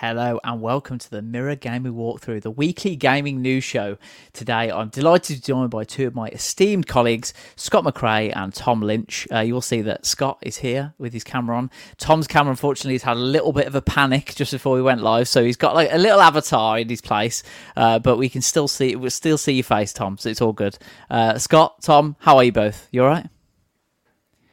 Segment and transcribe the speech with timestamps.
[0.00, 3.96] Hello and welcome to the Mirror Gaming Walkthrough, the weekly gaming news show.
[4.34, 8.52] Today, I'm delighted to be joined by two of my esteemed colleagues, Scott McCrae and
[8.52, 9.26] Tom Lynch.
[9.32, 11.70] Uh, you'll see that Scott is here with his camera on.
[11.96, 15.00] Tom's camera, unfortunately, has had a little bit of a panic just before we went
[15.00, 17.42] live, so he's got like a little avatar in his place,
[17.78, 20.18] uh, but we can still see we'll still see your face, Tom.
[20.18, 20.76] So it's all good.
[21.08, 22.86] Uh, Scott, Tom, how are you both?
[22.90, 23.30] You all right?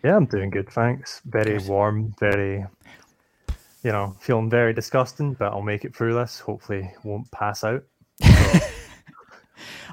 [0.06, 1.22] Yeah, I'm doing good, thanks.
[1.26, 2.66] Very warm, very
[3.84, 6.40] you know, feeling very disgusting, but I'll make it through this.
[6.40, 7.84] Hopefully, won't pass out.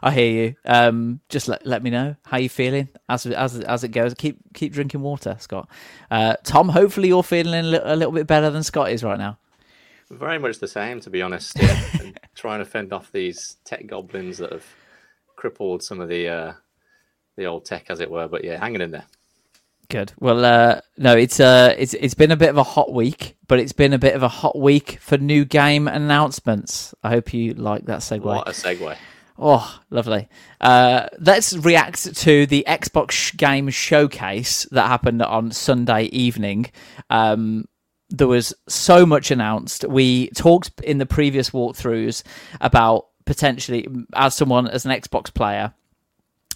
[0.02, 0.54] I hear you.
[0.64, 4.14] Um, just let let me know how you're feeling as as as it goes.
[4.14, 5.68] Keep keep drinking water, Scott.
[6.10, 9.18] Uh, Tom, hopefully you're feeling a little, a little bit better than Scott is right
[9.18, 9.38] now.
[10.10, 11.60] Very much the same, to be honest.
[11.60, 12.12] Yeah.
[12.34, 14.66] trying to fend off these tech goblins that have
[15.36, 16.52] crippled some of the uh,
[17.36, 18.28] the old tech, as it were.
[18.28, 19.06] But yeah, hanging in there.
[19.90, 20.12] Good.
[20.20, 23.58] Well, uh, no, it's uh, it's it's been a bit of a hot week, but
[23.58, 26.94] it's been a bit of a hot week for new game announcements.
[27.02, 28.20] I hope you like that segue.
[28.20, 28.96] What a segue!
[29.36, 30.28] Oh, lovely.
[30.60, 36.66] Uh, let's react to the Xbox game showcase that happened on Sunday evening.
[37.08, 37.66] Um,
[38.10, 39.84] there was so much announced.
[39.88, 42.22] We talked in the previous walkthroughs
[42.60, 45.74] about potentially, as someone as an Xbox player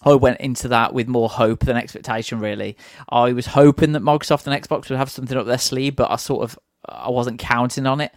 [0.04, 2.40] I went into that with more hope than expectation.
[2.40, 2.76] Really,
[3.08, 6.16] I was hoping that Microsoft and Xbox would have something up their sleeve, but I
[6.16, 8.12] sort of I wasn't counting on it.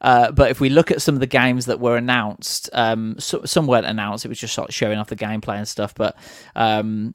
[0.00, 3.44] Uh, but if we look at some of the games that were announced, um, so,
[3.44, 4.24] some weren't announced.
[4.24, 5.94] It was just of showing off the gameplay and stuff.
[5.94, 6.16] But
[6.56, 7.14] um,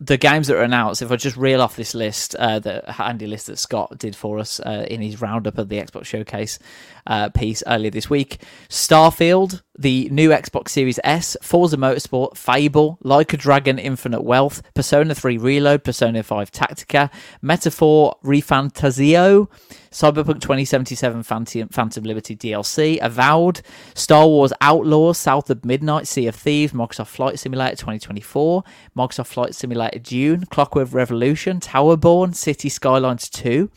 [0.00, 3.26] the games that are announced, if I just reel off this list, uh, the handy
[3.26, 6.58] list that Scott did for us uh, in his roundup of the Xbox Showcase
[7.06, 13.32] uh, piece earlier this week Starfield, the new Xbox Series S, Forza Motorsport, Fable, Like
[13.32, 17.10] a Dragon Infinite Wealth, Persona 3 Reload, Persona 5 Tactica,
[17.42, 19.48] Metaphor ReFantazio,
[19.90, 23.62] Cyberpunk 2077 Phantom, Phantom Liberty DLC, Avowed,
[23.94, 28.64] Star Wars Outlaws, South of Midnight, Sea of Thieves, Microsoft Flight Simulator 2024,
[28.96, 33.70] Microsoft Flight Simulator Dune, Clockwork Revolution, Towerborn, City Skylines 2,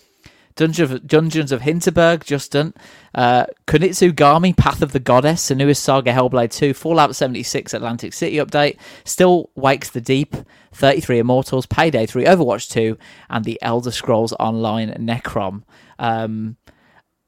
[0.58, 2.74] Dungeons of, Dungeons of Hinterberg, Justin,
[3.16, 8.78] uh, Kunitsugami, Path of the Goddess, Senua's Saga, Hellblade 2, Fallout 76, Atlantic City update,
[9.06, 10.36] Still Wakes the Deep,
[10.74, 12.98] 33 Immortals, Payday 3, Overwatch 2,
[13.30, 15.64] and the Elder Scrolls Online Necrom.
[16.00, 16.58] Um,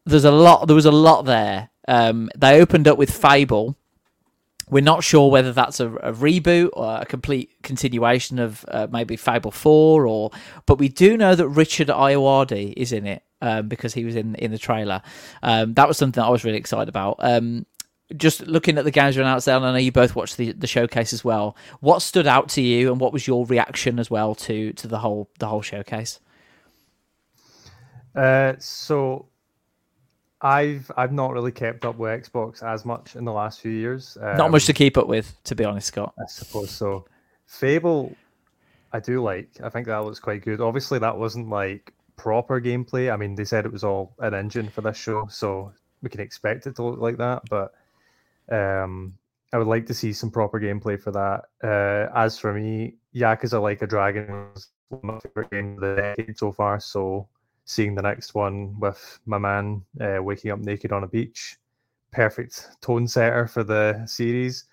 [0.05, 0.65] there's a lot.
[0.65, 1.69] There was a lot there.
[1.87, 3.77] Um, they opened up with Fable.
[4.69, 9.15] We're not sure whether that's a, a reboot or a complete continuation of uh, maybe
[9.15, 10.31] Fable Four, or
[10.65, 14.35] but we do know that Richard Ayoade is in it um, because he was in
[14.35, 15.01] in the trailer.
[15.41, 17.17] Um, that was something I was really excited about.
[17.19, 17.65] Um,
[18.15, 20.51] just looking at the games around out there, and I know you both watched the,
[20.51, 21.55] the showcase as well.
[21.79, 24.99] What stood out to you, and what was your reaction as well to to the
[24.99, 26.19] whole the whole showcase?
[28.15, 29.27] Uh, so
[30.41, 34.17] I've I've not really kept up with Xbox as much in the last few years.
[34.21, 36.13] Um, not much to keep up with, to be honest, Scott.
[36.17, 37.05] I suppose so.
[37.45, 38.15] Fable,
[38.93, 39.49] I do like.
[39.63, 40.61] I think that looks quite good.
[40.61, 43.11] Obviously, that wasn't like proper gameplay.
[43.11, 46.21] I mean, they said it was all an engine for this show, so we can
[46.21, 47.41] expect it to look like that.
[47.49, 47.73] But
[48.49, 49.15] um,
[49.51, 51.45] I would like to see some proper gameplay for that.
[51.61, 54.69] Uh, as for me, Yakuza Like a Dragon was
[55.01, 56.79] my favorite games of the decade so far.
[56.79, 57.27] So
[57.69, 61.57] seeing the next one with my man uh, waking up naked on a beach.
[62.11, 64.65] Perfect tone setter for the series.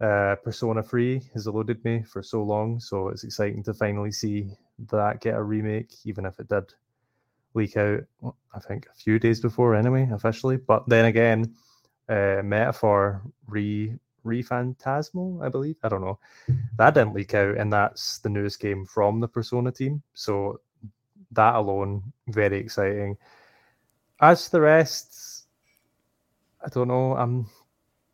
[0.00, 4.56] Uh, Persona 3 has eluded me for so long, so it's exciting to finally see
[4.90, 6.64] that get a remake, even if it did
[7.52, 8.00] leak out,
[8.54, 10.56] I think, a few days before anyway, officially.
[10.56, 11.54] But then again,
[12.08, 15.76] uh, Metaphor re ReFantazio, I believe.
[15.82, 16.18] I don't know.
[16.78, 20.02] That didn't leak out, and that's the newest game from the Persona team.
[20.14, 20.60] So
[21.32, 23.16] that alone, very exciting.
[24.20, 25.46] As for the rest,
[26.64, 27.16] I don't know.
[27.16, 27.46] I'm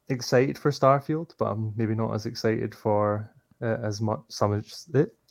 [0.08, 3.30] excited for Starfield, but I'm maybe not as excited for
[3.62, 4.62] uh, as much some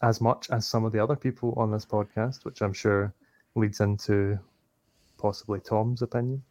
[0.01, 3.13] as much as some of the other people on this podcast, which I'm sure
[3.55, 4.37] leads into
[5.17, 6.43] possibly Tom's opinion.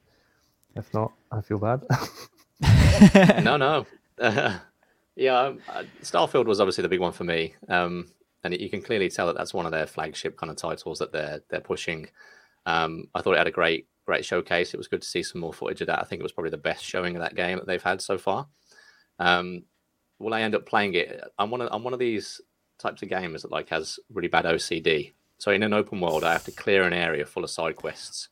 [0.77, 1.85] If not, I feel bad.
[3.45, 3.87] no, no.
[4.19, 4.59] Uh,
[5.17, 5.53] yeah,
[6.03, 7.55] Starfield was obviously the big one for me.
[7.69, 8.09] Um,
[8.44, 11.12] and you can clearly tell that that's one of their flagship kind of titles that
[11.12, 12.08] they're they're pushing.
[12.67, 14.75] Um, I thought it had a great great showcase.
[14.75, 16.00] It was good to see some more footage of that.
[16.00, 18.19] I think it was probably the best showing of that game that they've had so
[18.19, 18.46] far.
[19.19, 19.64] Um,
[20.19, 21.23] will I end up playing it?
[21.38, 22.41] I'm one of I'm one of these
[22.79, 25.12] types of gamers that like has really bad OCD.
[25.38, 28.29] So in an open world, I have to clear an area full of side quests,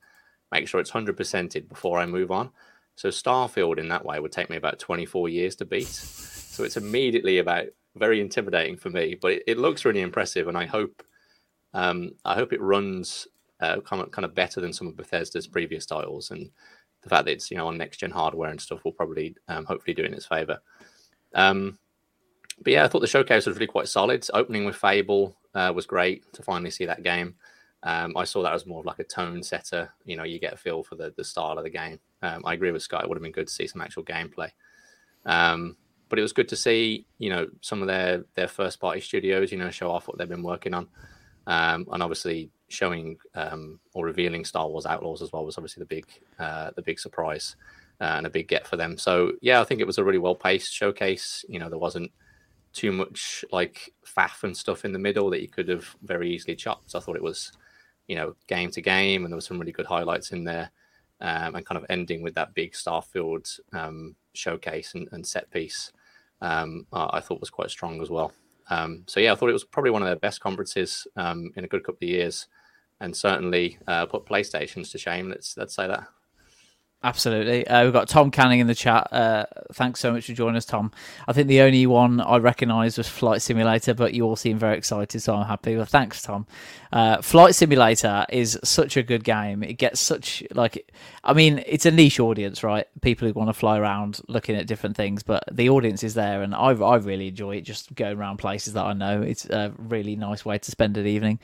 [0.51, 2.51] make sure it's hundred percented before I move on.
[2.95, 5.89] So Starfield in that way would take me about 24 years to beat.
[5.89, 10.57] So it's immediately about very intimidating for me, but it, it looks really impressive, and
[10.57, 11.03] I hope
[11.75, 13.27] um, I hope it runs
[13.61, 16.51] uh, kind of kind of better than some of Bethesda's previous titles, and
[17.03, 19.65] the fact that it's you know on next gen hardware and stuff will probably um,
[19.65, 20.61] hopefully do in its favor.
[21.35, 21.79] Um,
[22.63, 24.27] but yeah, I thought the showcase was really quite solid.
[24.35, 27.35] Opening with Fable uh, was great to finally see that game.
[27.83, 29.93] Um, I saw that as more of like a tone setter.
[30.05, 31.99] You know, you get a feel for the the style of the game.
[32.23, 33.03] Um, I agree with Scott.
[33.03, 34.51] It would have been good to see some actual gameplay.
[35.27, 35.77] Um,
[36.13, 39.51] but it was good to see, you know, some of their their first party studios,
[39.51, 40.87] you know, show off what they've been working on,
[41.47, 45.87] um, and obviously showing um, or revealing Star Wars Outlaws as well was obviously the
[45.87, 46.05] big
[46.39, 47.57] uh, the big surprise
[47.99, 48.99] uh, and a big get for them.
[48.99, 51.47] So yeah, I think it was a really well paced showcase.
[51.49, 52.13] You know, there wasn't
[52.75, 56.55] too much like faff and stuff in the middle that you could have very easily
[56.55, 56.95] chopped.
[56.95, 57.53] I thought it was,
[58.07, 60.73] you know, game to game, and there were some really good highlights in there,
[61.23, 65.93] um, and kind of ending with that big Starfield um, showcase and, and, set piece.
[66.43, 68.33] Um, I thought was quite strong as well.
[68.69, 71.65] Um, so yeah, I thought it was probably one of their best conferences um, in
[71.65, 72.49] a good couple of years,
[73.01, 75.29] and certainly uh, put PlayStations to shame.
[75.29, 76.07] Let's let's say that.
[77.05, 77.67] Absolutely.
[77.67, 79.13] Uh, we've got Tom Canning in the chat.
[79.13, 80.93] Uh, thanks so much for joining us, Tom.
[81.27, 84.79] I think the only one I recognised was Flight Simulator, but you all seem very
[84.79, 85.75] excited, so I'm happy.
[85.75, 86.47] Well, thanks, Tom.
[86.93, 89.65] Uh, Flight Simulator is such a good game.
[89.65, 90.93] It gets such like,
[91.25, 92.87] I mean, it's a niche audience, right?
[93.01, 96.43] People who want to fly around looking at different things, but the audience is there,
[96.43, 97.63] and I, I really enjoy it.
[97.63, 99.23] Just going around places that I know.
[99.23, 101.41] It's a really nice way to spend an evening.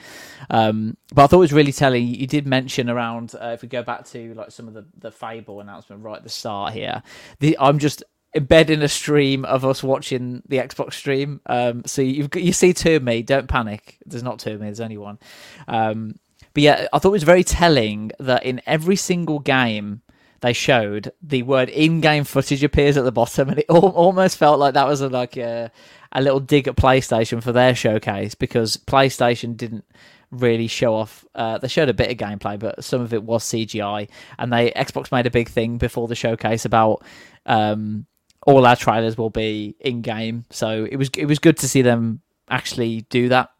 [0.50, 2.06] Um, but I thought it was really telling.
[2.06, 5.11] You did mention around uh, if we go back to like some of the the
[5.48, 7.02] Fable announcement right at the start here.
[7.40, 8.04] The, I'm just
[8.36, 11.40] embedding a stream of us watching the Xbox stream.
[11.46, 13.22] Um, so you you see two of me.
[13.22, 13.96] Don't panic.
[14.04, 14.66] There's not two of me.
[14.66, 15.18] There's only one.
[15.66, 16.16] Um,
[16.52, 20.02] but yeah, I thought it was very telling that in every single game
[20.40, 24.74] they showed, the word in-game footage appears at the bottom, and it almost felt like
[24.74, 25.70] that was a, like a,
[26.12, 29.84] a little dig at PlayStation for their showcase because PlayStation didn't
[30.30, 31.25] really show off.
[31.34, 34.08] Uh, they showed a bit of gameplay, but some of it was CGI.
[34.38, 37.02] And they Xbox made a big thing before the showcase about
[37.46, 38.06] um,
[38.46, 40.44] all our trailers will be in game.
[40.50, 43.50] So it was it was good to see them actually do that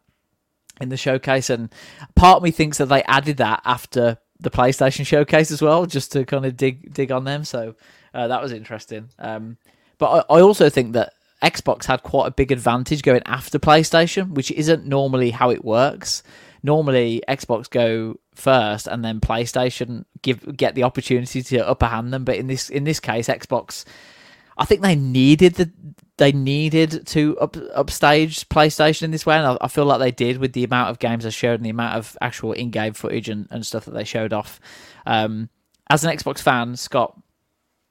[0.79, 1.49] in the showcase.
[1.49, 1.73] And
[2.15, 6.11] part of me thinks that they added that after the PlayStation showcase as well, just
[6.13, 7.43] to kind of dig dig on them.
[7.43, 7.75] So
[8.13, 9.09] uh, that was interesting.
[9.17, 9.57] Um,
[9.97, 11.13] but I, I also think that
[11.43, 16.21] Xbox had quite a big advantage going after PlayStation, which isn't normally how it works
[16.63, 22.23] normally Xbox go first and then PlayStation give get the opportunity to upper hand them.
[22.23, 23.85] But in this in this case, Xbox,
[24.57, 25.71] I think they needed the
[26.17, 30.11] they needed to up upstage PlayStation in this way, and I, I feel like they
[30.11, 32.93] did with the amount of games they showed and the amount of actual in game
[32.93, 34.59] footage and, and stuff that they showed off.
[35.05, 35.49] Um,
[35.89, 37.19] as an Xbox fan, Scott,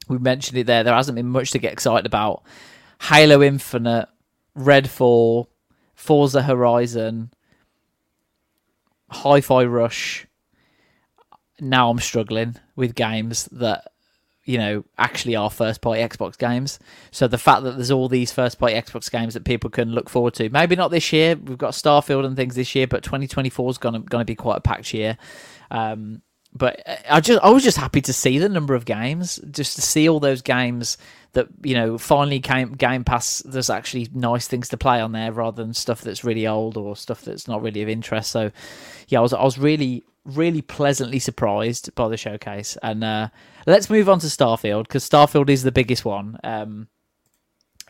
[0.08, 0.84] we mentioned it there.
[0.84, 2.44] There hasn't been much to get excited about.
[3.00, 4.08] Halo Infinite,
[4.56, 5.46] Redfall,
[5.94, 7.32] Forza Horizon,
[9.10, 10.26] Hi-Fi Rush.
[11.60, 13.88] Now I'm struggling with games that
[14.44, 16.78] you know actually are first party Xbox games.
[17.11, 20.09] So the fact that there's all these first party Xbox games that people can look
[20.09, 21.37] forward to, maybe not this year.
[21.37, 24.61] We've got Starfield and things this year, but 2024 is gonna gonna be quite a
[24.61, 25.18] packed year.
[25.71, 26.23] Um,
[26.58, 29.82] but I just I was just happy to see the number of games, just to
[29.82, 30.98] see all those games
[31.32, 33.42] that you know finally came Game Pass.
[33.44, 36.96] There's actually nice things to play on there rather than stuff that's really old or
[36.96, 38.30] stuff that's not really of interest.
[38.30, 38.50] So
[39.08, 42.76] yeah, I was I was really really pleasantly surprised by the showcase.
[42.82, 43.28] And uh,
[43.66, 46.38] let's move on to Starfield because Starfield is the biggest one.
[46.44, 46.88] Um,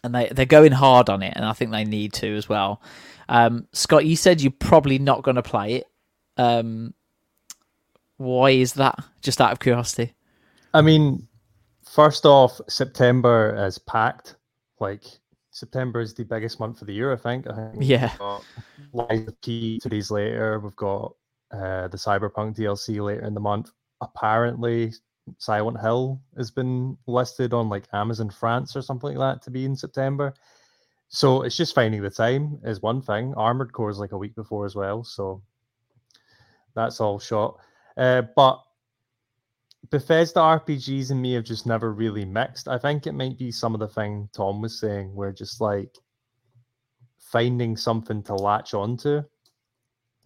[0.05, 2.81] and they they're going hard on it, and I think they need to as well.
[3.29, 5.87] Um, Scott, you said you're probably not going to play it.
[6.37, 6.95] Um,
[8.19, 9.03] why is that?
[9.23, 10.15] Just out of curiosity.
[10.75, 11.27] I mean,
[11.85, 14.37] first off, September is packed.
[14.81, 15.05] Like
[15.51, 17.47] September is the biggest month of the year, I think.
[17.49, 18.13] I think yeah.
[18.93, 20.61] Lies of P two days later.
[20.61, 21.15] We've got
[21.53, 23.71] uh, the Cyberpunk DLC later in the month.
[24.01, 24.93] Apparently,
[25.39, 29.65] Silent Hill has been listed on like Amazon France or something like that to be
[29.65, 30.35] in September.
[31.09, 33.35] So it's just finding the time is one thing.
[33.37, 35.03] Armored Core is like a week before as well.
[35.05, 35.43] So
[36.75, 37.59] that's all shot.
[37.99, 38.63] Uh, but
[39.91, 42.69] Bethesda RPGs and me have just never really mixed.
[42.69, 45.95] I think it might be some of the thing Tom was saying, where just like
[47.19, 49.23] finding something to latch onto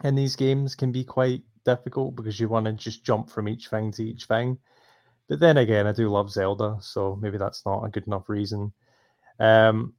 [0.05, 3.69] in these games can be quite difficult because you want to just jump from each
[3.69, 4.59] thing to each thing.
[5.29, 8.73] But then again, I do love Zelda, so maybe that's not a good enough reason.
[9.39, 9.95] Um,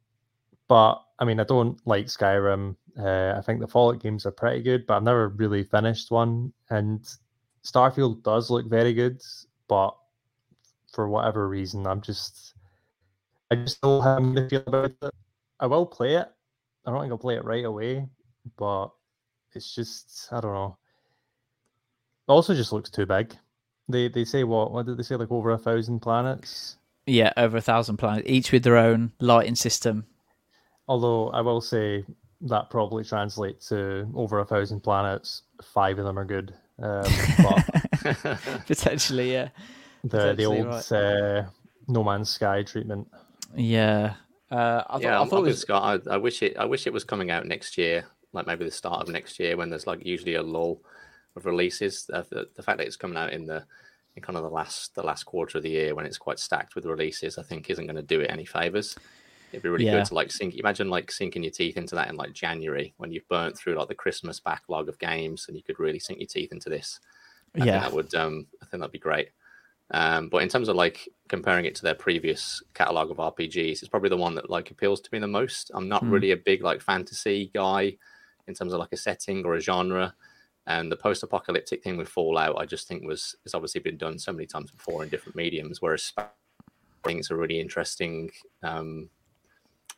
[0.68, 2.76] but I mean, I don't like Skyrim.
[3.00, 6.54] Uh, I think the Fallout games are pretty good, but I've never really finished one.
[6.70, 7.08] And
[7.66, 9.22] Starfield does look very good,
[9.68, 9.96] but
[10.92, 12.54] for whatever reason, I'm just,
[13.50, 15.14] I just don't know how I'm going to feel about it.
[15.60, 16.28] I will play it.
[16.86, 18.08] I don't think I'll play it right away,
[18.58, 18.90] but
[19.54, 20.78] it's just, I don't know.
[22.28, 23.36] It also just looks too big.
[23.90, 24.72] They they say what?
[24.72, 25.16] What did they say?
[25.16, 26.78] Like over a thousand planets.
[27.06, 30.06] Yeah, over a thousand planets, each with their own lighting system.
[30.88, 32.06] Although I will say
[32.42, 35.44] that probably translates to over a thousand planets.
[35.64, 36.54] Five of them are good.
[36.82, 37.04] Um,
[37.44, 39.50] but Potentially, yeah.
[40.04, 40.92] the the old right.
[40.92, 41.44] uh,
[41.88, 43.08] No Man's Sky treatment.
[43.56, 44.16] Yeah.
[44.52, 45.60] Uh, I, thought, yeah, I thought I'm it was.
[45.62, 46.08] Scott.
[46.08, 46.58] I, I wish it.
[46.58, 49.58] I wish it was coming out next year, like maybe the start of next year,
[49.58, 50.82] when there's like usually a lull
[51.36, 52.10] of releases.
[52.14, 53.66] Uh, the, the fact that it's coming out in the
[54.16, 56.76] in kind of the last the last quarter of the year when it's quite stacked
[56.76, 58.96] with releases, I think isn't going to do it any favors.
[59.54, 59.92] It'd be really Yeah.
[60.00, 60.56] good to like sink.
[60.56, 63.88] Imagine like sinking your teeth into that in like January when you've burnt through like
[63.88, 67.00] the Christmas backlog of games, and you could really sink your teeth into this.
[67.56, 67.80] I think Yeah.
[67.82, 68.14] that would.
[68.16, 69.30] Um, I think that'd be great.
[69.92, 73.90] Um, but in terms of like comparing it to their previous catalog of RPGs, it's
[73.90, 75.70] probably the one that like appeals to me the most.
[75.76, 76.10] I'm not Hmm.
[76.10, 77.98] really a big like fantasy guy
[78.48, 80.16] in terms of like a setting or a genre.
[80.66, 84.32] And the post-apocalyptic thing with Fallout, I just think was has obviously been done so
[84.32, 85.82] many times before in different mediums.
[85.82, 86.28] Whereas I
[87.06, 88.32] think it's a really interesting
[88.64, 89.10] um,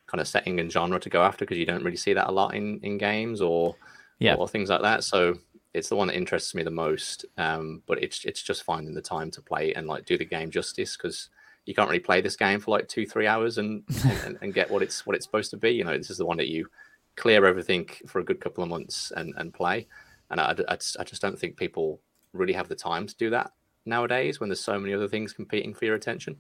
[0.08, 2.32] kind of setting and genre to go after because you don't really see that a
[2.32, 3.76] lot in in games or
[4.20, 4.36] Yeah.
[4.36, 5.04] or things like that.
[5.04, 5.40] So
[5.74, 7.26] it's the one that interests me the most.
[7.38, 10.50] Um, but it's it's just finding the time to play and like do the game
[10.52, 11.30] justice because
[11.66, 13.84] you can't really play this game for like two three hours and,
[14.24, 15.72] and and get what it's what it's supposed to be.
[15.72, 16.68] You know, this is the one that you
[17.16, 19.88] clear everything for a good couple of months and and play.
[20.32, 22.02] And I, I, just, I just don't think people
[22.34, 23.52] really have the time to do that
[23.86, 26.38] nowadays when there's so many other things competing for your attention.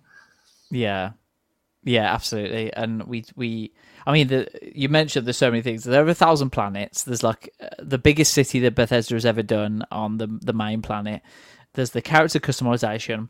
[0.71, 1.11] Yeah,
[1.85, 2.73] yeah, absolutely.
[2.73, 3.71] And we we,
[4.05, 5.83] I mean, the you mentioned there's so many things.
[5.83, 7.03] There are a thousand planets.
[7.03, 10.81] There's like uh, the biggest city that Bethesda has ever done on the the main
[10.81, 11.21] planet.
[11.73, 13.29] There's the character customization.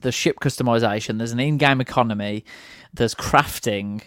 [0.00, 1.18] There's ship customization.
[1.18, 2.44] There's an in-game economy.
[2.92, 4.02] There's crafting.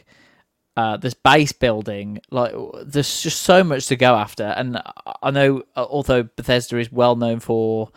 [0.78, 2.20] Uh, there's base building.
[2.30, 2.54] Like,
[2.86, 4.44] there's just so much to go after.
[4.44, 4.78] And
[5.24, 7.90] I- know, uh, although Bethesda is well known for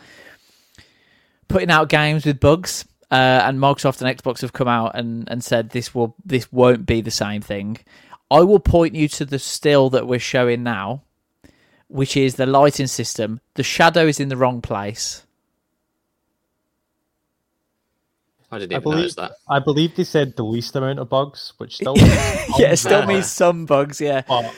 [1.47, 3.15] putting out games with bugs, uh,
[3.45, 7.01] and Microsoft and Xbox have come out and, and said this will this won't be
[7.01, 7.79] the same thing.
[8.31, 11.03] I will point you to the still that we're showing now,
[11.89, 13.41] which is the lighting system.
[13.55, 15.25] The shadow is in the wrong place.
[18.53, 19.33] I didn't I believe notice that.
[19.49, 23.31] I believe they said the least amount of bugs, which still yeah, it still means
[23.31, 24.01] some bugs.
[24.01, 24.55] Yeah, But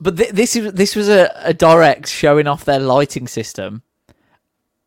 [0.00, 3.82] but th- this is this was a, a direct showing off their lighting system,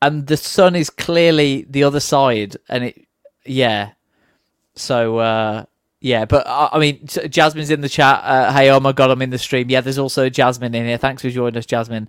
[0.02, 3.08] and the sun is clearly the other side, and it
[3.46, 3.92] yeah.
[4.76, 5.66] So uh,
[6.00, 8.22] yeah, but uh, I mean, Jasmine's in the chat.
[8.24, 9.70] Uh, hey, oh my god, I'm in the stream.
[9.70, 10.98] Yeah, there's also Jasmine in here.
[10.98, 12.08] Thanks for joining us, Jasmine.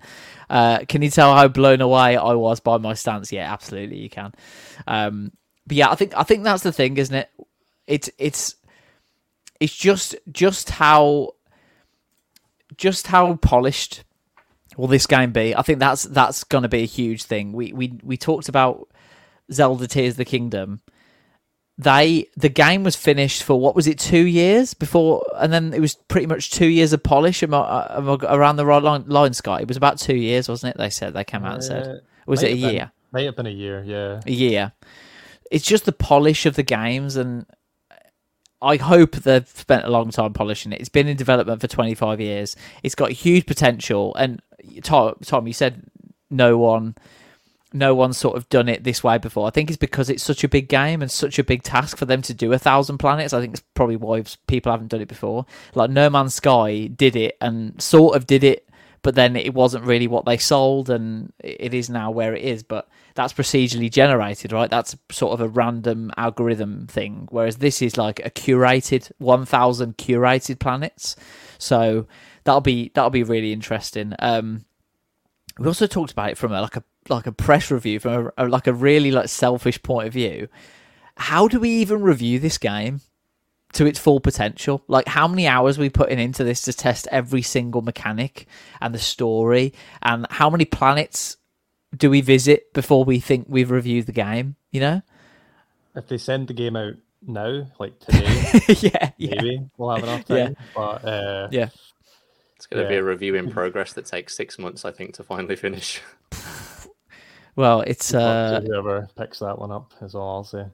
[0.49, 3.31] Uh, can you tell how blown away I was by my stance?
[3.31, 4.33] Yeah, absolutely, you can.
[4.85, 5.31] Um,
[5.65, 7.29] but yeah, I think I think that's the thing, isn't it?
[7.87, 8.55] It's it's
[9.59, 11.33] it's just just how
[12.77, 14.03] just how polished
[14.79, 15.53] will this game be?
[15.53, 17.51] I think that's that's going to be a huge thing.
[17.51, 18.87] We we we talked about
[19.51, 20.79] Zelda Tears of the Kingdom.
[21.77, 25.81] They the game was finished for what was it two years before, and then it
[25.81, 27.43] was pretty much two years of polish.
[27.43, 29.61] Am I, am I around the right line, line, Scott?
[29.61, 30.77] It was about two years, wasn't it?
[30.77, 32.91] They said they came out and said, uh, was it a been- year?
[33.11, 34.21] might have been a year, yeah.
[34.25, 34.71] a year.
[35.49, 37.47] It's just the polish of the games, and
[38.61, 40.79] I hope they've spent a long time polishing it.
[40.79, 42.55] It's been in development for 25 years.
[42.83, 44.13] It's got huge potential.
[44.15, 44.41] And
[44.81, 45.83] Tom, you said
[46.29, 46.95] no one,
[47.73, 49.47] no one sort of done it this way before.
[49.47, 52.05] I think it's because it's such a big game and such a big task for
[52.05, 53.33] them to do a thousand planets.
[53.33, 55.45] I think it's probably why people haven't done it before.
[55.75, 58.67] Like No Man's Sky did it and sort of did it,
[59.01, 62.63] but then it wasn't really what they sold, and it is now where it is.
[62.63, 64.69] But that's procedurally generated, right?
[64.69, 67.27] That's sort of a random algorithm thing.
[67.29, 71.15] Whereas this is like a curated 1000 curated planets.
[71.57, 72.07] So
[72.43, 74.13] that'll be that'll be really interesting.
[74.19, 74.65] Um
[75.57, 78.45] we also talked about it from a, like a like a press review from a,
[78.45, 80.47] a like a really like selfish point of view.
[81.17, 83.01] How do we even review this game
[83.73, 84.83] to its full potential?
[84.87, 88.47] Like how many hours are we putting into this to test every single mechanic
[88.79, 91.37] and the story and how many planets
[91.95, 94.55] do we visit before we think we've reviewed the game?
[94.71, 95.01] You know?
[95.95, 96.93] If they send the game out
[97.25, 98.23] now, like today,
[98.79, 100.37] yeah, yeah, maybe we'll have enough time.
[100.37, 100.65] Yeah.
[100.75, 101.69] But uh, yeah.
[102.59, 105.23] It's going to be a review in progress that takes six months, I think, to
[105.23, 106.01] finally finish.
[107.59, 110.65] Well, it's uh, whoever picks that one up is all I'll say.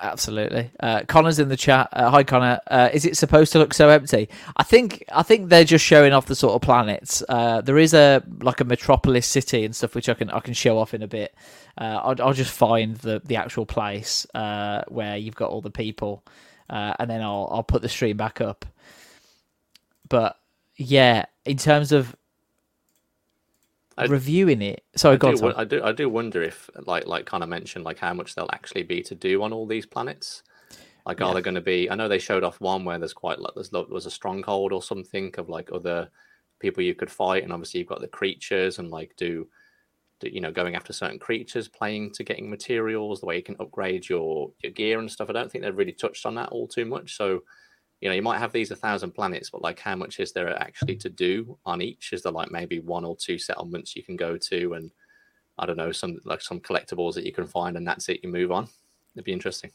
[0.00, 0.72] Absolutely.
[0.80, 1.88] Uh, Connor's in the chat.
[1.92, 2.58] Uh, hi, Connor.
[2.66, 4.28] Uh, is it supposed to look so empty?
[4.56, 7.22] I think I think they're just showing off the sort of planets.
[7.28, 10.52] Uh, there is a like a metropolis city and stuff which I can I can
[10.52, 11.32] show off in a bit.
[11.78, 15.70] Uh, I'll, I'll, just find the the actual place uh, where you've got all the
[15.70, 16.24] people,
[16.68, 18.66] and then I'll I'll put the stream back up.
[20.08, 20.36] But
[20.76, 22.14] yeah, in terms of
[23.96, 24.84] I, reviewing it.
[24.96, 25.82] Sorry, I go do, I do.
[25.82, 29.02] I do wonder if, like, like kind of mentioned, like how much there'll actually be
[29.02, 30.42] to do on all these planets.
[31.04, 31.26] Like, yeah.
[31.26, 31.90] are there going to be?
[31.90, 34.82] I know they showed off one where there's quite like there's was a stronghold or
[34.82, 36.08] something of like other
[36.60, 39.48] people you could fight, and obviously you've got the creatures and like do,
[40.20, 43.56] do you know going after certain creatures, playing to getting materials, the way you can
[43.58, 45.28] upgrade your your gear and stuff.
[45.28, 47.16] I don't think they've really touched on that all too much.
[47.16, 47.42] So
[48.02, 50.60] you know, you might have these a thousand planets, but like how much is there
[50.60, 52.12] actually to do on each?
[52.12, 54.90] Is there like maybe one or two settlements you can go to and
[55.56, 58.28] I don't know, some like some collectibles that you can find and that's it, you
[58.28, 58.66] move on.
[59.14, 59.70] It'd be interesting.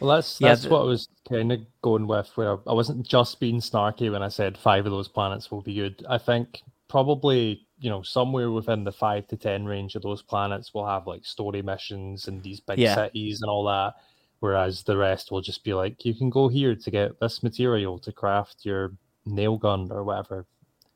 [0.00, 2.32] Well, that's that's yeah, what I was kind of going with.
[2.34, 5.74] Where I wasn't just being snarky when I said five of those planets will be
[5.74, 6.04] good.
[6.08, 10.74] I think probably you know somewhere within the five to ten range of those planets
[10.74, 12.96] will have like story missions and these big yeah.
[12.96, 13.94] cities and all that
[14.40, 17.98] whereas the rest will just be like you can go here to get this material
[17.98, 18.92] to craft your
[19.24, 20.46] nail gun or whatever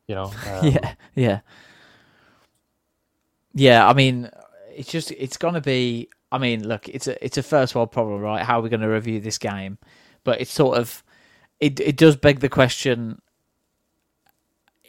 [0.08, 1.40] you know um, yeah yeah.
[3.54, 4.28] Yeah i mean
[4.74, 8.20] it's just it's gonna be i mean look it's a it's a first world problem
[8.20, 8.42] right?
[8.42, 9.78] How are we going to review this game?
[10.24, 11.04] But it's sort of
[11.60, 13.20] it, it does beg the question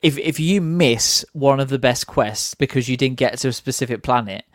[0.02, 3.54] if if you miss one of the best quests because you didn't get to a
[3.54, 4.46] specific planet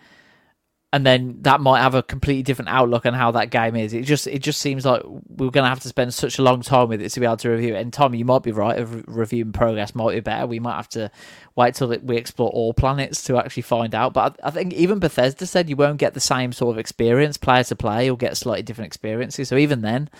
[0.92, 3.94] and then that might have a completely different outlook on how that game is.
[3.94, 6.62] It just it just seems like we're going to have to spend such a long
[6.62, 7.80] time with it to be able to review it.
[7.80, 8.80] And Tom, you might be right.
[8.80, 10.48] A review in progress might be better.
[10.48, 11.12] We might have to
[11.54, 14.14] wait till we explore all planets to actually find out.
[14.14, 17.36] But I, I think even Bethesda said you won't get the same sort of experience
[17.36, 18.06] player to play.
[18.06, 19.48] You'll get slightly different experiences.
[19.48, 20.10] So even then,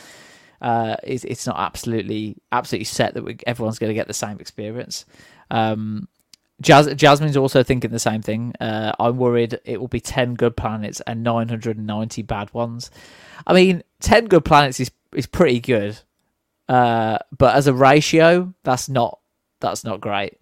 [0.60, 4.38] uh, it's it's not absolutely absolutely set that we, everyone's going to get the same
[4.38, 5.04] experience.
[5.50, 6.06] Um,
[6.60, 8.52] Jas- Jasmine's also thinking the same thing.
[8.60, 12.90] Uh, I'm worried it will be 10 good planets and 990 bad ones.
[13.46, 15.98] I mean, 10 good planets is, is pretty good.
[16.68, 19.18] Uh, but as a ratio, that's not
[19.58, 20.38] that's not great.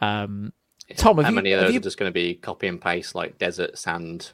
[0.00, 0.52] Um,
[0.96, 1.80] Tom, how you, many of those you...
[1.80, 4.32] are just going to be copy and paste like desert sand,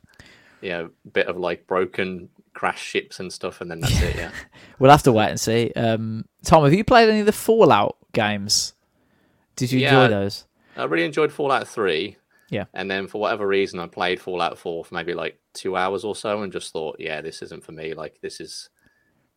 [0.61, 4.17] you know, bit of like broken crash ships and stuff, and then that's it.
[4.17, 4.31] Yeah,
[4.79, 5.73] we'll have to wait and see.
[5.75, 8.75] Um, Tom, have you played any of the Fallout games?
[9.57, 10.45] Did you yeah, enjoy those?
[10.77, 12.17] I really enjoyed Fallout 3.
[12.51, 12.65] Yeah.
[12.75, 16.17] And then for whatever reason, I played Fallout 4 for maybe like two hours or
[16.17, 17.95] so and just thought, yeah, this isn't for me.
[17.95, 18.71] Like, this is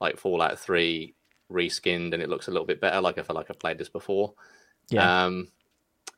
[0.02, 1.14] like Fallout 3
[1.52, 3.02] reskinned and it looks a little bit better.
[3.02, 4.34] Like, I felt like I've played this before.
[4.90, 5.26] Yeah.
[5.26, 5.50] Um,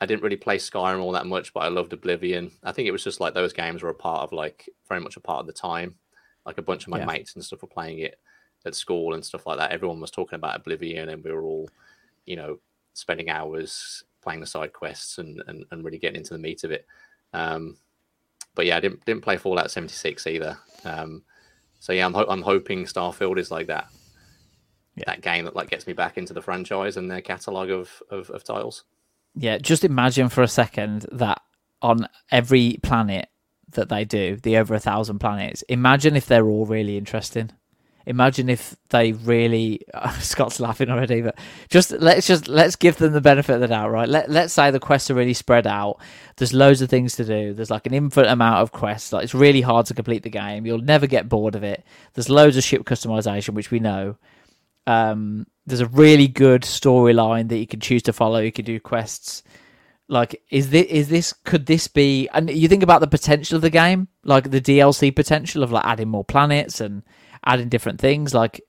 [0.02, 2.52] I didn't really play Skyrim all that much, but I loved Oblivion.
[2.64, 5.18] I think it was just like those games were a part of like very much
[5.18, 5.96] a part of the time.
[6.46, 7.06] Like a bunch of my yeah.
[7.06, 8.20] mates and stuff were playing it
[8.66, 9.72] at school and stuff like that.
[9.72, 11.70] Everyone was talking about Oblivion and we were all,
[12.26, 12.60] you know,
[12.94, 16.72] spending hours playing the side quests and, and, and really getting into the meat of
[16.72, 16.86] it.
[17.32, 17.78] Um,
[18.56, 20.58] but yeah, I didn't didn't play Fallout 76 either.
[20.84, 21.24] Um,
[21.80, 23.88] so yeah, I'm ho- I'm hoping Starfield is like that
[24.96, 25.04] yeah.
[25.08, 28.30] that game that like gets me back into the franchise and their catalog of, of,
[28.30, 28.84] of titles.
[29.36, 31.42] Yeah, just imagine for a second that
[31.82, 33.28] on every planet
[33.72, 37.52] that they do, the over a thousand planets, imagine if they're all really interesting
[38.06, 39.82] imagine if they really
[40.20, 41.38] Scott's laughing already, but
[41.70, 44.08] just let's just let's give them the benefit of the doubt, right?
[44.08, 46.00] Let let's say the quests are really spread out.
[46.38, 47.54] There's loads of things to do.
[47.54, 49.14] There's like an infinite amount of quests.
[49.14, 50.66] Like it's really hard to complete the game.
[50.66, 51.84] You'll never get bored of it.
[52.14, 54.18] There's loads of ship customization, which we know.
[54.88, 58.40] Um, there's a really good storyline that you can choose to follow.
[58.40, 59.44] You can do quests.
[60.08, 62.30] Like, is this is this could this be?
[62.32, 65.86] And you think about the potential of the game, like the DLC potential of like
[65.86, 67.02] adding more planets and
[67.46, 68.34] adding different things.
[68.34, 68.62] Like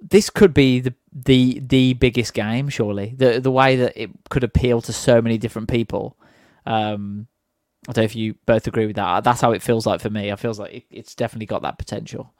[0.00, 3.14] this could be the the the biggest game, surely.
[3.16, 6.16] The the way that it could appeal to so many different people.
[6.66, 7.26] Um,
[7.88, 9.24] I don't know if you both agree with that.
[9.24, 10.30] That's how it feels like for me.
[10.30, 12.34] I feels like it, it's definitely got that potential.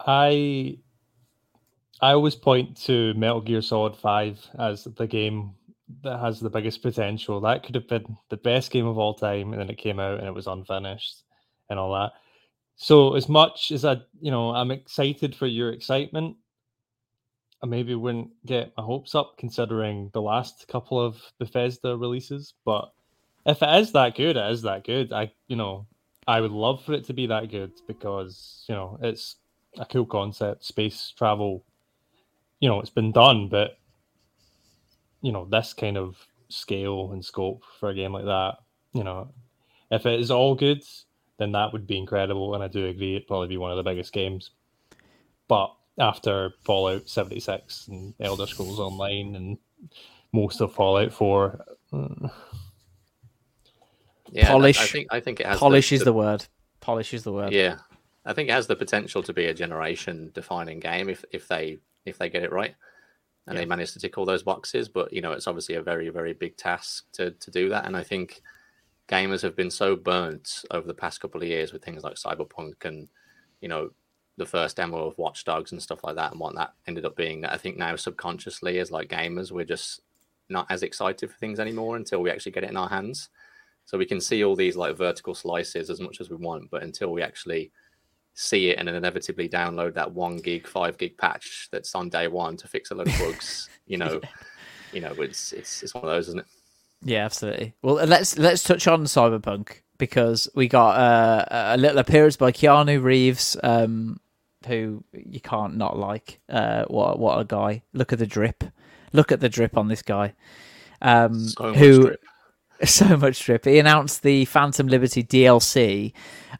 [0.00, 0.78] I
[2.00, 5.52] I always point to Metal Gear Solid Five as the game
[6.02, 7.40] that has the biggest potential.
[7.40, 10.18] That could have been the best game of all time, and then it came out
[10.18, 11.22] and it was unfinished
[11.70, 12.12] and all that.
[12.76, 16.36] So as much as I, you know, I'm excited for your excitement,
[17.62, 22.54] I maybe wouldn't get my hopes up considering the last couple of Bethesda releases.
[22.64, 22.92] But
[23.46, 25.12] if it is that good, it is that good.
[25.12, 25.86] I, you know,
[26.26, 29.36] I would love for it to be that good because you know it's
[29.78, 30.64] a cool concept.
[30.64, 31.64] Space travel,
[32.60, 33.78] you know, it's been done, but
[35.22, 36.16] you know, this kind of
[36.48, 38.56] scale and scope for a game like that,
[38.92, 39.32] you know,
[39.90, 40.82] if it is all good,
[41.38, 42.54] then that would be incredible.
[42.54, 44.50] And I do agree it'd probably be one of the biggest games.
[45.48, 49.58] But after Fallout 76 and Elder Scrolls Online and
[50.32, 51.64] most of Fallout 4.
[51.92, 52.28] Uh,
[54.32, 54.80] yeah, polish.
[54.80, 56.44] I think I think it has polish the, is the word.
[56.80, 57.52] Polish is the word.
[57.52, 57.76] Yeah,
[58.24, 62.18] I think it has the potential to be a generation-defining game if if they if
[62.18, 62.74] they get it right
[63.46, 63.62] and yeah.
[63.62, 64.88] they manage to tick all those boxes.
[64.88, 67.86] But you know, it's obviously a very very big task to to do that.
[67.86, 68.42] And I think
[69.08, 72.84] gamers have been so burnt over the past couple of years with things like Cyberpunk
[72.84, 73.08] and
[73.60, 73.90] you know
[74.36, 77.16] the first demo of Watch Dogs and stuff like that, and what that ended up
[77.16, 77.40] being.
[77.42, 80.00] That I think now subconsciously, as like gamers, we're just
[80.48, 83.30] not as excited for things anymore until we actually get it in our hands.
[83.86, 86.82] So we can see all these like vertical slices as much as we want, but
[86.82, 87.70] until we actually
[88.34, 92.26] see it and then inevitably download that one gig, five gig patch that's on day
[92.26, 94.20] one to fix a load of bugs, you know,
[94.92, 96.46] you know, it's it's it's one of those, isn't it?
[97.02, 97.74] Yeah, absolutely.
[97.82, 103.02] Well, let's let's touch on Cyberpunk because we got uh, a little appearance by Keanu
[103.02, 104.20] Reeves, um,
[104.66, 106.40] who you can't not like.
[106.48, 107.82] Uh, what what a guy!
[107.92, 108.64] Look at the drip.
[109.12, 110.34] Look at the drip on this guy.
[111.02, 112.20] Um, so who drip.
[112.84, 113.64] so much drip.
[113.64, 116.12] He announced the Phantom Liberty DLC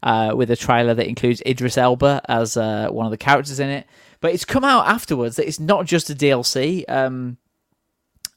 [0.03, 3.69] uh, with a trailer that includes Idris Elba as uh, one of the characters in
[3.71, 3.87] it.
[4.21, 6.89] But it's come out afterwards that it's not just a DLC.
[6.89, 7.37] Um,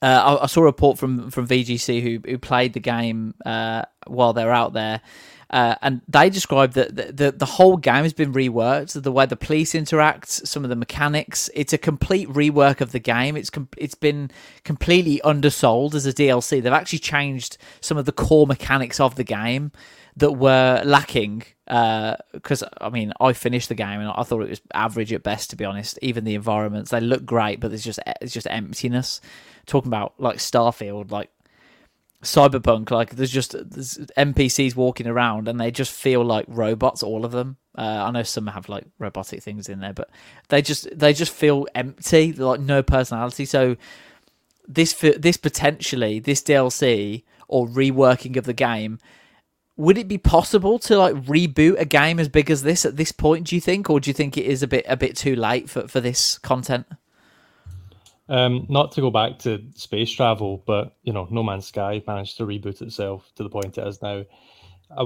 [0.02, 3.84] uh, I, I, saw a report from from VGC who who played the game uh,
[4.06, 5.02] while they're out there,
[5.50, 9.02] uh, and they described that the, the, the whole game has been reworked.
[9.02, 11.50] The way the police interact, some of the mechanics.
[11.56, 13.38] It's a complete rework of the game.
[13.38, 14.30] It's com- it's been
[14.64, 16.62] completely undersold as a DLC.
[16.62, 19.72] They've actually changed some of the core mechanics of the game
[20.16, 21.44] that were lacking.
[21.68, 25.24] Because uh, I mean, I finished the game and I thought it was average at
[25.24, 25.50] best.
[25.50, 29.22] To be honest, even the environments they look great, but there's just it's just emptiness.
[29.66, 31.30] Talking about like Starfield, like
[32.24, 37.24] cyberpunk like there's just there's npcs walking around and they just feel like robots all
[37.24, 40.10] of them uh, i know some have like robotic things in there but
[40.50, 43.78] they just they just feel empty like no personality so
[44.68, 48.98] this this potentially this dlc or reworking of the game
[49.78, 53.12] would it be possible to like reboot a game as big as this at this
[53.12, 55.36] point do you think or do you think it is a bit a bit too
[55.36, 56.86] late for for this content
[58.30, 62.38] um, not to go back to space travel, but you know, No Man's Sky managed
[62.38, 64.26] to reboot itself to the point it is now.
[64.92, 65.06] Uh,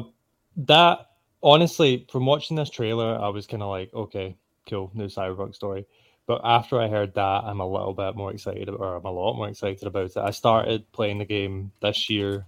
[0.58, 1.08] that
[1.44, 4.36] honestly, from watching this trailer, I was kind of like, okay,
[4.70, 5.86] cool, new Cyberpunk story.
[6.28, 9.36] But after I heard that, I'm a little bit more excited, or I'm a lot
[9.36, 10.18] more excited about it.
[10.18, 12.46] I started playing the game this year,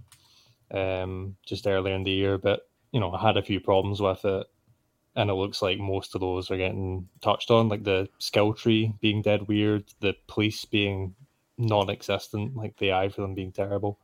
[0.73, 4.23] um, just earlier in the year, but you know, I had a few problems with
[4.25, 4.47] it
[5.15, 8.93] and it looks like most of those are getting touched on, like the skill tree
[8.99, 11.13] being dead weird, the police being
[11.57, 13.99] non-existent, like the AI for them being terrible.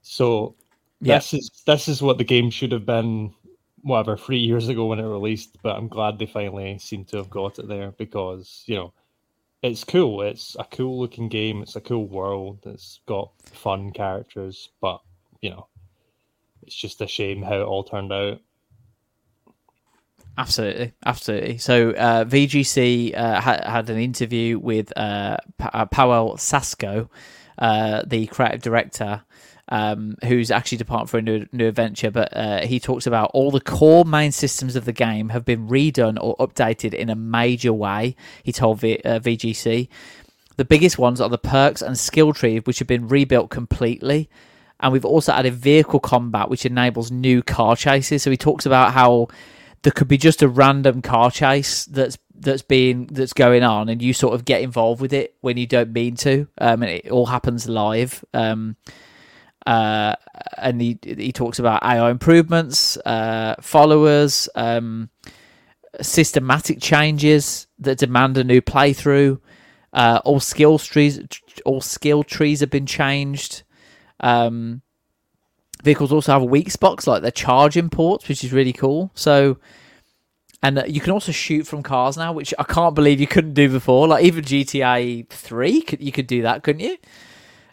[0.00, 0.56] So
[1.00, 1.18] yeah.
[1.18, 3.34] this is this is what the game should have been,
[3.82, 5.58] whatever, three years ago when it released.
[5.62, 8.92] But I'm glad they finally seem to have got it there because you know
[9.62, 10.22] it's cool.
[10.22, 11.62] It's a cool looking game.
[11.62, 12.60] It's a cool world.
[12.64, 15.00] It's got fun characters, but
[15.42, 15.68] you know,
[16.62, 18.40] it's just a shame how it all turned out.
[20.38, 21.58] Absolutely, absolutely.
[21.58, 27.10] So uh, VGC uh, ha- had an interview with uh, pa- uh, Paweł Sasko,
[27.58, 29.22] uh, the creative director,
[29.68, 32.10] um, who's actually departing for a new, new adventure.
[32.10, 35.68] But uh, he talks about all the core main systems of the game have been
[35.68, 38.16] redone or updated in a major way.
[38.42, 39.88] He told v- VGC.
[40.56, 44.30] The biggest ones are the perks and skill tree, which have been rebuilt completely.
[44.82, 48.22] And we've also added vehicle combat, which enables new car chases.
[48.22, 49.28] So he talks about how
[49.82, 54.02] there could be just a random car chase that's that's being that's going on, and
[54.02, 57.10] you sort of get involved with it when you don't mean to, um, and it
[57.10, 58.24] all happens live.
[58.34, 58.76] Um,
[59.64, 60.16] uh,
[60.58, 65.10] and he he talks about AI improvements, uh, followers, um,
[66.00, 69.40] systematic changes that demand a new playthrough.
[69.92, 71.20] Uh, all skill trees,
[71.64, 73.62] all skill trees have been changed.
[74.22, 74.82] Um,
[75.82, 79.10] Vehicles also have weak spots like their charging ports, which is really cool.
[79.14, 79.58] So,
[80.62, 83.54] and uh, you can also shoot from cars now, which I can't believe you couldn't
[83.54, 84.06] do before.
[84.06, 86.98] Like even GTA Three, you could do that, couldn't you?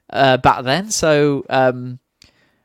[0.09, 0.89] Uh, back then.
[0.89, 1.99] So, um,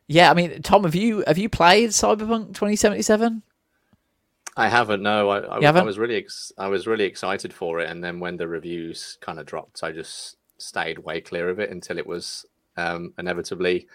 [0.07, 3.43] yeah, I mean, Tom, have you have you played Cyberpunk 2077?
[4.57, 5.03] I haven't.
[5.03, 5.83] No, I, I, haven't?
[5.83, 9.19] I was really ex- I was really excited for it, and then when the reviews
[9.21, 13.89] kind of dropped, I just stayed way clear of it until it was um, inevitably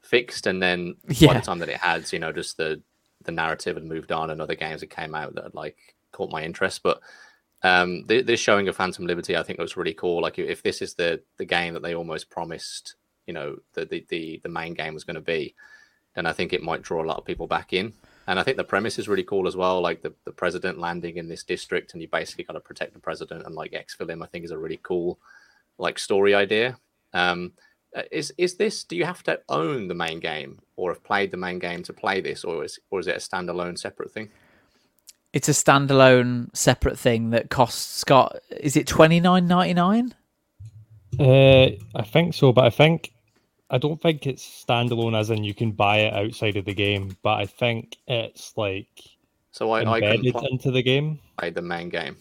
[0.00, 1.28] fixed, and then yeah.
[1.28, 2.82] by the time that it had, you know, just the
[3.24, 5.76] the narrative had moved on, and other games that came out that had like
[6.12, 6.82] caught my interest.
[6.82, 7.00] But
[7.62, 10.22] um, this showing of Phantom Liberty, I think was really cool.
[10.22, 12.94] Like if this is the the game that they almost promised,
[13.26, 15.54] you know, the the the, the main game was going to be,
[16.14, 17.92] then I think it might draw a lot of people back in.
[18.26, 19.80] And I think the premise is really cool as well.
[19.80, 23.00] Like the, the president landing in this district, and you basically got to protect the
[23.00, 24.22] president and like exfil him.
[24.22, 25.18] I think is a really cool
[25.78, 26.78] like story idea.
[27.14, 27.52] Um,
[28.10, 28.84] is is this?
[28.84, 31.92] Do you have to own the main game, or have played the main game to
[31.92, 34.30] play this, or is or is it a standalone separate thing?
[35.32, 38.36] It's a standalone separate thing that costs Scott.
[38.50, 40.14] Is it twenty nine ninety nine?
[41.18, 43.12] Uh, I think so, but I think
[43.70, 47.16] I don't think it's standalone as in you can buy it outside of the game,
[47.22, 48.88] but I think it's like
[49.50, 51.18] so I, embedded I pl- into the game.
[51.38, 52.16] Play the main game.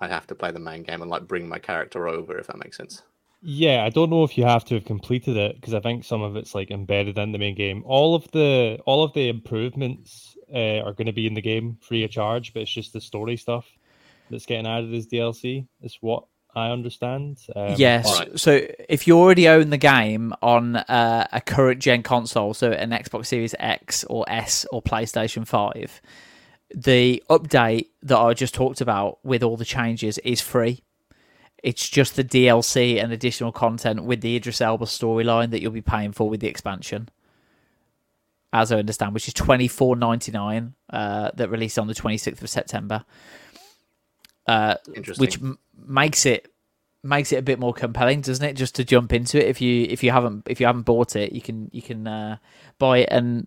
[0.00, 2.58] I have to play the main game and like bring my character over, if that
[2.58, 3.02] makes sense.
[3.42, 6.22] Yeah, I don't know if you have to have completed it because I think some
[6.22, 7.82] of it's like embedded in the main game.
[7.86, 11.78] All of the all of the improvements uh, are going to be in the game
[11.80, 13.66] free of charge, but it's just the story stuff
[14.30, 15.66] that's getting added as DLC.
[15.80, 16.24] Is what
[16.54, 17.38] I understand.
[17.54, 18.18] Um, yes.
[18.18, 18.38] Right.
[18.38, 22.90] So if you already own the game on uh, a current gen console, so an
[22.90, 26.00] Xbox Series X or S or PlayStation 5,
[26.74, 30.82] the update that I just talked about with all the changes is free.
[31.62, 35.82] It's just the DLC and additional content with the Idris Elba storyline that you'll be
[35.82, 37.08] paying for with the expansion.
[38.52, 42.18] As I understand, which is twenty four ninety nine, uh, that released on the twenty
[42.18, 43.04] sixth of September.
[44.46, 44.74] Uh,
[45.18, 46.52] which m- makes it
[47.02, 48.54] makes it a bit more compelling, doesn't it?
[48.54, 49.48] Just to jump into it.
[49.48, 52.38] If you if you haven't if you haven't bought it, you can you can uh,
[52.78, 53.46] buy it and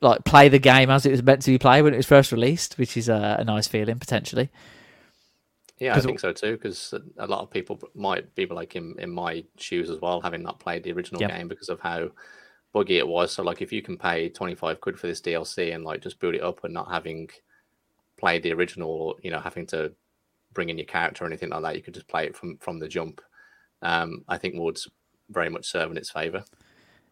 [0.00, 2.30] like play the game as it was meant to be played when it was first
[2.30, 4.50] released, which is a, a nice feeling potentially.
[5.78, 6.52] Yeah, I think so too.
[6.52, 10.42] Because a lot of people might be like in, in my shoes as well, having
[10.42, 11.30] not played the original yep.
[11.30, 12.10] game because of how
[12.72, 13.32] buggy it was.
[13.32, 16.20] So, like, if you can pay twenty five quid for this DLC and like just
[16.20, 17.28] boot it up and not having
[18.16, 19.92] played the original, or you know, having to
[20.52, 21.76] bring in your character or anything like that.
[21.76, 23.20] You could just play it from from the jump.
[23.82, 24.78] Um, I think would
[25.30, 26.44] very much serve in its favour.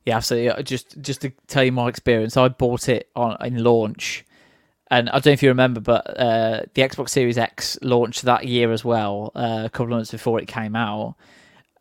[0.05, 0.62] Yeah, absolutely.
[0.64, 4.25] Just just to tell you my experience, I bought it on in launch,
[4.92, 8.46] and I don't know if you remember, but uh, the Xbox Series X launched that
[8.46, 11.14] year as well, uh, a couple of months before it came out.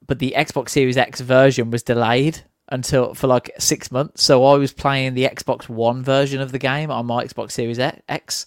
[0.07, 4.23] But the Xbox Series X version was delayed until for like six months.
[4.23, 7.79] So I was playing the Xbox One version of the game on my Xbox Series
[7.79, 8.45] X.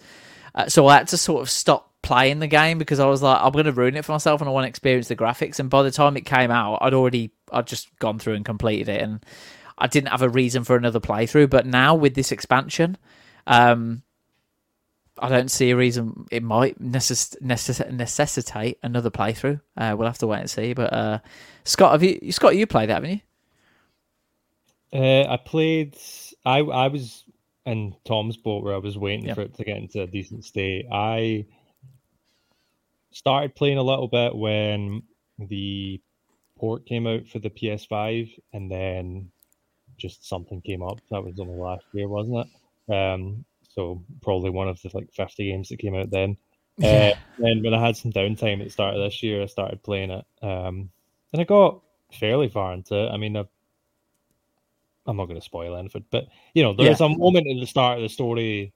[0.54, 3.38] Uh, so I had to sort of stop playing the game because I was like,
[3.42, 5.60] I'm going to ruin it for myself and I want to experience the graphics.
[5.60, 8.88] And by the time it came out, I'd already, I'd just gone through and completed
[8.88, 9.02] it.
[9.02, 9.26] And
[9.76, 11.50] I didn't have a reason for another playthrough.
[11.50, 12.96] But now with this expansion,
[13.46, 14.00] um,
[15.18, 19.60] I don't see a reason it might necess- necess- necessitate another playthrough.
[19.76, 20.72] Uh, we'll have to wait and see.
[20.72, 21.18] But uh,
[21.64, 22.56] Scott, have you Scott?
[22.56, 23.22] You played that, haven't
[24.92, 25.00] you?
[25.00, 25.96] Uh, I played.
[26.44, 27.24] I I was
[27.66, 29.36] in Tom's boat where I was waiting yep.
[29.36, 30.86] for it to get into a decent state.
[30.92, 31.46] I
[33.12, 35.02] started playing a little bit when
[35.38, 36.00] the
[36.58, 39.30] port came out for the PS5, and then
[39.96, 40.98] just something came up.
[41.10, 42.46] That was only last year, wasn't
[42.88, 42.92] it?
[42.92, 46.36] Um, so probably one of the like 50 games that came out then.
[46.78, 47.14] Yeah.
[47.40, 49.82] Uh, and when I had some downtime at the start of this year, I started
[49.82, 50.90] playing it, um,
[51.32, 51.80] and I got
[52.12, 53.10] fairly far into it.
[53.10, 53.44] I mean, I,
[55.06, 57.06] I'm not going to spoil anything, but you know, there's yeah.
[57.06, 58.72] a moment in the start of the story.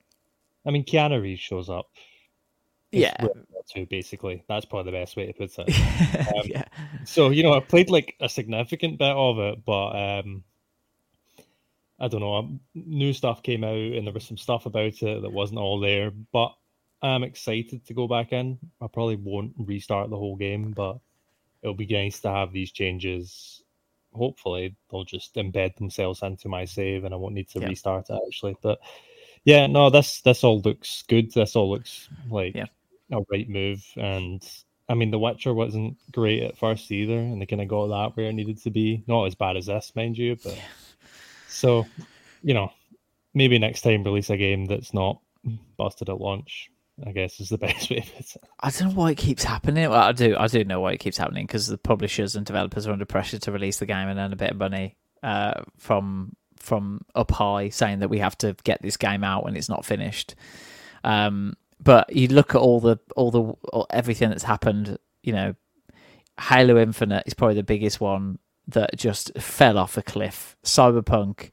[0.65, 1.87] I mean, Keanu Reeves shows up
[2.93, 3.27] yeah.
[3.73, 4.43] Two, basically.
[4.49, 6.29] That's probably the best way to put it.
[6.35, 6.65] Um, yeah.
[7.05, 10.45] So, you know, I played like a significant bit of it, but um,
[12.01, 12.59] I don't know.
[12.75, 16.11] New stuff came out and there was some stuff about it that wasn't all there,
[16.33, 16.55] but
[17.03, 18.59] I'm excited to go back in.
[18.81, 20.99] I probably won't restart the whole game, but
[21.63, 23.63] it'll be nice to have these changes.
[24.13, 27.69] Hopefully, they'll just embed themselves into my save and I won't need to yeah.
[27.69, 28.57] restart it actually.
[28.63, 28.81] But
[29.45, 31.33] yeah, no, this this all looks good.
[31.33, 32.67] This all looks like yeah
[33.13, 33.85] a right move.
[33.97, 34.47] And
[34.89, 38.17] I mean, The Witcher wasn't great at first either, and they kind of got that
[38.17, 39.03] where it needed to be.
[39.07, 40.59] Not as bad as this, mind you, but
[41.49, 41.87] so
[42.43, 42.71] you know,
[43.35, 45.21] maybe next time release a game that's not
[45.77, 46.71] busted at launch.
[47.07, 48.05] I guess is the best way.
[48.61, 49.89] I don't know why it keeps happening.
[49.89, 50.37] Well, I do.
[50.37, 53.39] I do know why it keeps happening because the publishers and developers are under pressure
[53.39, 57.69] to release the game and earn a bit of money uh, from from up high,
[57.69, 60.35] saying that we have to get this game out when it's not finished.
[61.05, 64.99] Um, but you look at all the all the all, everything that's happened.
[65.23, 65.55] You know,
[66.41, 70.57] Halo Infinite is probably the biggest one that just fell off a cliff.
[70.65, 71.51] Cyberpunk,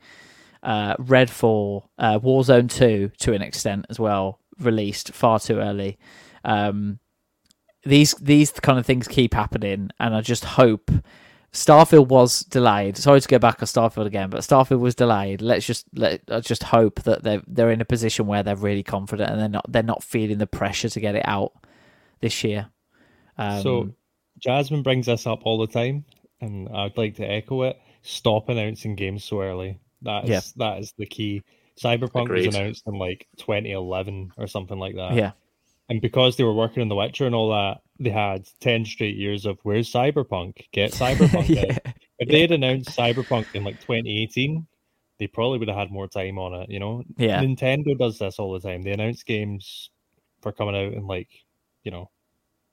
[0.64, 5.98] uh, Redfall, uh, Warzone Two to an extent as well, released far too early.
[6.44, 7.00] Um,
[7.84, 10.92] these these kind of things keep happening, and I just hope
[11.56, 12.98] Starfield was delayed.
[12.98, 15.42] Sorry to go back on Starfield again, but Starfield was delayed.
[15.42, 18.84] Let's just let us just hope that they're they're in a position where they're really
[18.84, 21.54] confident and they're not they're not feeling the pressure to get it out
[22.20, 22.68] this year.
[23.38, 23.90] Um, so
[24.40, 26.04] Jasmine brings this up all the time,
[26.42, 27.80] and I'd like to echo it.
[28.02, 29.80] Stop announcing games so early.
[30.02, 30.42] That is yeah.
[30.58, 31.44] that is the key
[31.82, 32.48] Cyberpunk Agreed.
[32.48, 35.14] was announced in like 2011 or something like that.
[35.14, 35.32] Yeah.
[35.90, 39.16] And because they were working on The Witcher and all that, they had 10 straight
[39.16, 40.66] years of where's Cyberpunk?
[40.72, 41.50] Get Cyberpunk.
[41.50, 41.74] yeah.
[41.74, 44.66] out." If they had announced Cyberpunk in like 2018,
[45.20, 47.04] they probably would have had more time on it, you know?
[47.18, 47.42] Yeah.
[47.42, 48.84] Nintendo does this all the time.
[48.84, 49.90] They announce games
[50.42, 51.30] for coming out in like,
[51.84, 52.10] you know,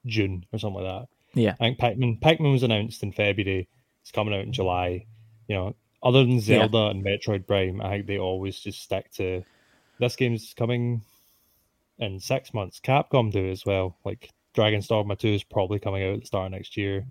[0.06, 1.08] June or something like that.
[1.34, 1.54] Yeah.
[1.60, 3.68] I think Pac-Man, Pac-Man was announced in February.
[4.02, 5.06] It's coming out in July.
[5.48, 9.42] You know, other than Zelda and Metroid Prime, I think they always just stick to
[9.98, 11.02] this game's coming
[11.98, 12.80] in six months.
[12.80, 13.96] Capcom do as well.
[14.04, 17.04] Like Dragon's Dogma 2 is probably coming out at the start of next year.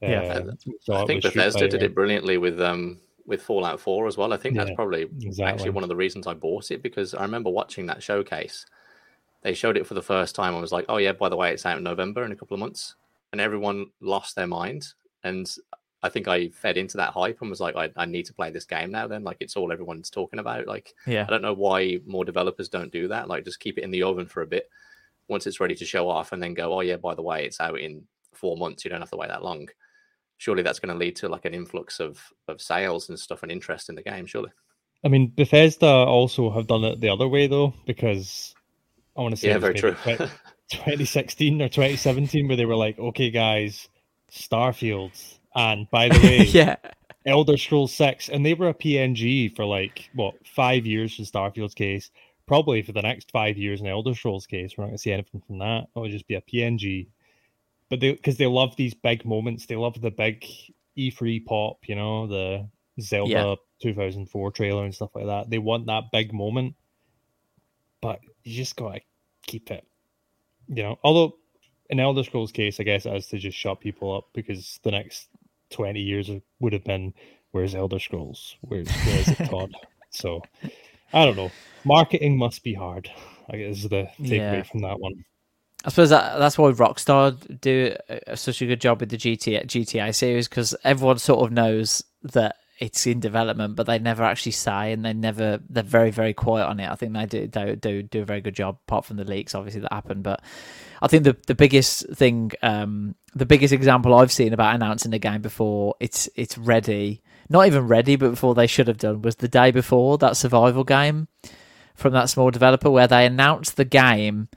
[0.00, 0.20] Yeah.
[0.20, 1.84] Uh, so I think was Street Bethesda did Fighter.
[1.86, 4.32] it brilliantly with um with Fallout 4 as well.
[4.32, 5.44] I think that's Yeah, probably exactly.
[5.44, 8.66] actually one of the reasons I bought it because I remember watching that showcase.
[9.42, 10.54] They showed it for the first time.
[10.54, 12.54] I was like, "Oh yeah, by the way, it's out in November in a couple
[12.54, 12.94] of months,"
[13.32, 14.86] and everyone lost their mind.
[15.24, 15.50] And
[16.02, 18.50] I think I fed into that hype and was like, "I, I need to play
[18.50, 20.66] this game now." Then, like, it's all everyone's talking about.
[20.66, 21.24] Like, Yeah.
[21.26, 23.28] I don't know why more developers don't do that.
[23.28, 24.68] Like, just keep it in the oven for a bit.
[25.28, 27.60] Once it's ready to show off, and then go, "Oh yeah, by the way, it's
[27.60, 28.84] out in four months.
[28.84, 29.68] You don't have to wait that long."
[30.38, 33.52] Surely that's going to lead to like an influx of of sales and stuff and
[33.52, 34.26] interest in the game.
[34.26, 34.50] Surely.
[35.04, 38.54] I mean, Bethesda also have done it the other way though, because
[39.16, 39.96] I want to say Yeah, very true.
[40.70, 43.88] twe- 2016 or 2017, where they were like, "Okay, guys,
[44.30, 46.76] Starfield, and by the way, yeah.
[47.26, 51.74] Elder Scrolls 6, and they were a PNG for like what five years in Starfield's
[51.74, 52.10] case.
[52.46, 55.12] Probably for the next five years in Elder Scrolls case, we're not going to see
[55.12, 55.86] anything from that.
[55.94, 57.06] It'll just be a PNG.
[57.88, 60.44] But they because they love these big moments, they love the big
[60.98, 62.68] E3 pop, you know, the
[63.00, 63.54] Zelda Yeah.
[63.80, 65.50] 2004 trailer and stuff like that.
[65.50, 66.74] They want that big moment,
[68.00, 69.00] but you just gotta
[69.46, 69.86] keep it,
[70.68, 70.98] you know.
[71.02, 71.36] Although
[71.90, 74.90] in Elder Scrolls case, I guess it is to just shut people up because the
[74.90, 75.28] next
[75.70, 77.12] 20 years would have been
[77.52, 78.56] where's Elder Scrolls?
[78.62, 79.72] Where's where's it Todd?
[80.14, 80.42] So
[81.14, 81.50] I don't know.
[81.84, 83.10] Marketing must be hard.
[83.48, 84.62] I guess is the takeaway Yeah.
[84.64, 85.24] from that one.
[85.86, 87.96] I suppose that, that's why Rockstar do
[88.34, 92.56] such a good job with the GTA, GTA series because everyone sort of knows that
[92.78, 96.66] it's in development, but they never actually say, and they never they're very very quiet
[96.66, 96.88] on it.
[96.88, 99.54] I think they do do do, do a very good job, apart from the leaks
[99.54, 100.22] obviously that happened.
[100.22, 100.42] But
[101.00, 105.18] I think the the biggest thing, um, the biggest example I've seen about announcing a
[105.18, 109.36] game before it's it's ready, not even ready, but before they should have done was
[109.36, 111.28] the day before that survival game
[111.94, 114.48] from that small developer where they announced the game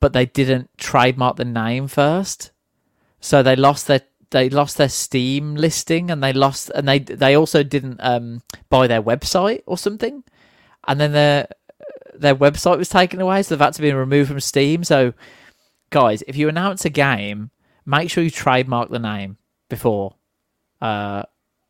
[0.00, 2.52] but they didn't trademark the name first.
[3.20, 7.34] So they lost their they lost their Steam listing and they lost and they they
[7.34, 10.24] also didn't um, buy their website or something.
[10.86, 11.48] And then their
[12.14, 14.84] their website was taken away, so they've had to be removed from Steam.
[14.84, 15.12] So
[15.90, 17.50] guys, if you announce a game,
[17.86, 19.38] make sure you trademark the name
[19.68, 20.16] before.
[20.80, 21.22] Uh,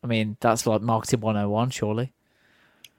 [0.03, 2.13] I mean, that's like marketing 101, surely.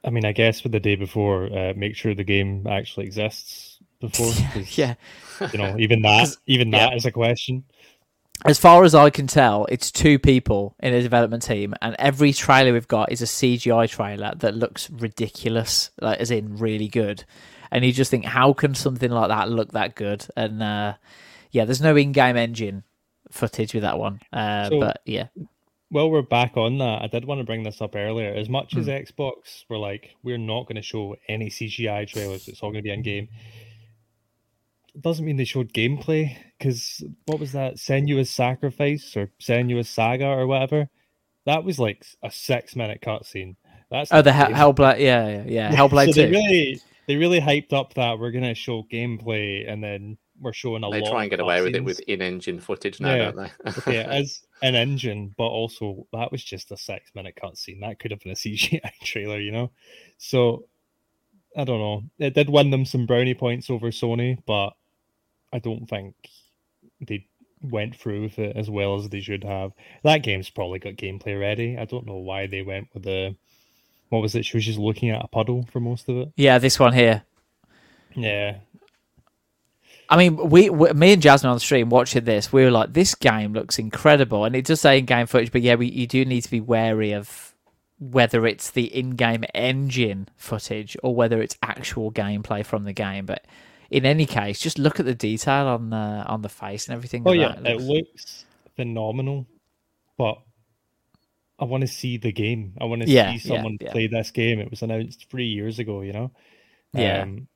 [0.04, 3.78] I mean, I guess for the day before, uh, make sure the game actually exists
[4.00, 4.32] before.
[4.72, 4.94] Yeah.
[5.52, 6.88] You know, even that, even yeah.
[6.90, 7.64] that is a question.
[8.44, 12.33] As far as I can tell, it's two people in a development team, and every
[12.33, 17.24] trailer we've got is a CGI trailer that looks ridiculous, like as in really good.
[17.70, 20.26] And you just think, how can something like that look that good?
[20.37, 20.94] And uh,
[21.53, 22.83] yeah, there's no in-game engine
[23.31, 24.20] footage with that one.
[24.33, 25.29] Uh, So- but yeah,
[25.92, 27.03] Well, we're back on that.
[27.03, 28.33] I did want to bring this up earlier.
[28.33, 28.81] As much Hmm.
[28.81, 32.83] as Xbox were like, we're not going to show any CGI trailers, it's all going
[32.83, 33.29] to be in game.
[34.94, 37.76] It doesn't mean they showed gameplay because what was that?
[37.76, 40.88] Senua's Sacrifice or Senua's Saga or whatever?
[41.46, 43.57] That was like a six minute cutscene.
[43.90, 46.22] That's oh, the Hell- Hellblade, yeah, yeah, yeah, Hellblade so Two.
[46.22, 50.83] they really they really hyped up that we're gonna show gameplay and then we're showing
[50.85, 53.31] a They lot try and get away with it with in-engine footage now, Yeah.
[53.33, 53.70] don't they?
[53.79, 57.81] okay, as an engine, but also that was just a six minute cutscene.
[57.81, 59.70] That could have been a CGI trailer, you know.
[60.18, 60.64] So
[61.57, 62.03] I don't know.
[62.18, 64.70] It did win them some brownie points over Sony, but
[65.52, 66.14] I don't think
[67.00, 67.26] they
[67.62, 69.72] went through with it as well as they should have.
[70.02, 71.76] That game's probably got gameplay ready.
[71.78, 73.36] I don't know why they went with the
[74.09, 74.44] what was it?
[74.44, 76.32] She was just looking at a puddle for most of it.
[76.36, 77.22] yeah, this one here.
[78.16, 78.57] Yeah,
[80.11, 82.92] I mean, we, we, me and Jasmine on the stream watching this, we were like,
[82.92, 86.24] this game looks incredible, and it does say in-game footage, but yeah, we, you do
[86.24, 87.55] need to be wary of
[88.01, 93.24] whether it's the in-game engine footage or whether it's actual gameplay from the game.
[93.24, 93.44] But
[93.91, 97.22] in any case, just look at the detail on the on the face and everything.
[97.26, 97.66] Oh yeah, that.
[97.66, 98.45] it looks
[98.76, 99.47] phenomenal,
[100.16, 100.38] but
[101.59, 102.74] I want to see the game.
[102.80, 103.93] I want to Yeah, see yeah, someone yeah.
[103.93, 104.61] play this game.
[104.61, 106.30] It was announced three years ago, you know.
[106.95, 107.22] Yeah.
[107.22, 107.49] Um,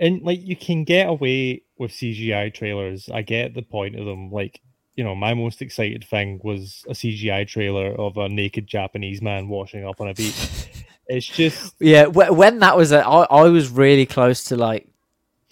[0.00, 3.08] and like you can get away with CGI trailers.
[3.12, 4.30] I get the point of them.
[4.30, 4.60] Like
[4.94, 9.48] you know, my most excited thing was a CGI trailer of a naked Japanese man
[9.48, 10.68] washing up on a beach.
[11.08, 12.06] It's just yeah.
[12.06, 14.88] When that was, a, I, I was really close to like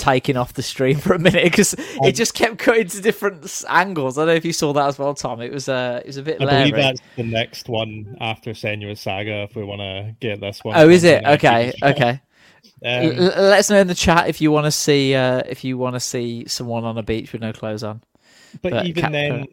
[0.00, 3.64] taking off the stream for a minute because it um, just kept cutting to different
[3.68, 4.18] angles.
[4.18, 5.40] I don't know if you saw that as well, Tom.
[5.40, 6.42] It was uh, it was a bit.
[6.42, 9.42] I believe that's the next one after Senua's Saga.
[9.42, 10.76] If we want to get this one.
[10.76, 11.24] Oh, is it?
[11.24, 12.20] Okay, okay.
[12.82, 15.76] Um, let us know in the chat if you want to see uh, if you
[15.76, 18.02] want to see someone on a beach with no clothes on.
[18.62, 19.46] But, but even then,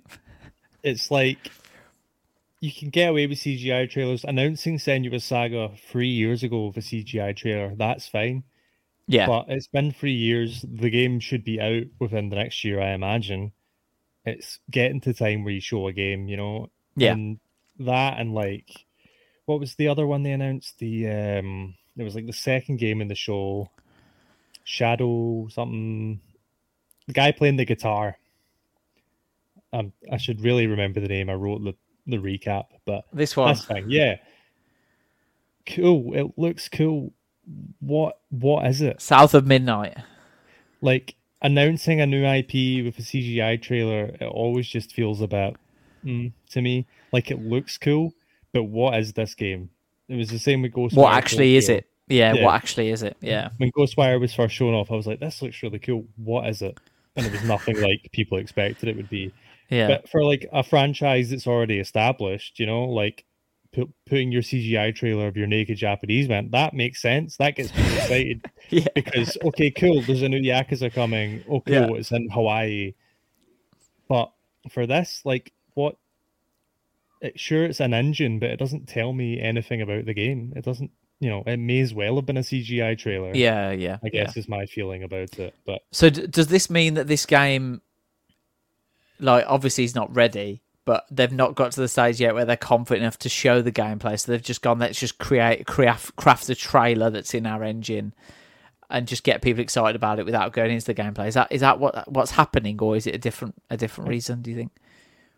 [0.81, 1.51] it's like
[2.61, 4.23] you can get away with CGI trailers.
[4.23, 8.43] Announcing Senua's Saga three years ago with a CGI trailer, that's fine.
[9.07, 9.27] Yeah.
[9.27, 10.63] But it's been three years.
[10.67, 13.53] The game should be out within the next year, I imagine.
[14.25, 16.69] It's getting to time where you show a game, you know?
[16.95, 17.13] Yeah.
[17.13, 17.39] And
[17.79, 18.85] that and like
[19.45, 20.77] what was the other one they announced?
[20.79, 23.69] The um it was like the second game in the show.
[24.65, 26.19] Shadow something
[27.07, 28.17] the guy playing the guitar.
[29.71, 31.29] Um I should really remember the name.
[31.29, 31.75] I wrote the,
[32.07, 33.55] the recap, but this one.
[33.87, 34.17] Yeah.
[35.65, 36.13] Cool.
[36.13, 37.13] It looks cool
[37.79, 39.01] what what is it?
[39.01, 39.97] South of Midnight.
[40.81, 45.55] Like announcing a new IP with a CGI trailer, it always just feels a bit
[46.03, 46.87] mm, to me.
[47.11, 48.13] Like it looks cool,
[48.53, 49.69] but what is this game?
[50.07, 50.97] It was the same with Ghostwire.
[50.97, 51.85] What actually is it?
[52.07, 53.17] Yeah, yeah, what actually is it?
[53.19, 53.49] Yeah.
[53.57, 56.05] When Ghostwire was first shown off, I was like, this looks really cool.
[56.15, 56.79] What is it?
[57.17, 59.33] And it was nothing like people expected it would be.
[59.69, 59.87] Yeah.
[59.87, 63.25] But for like a franchise that's already established, you know, like
[63.77, 67.37] put, putting your CGI trailer of your naked Japanese man, that makes sense.
[67.37, 68.45] That gets me excited.
[68.69, 68.87] yeah.
[68.95, 71.43] Because okay, cool, there's a new Yakuza coming.
[71.47, 71.93] Oh cool, yeah.
[71.93, 72.93] it's in Hawaii.
[74.09, 74.31] But
[74.71, 75.97] for this, like what
[77.21, 80.53] it, sure it's an engine, but it doesn't tell me anything about the game.
[80.55, 83.33] It doesn't you know, it may as well have been a CGI trailer.
[83.33, 83.97] Yeah, yeah.
[84.03, 84.39] I guess yeah.
[84.39, 85.55] is my feeling about it.
[85.65, 87.81] But so, d- does this mean that this game,
[89.19, 90.61] like, obviously, is not ready?
[90.87, 93.73] But they've not got to the stage yet where they're confident enough to show the
[93.73, 94.17] gameplay.
[94.17, 98.13] So they've just gone, let's just create craft craft a trailer that's in our engine
[98.89, 101.27] and just get people excited about it without going into the gameplay.
[101.27, 104.41] Is that is that what what's happening, or is it a different a different reason?
[104.41, 104.71] Do you think?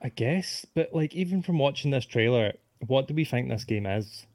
[0.04, 2.54] I guess, but like even from watching this trailer,
[2.86, 4.28] what do we think this game is?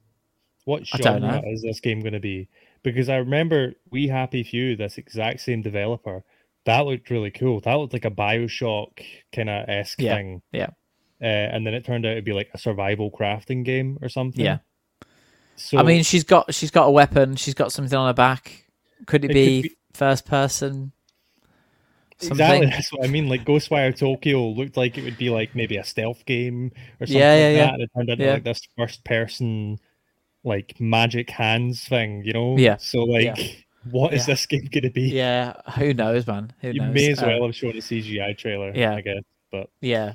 [0.65, 2.49] What genre is this game going to be?
[2.83, 6.25] Because I remember We Happy Few, this exact same developer,
[6.65, 7.61] that looked really cool.
[7.61, 8.99] That looked like a Bioshock
[9.33, 10.41] kind of esque yeah, thing.
[10.51, 10.71] Yeah
[11.25, 14.45] uh, and then it turned out to be like a survival crafting game or something.
[14.45, 14.59] Yeah.
[15.55, 17.35] So I mean, she's got she's got a weapon.
[17.35, 18.67] She's got something on her back.
[19.07, 20.91] Could it, it be, could be, first person?
[22.19, 22.31] Something?
[22.31, 22.65] Exactly.
[22.67, 23.27] That's what I mean.
[23.27, 27.17] Like Ghostwire Tokyo looked like it would be like maybe a stealth game or something
[27.17, 27.65] yeah, yeah, like yeah.
[27.65, 27.73] that.
[27.73, 28.33] And it turned out yeah.
[28.33, 29.79] like this first person,
[30.43, 32.23] like magic hands thing.
[32.23, 32.57] You know?
[32.57, 32.77] Yeah.
[32.77, 33.37] So like.
[33.37, 33.47] Yeah.
[33.91, 35.09] What is this game going to be?
[35.09, 36.51] Yeah, who knows, man?
[36.61, 36.93] Who you knows?
[36.95, 38.71] may as well uh, have shown a CGI trailer.
[38.73, 39.21] Yeah, I guess.
[39.51, 40.13] But yeah,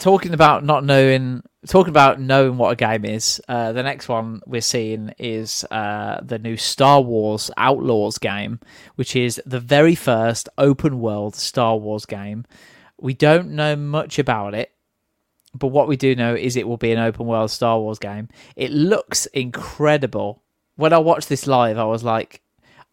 [0.00, 3.40] Talking about not knowing, talking about knowing what a game is.
[3.48, 8.60] Uh, the next one we're seeing is uh, the new Star Wars Outlaws game,
[8.94, 12.44] which is the very first open world Star Wars game.
[13.00, 14.72] We don't know much about it,
[15.54, 18.28] but what we do know is it will be an open world Star Wars game.
[18.56, 20.42] It looks incredible.
[20.76, 22.40] When I watched this live, I was like,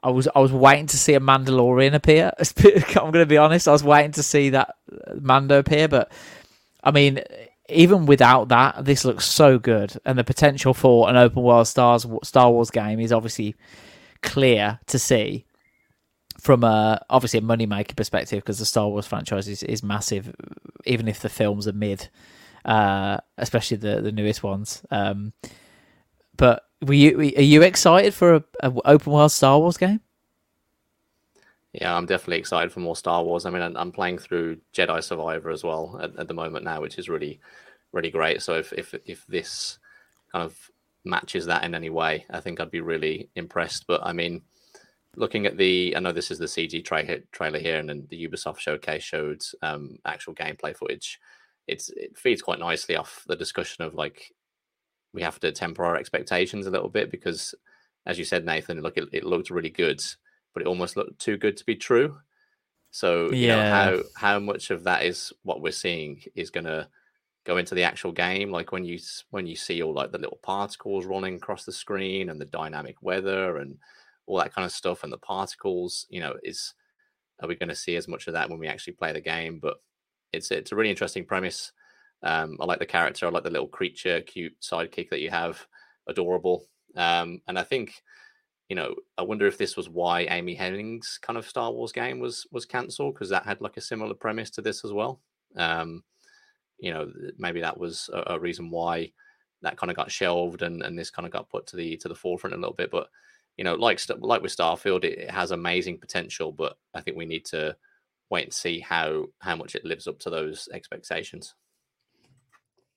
[0.03, 2.31] I was I was waiting to see a Mandalorian appear.
[2.39, 3.67] I'm going to be honest.
[3.67, 4.75] I was waiting to see that
[5.19, 6.11] Mando appear, but
[6.83, 7.21] I mean,
[7.69, 12.05] even without that, this looks so good, and the potential for an open world Stars
[12.23, 13.55] Star Wars game is obviously
[14.21, 15.45] clear to see
[16.39, 20.33] from a obviously a money making perspective because the Star Wars franchise is, is massive,
[20.85, 22.09] even if the films are mid,
[22.65, 24.83] uh, especially the the newest ones.
[24.91, 25.33] Um,
[26.35, 30.01] but were you are you excited for a, a open world Star Wars game?
[31.73, 33.45] Yeah, I'm definitely excited for more Star Wars.
[33.45, 36.97] I mean, I'm playing through Jedi Survivor as well at, at the moment now, which
[36.97, 37.39] is really,
[37.93, 38.41] really great.
[38.41, 39.79] So if if if this
[40.31, 40.57] kind of
[41.05, 43.87] matches that in any way, I think I'd be really impressed.
[43.87, 44.41] But I mean,
[45.15, 48.27] looking at the, I know this is the CG tra- trailer here, and then the
[48.27, 51.19] Ubisoft showcase showed um, actual gameplay footage.
[51.67, 54.33] It's it feeds quite nicely off the discussion of like
[55.13, 57.55] we have to temper our expectations a little bit because,
[58.05, 60.01] as you said, Nathan, look, it, it looked really good
[60.53, 62.17] but it almost looked too good to be true.
[62.91, 63.55] So you yeah.
[63.55, 66.87] know how how much of that is what we're seeing is going to
[67.45, 68.51] go into the actual game.
[68.51, 68.99] Like when you
[69.29, 73.01] when you see all like the little particles rolling across the screen and the dynamic
[73.01, 73.77] weather and
[74.27, 76.73] all that kind of stuff and the particles, you know, is
[77.41, 79.59] are we going to see as much of that when we actually play the game?
[79.59, 79.77] But
[80.33, 81.71] it's it's a really interesting premise.
[82.23, 83.25] Um, I like the character.
[83.25, 85.65] I like the little creature, cute sidekick that you have,
[86.07, 86.67] adorable.
[86.95, 88.03] Um, and I think
[88.71, 92.21] you know, I wonder if this was why Amy Hennig's kind of Star Wars game
[92.21, 95.19] was was cancelled because that had like a similar premise to this as well.
[95.57, 96.05] Um,
[96.79, 99.11] you know, maybe that was a, a reason why
[99.61, 102.07] that kind of got shelved and, and this kind of got put to the to
[102.07, 102.91] the forefront a little bit.
[102.91, 103.09] But
[103.57, 107.25] you know, like like with Starfield, it, it has amazing potential, but I think we
[107.25, 107.75] need to
[108.29, 111.55] wait and see how how much it lives up to those expectations.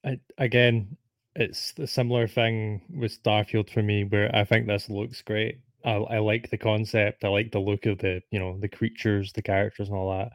[0.05, 0.95] I, again,
[1.35, 5.59] it's a similar thing with Starfield for me, where I think this looks great.
[5.85, 7.23] I, I like the concept.
[7.23, 10.31] I like the look of the you know the creatures, the characters, and all that.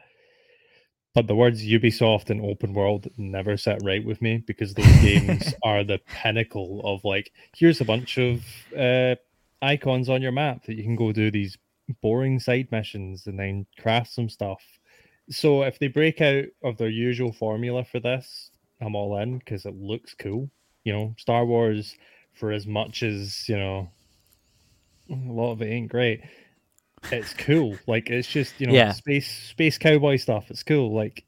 [1.13, 5.53] But the words Ubisoft and open world never sit right with me because those games
[5.63, 8.45] are the pinnacle of like, here's a bunch of
[8.77, 9.15] uh,
[9.61, 11.57] icons on your map that you can go do these
[12.01, 14.63] boring side missions and then craft some stuff.
[15.29, 18.49] So if they break out of their usual formula for this,
[18.79, 20.49] I'm all in because it looks cool.
[20.85, 21.95] You know, Star Wars,
[22.33, 23.89] for as much as, you know,
[25.11, 26.21] a lot of it ain't great
[27.11, 27.77] it's cool.
[27.87, 28.91] Like it's just you know yeah.
[28.91, 30.49] space space cowboy stuff.
[30.49, 30.93] It's cool.
[30.93, 31.25] Like,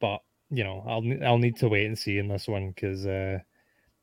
[0.00, 3.40] but you know I'll I'll need to wait and see in this one because uh,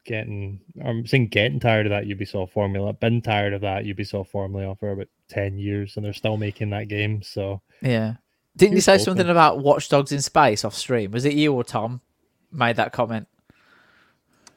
[0.05, 2.93] getting I'm saying getting tired of that Ubisoft formula.
[2.93, 6.87] Been tired of that Ubisoft formula for about ten years, and they're still making that
[6.87, 7.21] game.
[7.21, 8.15] So yeah,
[8.57, 9.05] didn't you say open.
[9.05, 11.11] something about Watch Dogs in space off stream?
[11.11, 12.01] Was it you or Tom
[12.51, 13.27] made that comment?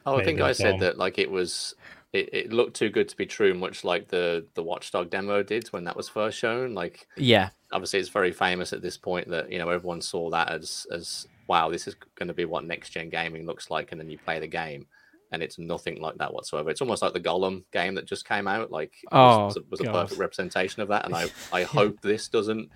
[0.06, 1.74] Oh, I think I said that like it was
[2.14, 5.66] it, it looked too good to be true, much like the the Watchdog demo did
[5.68, 6.72] when that was first shown.
[6.72, 10.50] Like, yeah, obviously it's very famous at this point that you know everyone saw that
[10.50, 14.00] as as wow, this is going to be what next gen gaming looks like, and
[14.00, 14.86] then you play the game,
[15.32, 16.70] and it's nothing like that whatsoever.
[16.70, 18.70] It's almost like the Gollum game that just came out.
[18.70, 22.00] Like, oh, was, was, a, was a perfect representation of that, and I I hope
[22.00, 22.70] this doesn't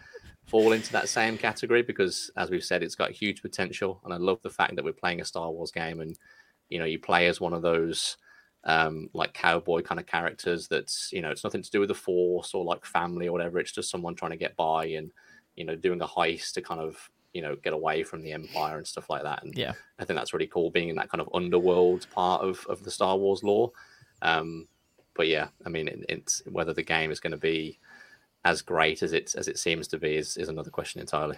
[0.46, 4.16] fall into that same category because, as we've said, it's got huge potential, and I
[4.16, 6.18] love the fact that we're playing a Star Wars game, and
[6.68, 8.16] you know you play as one of those
[8.64, 11.94] um, like cowboy kind of characters that's you know it's nothing to do with the
[11.94, 15.10] force or like family or whatever it's just someone trying to get by and
[15.56, 18.76] you know doing a heist to kind of you know get away from the empire
[18.76, 19.72] and stuff like that and yeah.
[19.98, 22.90] I think that's really cool being in that kind of underworld part of, of the
[22.90, 23.72] star wars lore.
[24.22, 24.66] Um,
[25.14, 27.78] but yeah i mean it, it's whether the game is going to be
[28.44, 31.36] as great as it as it seems to be is, is another question entirely.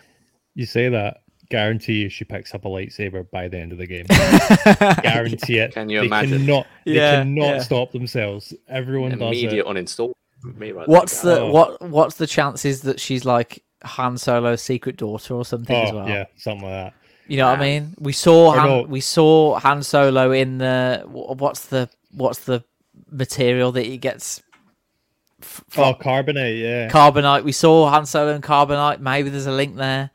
[0.54, 3.86] You say that guarantee you she picks up a lightsaber by the end of the
[3.86, 4.06] game.
[5.02, 5.74] guarantee it.
[5.74, 6.46] Can you they imagine?
[6.46, 7.58] Cannot, they yeah, cannot yeah.
[7.60, 8.54] stop themselves.
[8.68, 9.98] Everyone Immediate does it.
[9.98, 10.12] uninstall.
[10.42, 11.50] Me right what's the oh.
[11.50, 11.82] what?
[11.82, 16.08] What's the chances that she's like Han Solo's secret daughter or something oh, as well?
[16.08, 16.94] Yeah, something like that.
[17.26, 17.94] You know what I mean?
[17.98, 18.82] We saw Han, no.
[18.84, 22.64] we saw Han Solo in the what's the what's the
[23.10, 26.88] material that he gets oh, from, oh, carbonite, yeah.
[26.88, 27.44] Carbonite.
[27.44, 29.00] We saw Han Solo and carbonite.
[29.00, 30.10] Maybe there's a link there.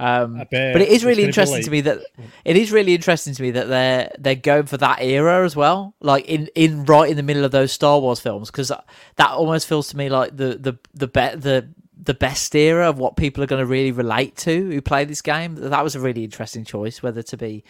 [0.00, 1.64] Um, but it is really interesting like...
[1.64, 2.00] to me that
[2.44, 5.94] it is really interesting to me that they're they're going for that era as well,
[6.00, 9.66] like in, in right in the middle of those Star Wars films, because that almost
[9.66, 11.68] feels to me like the the the be- the
[12.00, 15.20] the best era of what people are going to really relate to who play this
[15.20, 15.56] game.
[15.56, 17.64] That was a really interesting choice, whether to be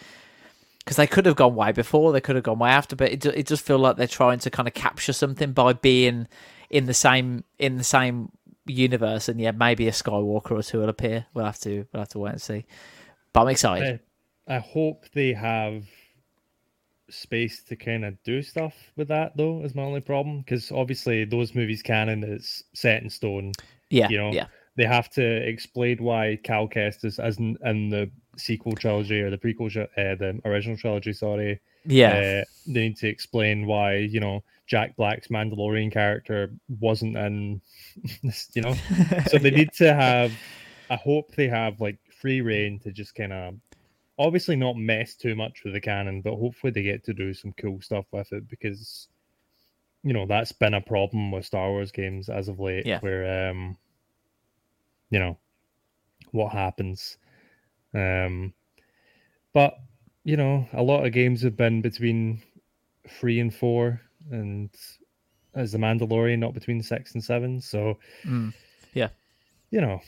[0.79, 3.25] because they could have gone way before, they could have gone way after, but it
[3.25, 6.27] it does feel like they're trying to kind of capture something by being
[6.69, 8.31] in the same in the same
[8.69, 11.25] universe, and yeah, maybe a Skywalker or two will appear.
[11.33, 12.65] We'll have to we'll have to wait and see.
[13.33, 13.99] But I'm excited.
[14.47, 15.85] I, I hope they have
[17.09, 21.25] space to kind of do stuff with that though is my only problem because obviously
[21.25, 23.51] those movies canon is set in stone
[23.89, 24.45] yeah you know yeah
[24.79, 29.37] they have to explain why Cal Kestis as in, in the sequel trilogy or the
[29.37, 34.41] prequel uh, the original trilogy sorry yeah uh, they need to explain why you know
[34.69, 37.59] Jack Black's Mandalorian character wasn't in,
[38.53, 38.75] you know.
[39.27, 40.31] so they need to have.
[40.91, 43.55] I hope they have like free reign to just kind of,
[44.17, 47.53] obviously not mess too much with the canon, but hopefully they get to do some
[47.59, 49.07] cool stuff with it because,
[50.03, 52.99] you know, that's been a problem with Star Wars games as of late, yeah.
[52.99, 53.75] where um,
[55.09, 55.37] you know,
[56.31, 57.17] what happens,
[57.95, 58.53] um,
[59.51, 59.75] but
[60.23, 62.43] you know, a lot of games have been between
[63.07, 64.01] three and four
[64.31, 64.69] and
[65.55, 67.61] as the Mandalorian not between six and seven.
[67.61, 68.53] So, mm,
[68.93, 69.09] yeah,
[69.71, 70.01] you know,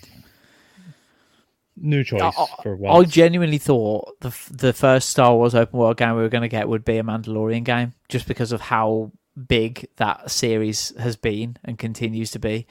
[1.77, 3.07] new choice I, for once.
[3.07, 6.47] I genuinely thought the the first Star Wars open world game we were going to
[6.47, 9.11] get would be a Mandalorian game, just because of how
[9.47, 12.67] big that series has been and continues to be.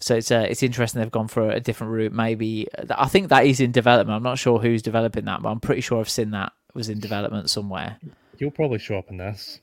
[0.00, 2.12] So it's uh, it's interesting they've gone for a different route.
[2.12, 4.16] Maybe I think that is in development.
[4.16, 7.00] I'm not sure who's developing that, but I'm pretty sure I've seen that was in
[7.00, 7.98] development somewhere.
[8.38, 9.60] You'll probably show up in this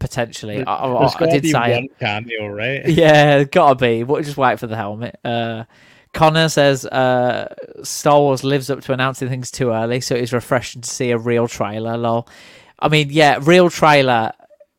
[0.00, 0.64] potentially.
[0.64, 2.84] I, I, I did say one cameo, right?
[2.88, 4.02] Yeah, gotta be.
[4.02, 5.20] We'll just wait for the helmet.
[5.24, 5.64] Uh,
[6.12, 10.82] Connor says uh, Star Wars lives up to announcing things too early, so it's refreshing
[10.82, 11.96] to see a real trailer.
[11.96, 12.28] Lol.
[12.80, 14.32] I mean, yeah, real trailer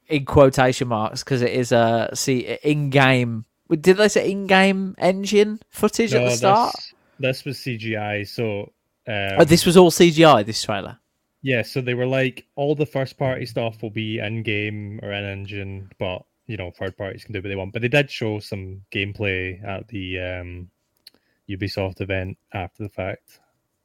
[0.09, 3.45] in quotation marks because it is a see in game.
[3.69, 6.75] Did they say in game engine footage no, at the start?
[6.75, 8.73] This, this was CGI, so
[9.07, 9.39] um...
[9.39, 10.45] oh, this was all CGI.
[10.45, 10.97] This trailer.
[11.41, 15.11] Yeah, so they were like all the first party stuff will be in game or
[15.11, 17.73] in engine, but you know third parties can do what they want.
[17.73, 20.69] But they did show some gameplay at the um,
[21.49, 23.39] Ubisoft event after the fact.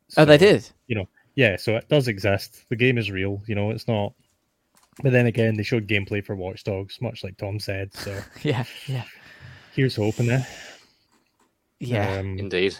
[0.08, 0.68] So, oh, they did.
[0.86, 1.56] You know, yeah.
[1.56, 2.64] So it does exist.
[2.68, 3.42] The game is real.
[3.46, 4.12] You know, it's not.
[5.02, 7.94] But then again, they showed gameplay for Watch Dogs, much like Tom said.
[7.94, 9.04] So yeah, yeah.
[9.74, 10.46] Here's hoping there.
[11.80, 12.76] Yeah, um, indeed.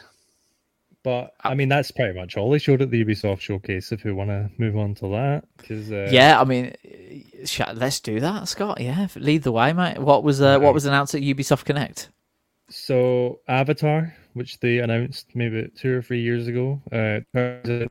[1.07, 3.93] But I mean, that's pretty much all they showed at the Ubisoft showcase.
[3.93, 6.09] If we want to move on to that, because uh...
[6.11, 6.75] yeah, I mean,
[7.75, 8.81] let's do that, Scott.
[8.81, 9.99] Yeah, lead the way, mate.
[10.01, 12.09] What was uh, what was announced at Ubisoft Connect?
[12.71, 17.21] So Avatar, which they announced maybe two or three years ago, uh,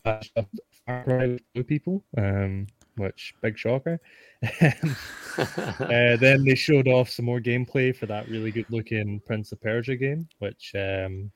[0.03, 3.97] Far Cry Blue people, um, which big shocker.
[4.61, 9.61] uh, then they showed off some more gameplay for that really good looking Prince of
[9.61, 11.31] Persia game, which um,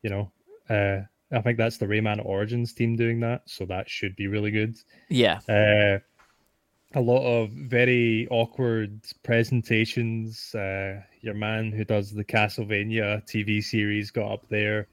[0.00, 0.32] you know
[0.68, 1.00] uh,
[1.30, 4.76] I think that's the Rayman Origins team doing that, so that should be really good.
[5.08, 5.40] Yeah.
[5.48, 5.98] Uh,
[6.94, 10.54] a lot of very awkward presentations.
[10.54, 14.88] Uh, your man who does the Castlevania TV series got up there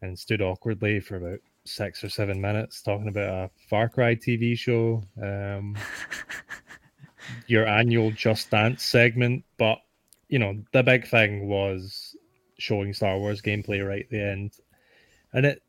[0.00, 4.56] and stood awkwardly for about six or seven minutes talking about a Far Cry TV
[4.56, 5.02] show.
[5.22, 5.76] Um,
[7.46, 9.80] your annual Just Dance segment, but
[10.28, 12.16] you know the big thing was
[12.58, 14.52] showing Star Wars gameplay right at the end
[15.32, 15.62] and it,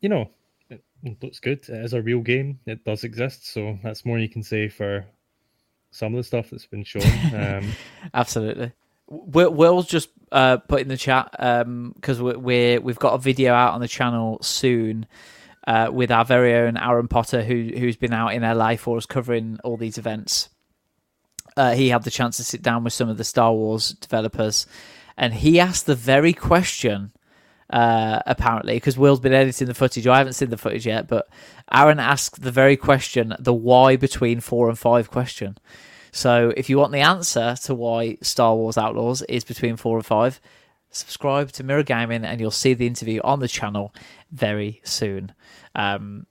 [0.00, 0.30] you know,
[0.70, 1.60] it looks good.
[1.68, 2.58] It is a real game.
[2.66, 5.04] It does exist, so that's more you can say for
[5.90, 7.02] some of the stuff that's been shown.
[7.34, 7.72] Um,
[8.12, 8.72] Absolutely.
[9.06, 13.74] Will's just uh, put in the chat because um, we're we've got a video out
[13.74, 15.06] on the channel soon
[15.66, 19.06] uh, with our very own Aaron Potter, who who's been out in LA for us
[19.06, 20.48] covering all these events.
[21.56, 24.66] Uh, he had the chance to sit down with some of the Star Wars developers,
[25.18, 27.12] and he asked the very question
[27.74, 30.06] uh, apparently, because Will's been editing the footage.
[30.06, 31.28] I haven't seen the footage yet, but
[31.72, 35.58] Aaron asked the very question, the why between four and five question.
[36.12, 40.06] So if you want the answer to why Star Wars Outlaws is between four and
[40.06, 40.40] five,
[40.90, 43.92] subscribe to Mirror Gaming and you'll see the interview on the channel
[44.30, 45.34] very soon.
[45.74, 46.28] Um,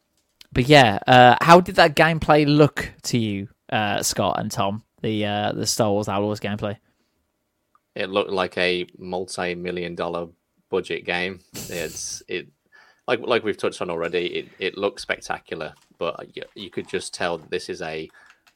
[0.54, 4.84] but yeah, uh, how did that gameplay look to you, uh, Scott and Tom?
[5.02, 6.78] The uh, the Star Wars Outlaws gameplay.
[7.96, 10.28] It looked like a multi-million dollar
[10.74, 11.40] budget game.
[11.70, 12.48] It's it
[13.08, 14.26] like like we've touched on already.
[14.40, 18.10] It it looks spectacular, but you, you could just tell that this is a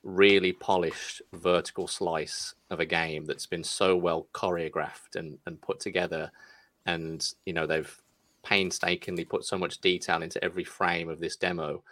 [0.03, 5.79] really polished vertical slice of a game that's been so well choreographed and, and put
[5.79, 6.31] together
[6.85, 8.01] and you know they've
[8.43, 11.83] painstakingly put so much detail into every frame of this demo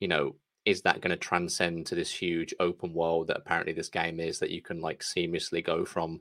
[0.00, 3.90] you know is that going to transcend to this huge open world that apparently this
[3.90, 6.20] game is that you can like seamlessly go from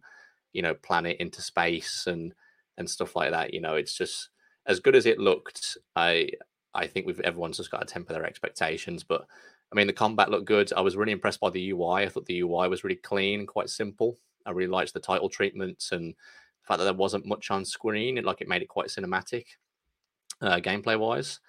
[0.54, 2.36] you know planet into space and
[2.78, 3.54] and stuff like that.
[3.54, 4.30] You know, it's just
[4.66, 5.78] as good as it looked.
[5.96, 6.30] I
[6.74, 9.04] I think we've everyone's just got to temper their expectations.
[9.04, 9.26] But
[9.72, 10.72] I mean, the combat looked good.
[10.74, 12.04] I was really impressed by the UI.
[12.04, 14.18] I thought the UI was really clean, quite simple.
[14.46, 18.18] I really liked the title treatments and the fact that there wasn't much on screen.
[18.18, 19.46] It like it made it quite cinematic,
[20.42, 21.40] uh, gameplay wise.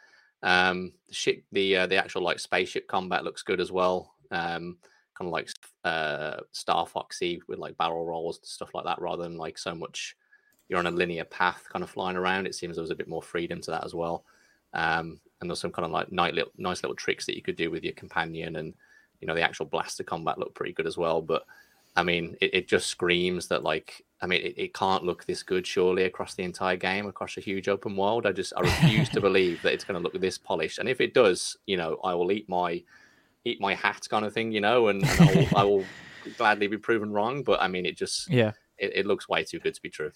[0.42, 4.14] Um, the ship, the uh, the actual like spaceship combat looks good as well.
[4.30, 4.78] Um,
[5.14, 5.50] kind of like
[5.84, 9.74] uh, Star Foxy with like barrel rolls and stuff like that, rather than like so
[9.74, 10.16] much
[10.72, 12.46] you're on a linear path kind of flying around.
[12.46, 14.24] It seems there was a bit more freedom to that as well.
[14.72, 17.56] Um, and there's some kind of like nice little, nice little tricks that you could
[17.56, 18.72] do with your companion, and
[19.20, 21.20] you know the actual blaster combat looked pretty good as well.
[21.20, 21.44] But
[21.94, 25.42] I mean, it, it just screams that like I mean, it, it, can't look this
[25.42, 28.24] good surely across the entire game, across a huge open world.
[28.24, 30.78] I just I refuse to believe that it's going to look this polished.
[30.78, 32.82] And if it does, you know, I will eat my
[33.44, 35.84] eat my hat kind of thing, you know, and, and I, will, I, will,
[36.38, 37.42] gladly be proven wrong.
[37.42, 40.12] But I mean, it just yeah, it, it looks way too good to be true.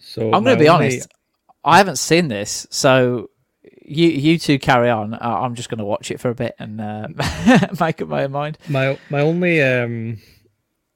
[0.00, 0.86] So I'm going to be only...
[0.86, 1.08] honest.
[1.62, 3.30] I haven't seen this, so
[3.82, 5.18] you you two carry on.
[5.20, 7.08] I'm just going to watch it for a bit and uh,
[7.80, 8.58] make up my own mind.
[8.68, 10.18] My my only um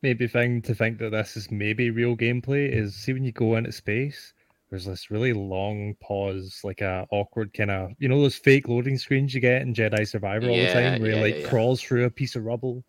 [0.03, 3.57] maybe thing to think that this is maybe real gameplay is see when you go
[3.57, 4.33] into space.
[4.71, 8.99] There's this really long pause, like a awkward kind of, you know, those fake loading
[8.99, 11.49] screens you get in Jedi Survivor all the time, where yeah, like yeah.
[11.49, 12.85] crawls through a piece of rubble.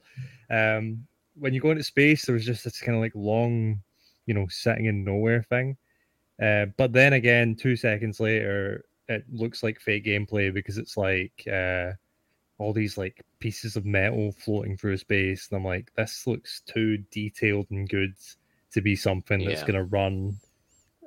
[0.49, 1.05] Um,
[1.35, 3.81] when you go into space, there was just this kind of like long,
[4.25, 5.77] you know, sitting in nowhere thing.
[6.41, 11.47] Uh, but then again, two seconds later, it looks like fake gameplay because it's like
[11.51, 11.91] uh,
[12.57, 16.97] all these like pieces of metal floating through space, and I'm like, this looks too
[17.11, 18.15] detailed and good
[18.71, 19.49] to be something yeah.
[19.49, 20.37] that's going to run.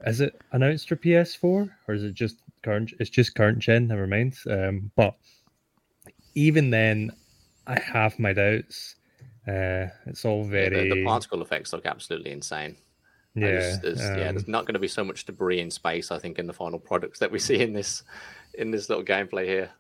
[0.06, 2.92] Is it announced for PS4 or is it just current?
[3.00, 3.88] It's just current gen.
[3.88, 4.36] Never mind.
[4.48, 5.16] Um, but
[6.34, 7.10] even then,
[7.66, 8.94] I have my doubts.
[9.46, 10.88] Uh, it's all very.
[10.88, 12.76] Yeah, the, the particle effects look absolutely insane.
[13.40, 16.10] Yeah, just, there's, um, yeah, there's not going to be so much debris in space.
[16.10, 18.02] I think in the final products that we see in this
[18.54, 19.70] in this little gameplay here.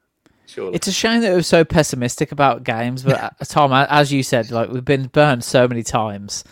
[0.46, 0.74] Surely.
[0.74, 4.22] It's a shame that it was so pessimistic about games, but uh, Tom, as you
[4.22, 6.42] said, like we've been burned so many times.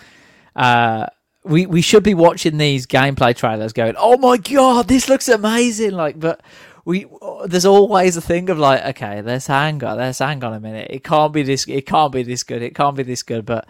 [0.54, 1.06] Uh,
[1.44, 5.92] we we should be watching these gameplay trailers, going, "Oh my god, this looks amazing!"
[5.92, 6.42] Like, but
[6.86, 7.06] we
[7.46, 10.88] there's always a thing of like, okay, let's hang on, let's hang on a minute.
[10.90, 11.66] It can't be this.
[11.68, 12.62] It can't be this good.
[12.62, 13.44] It can't be this good.
[13.44, 13.66] But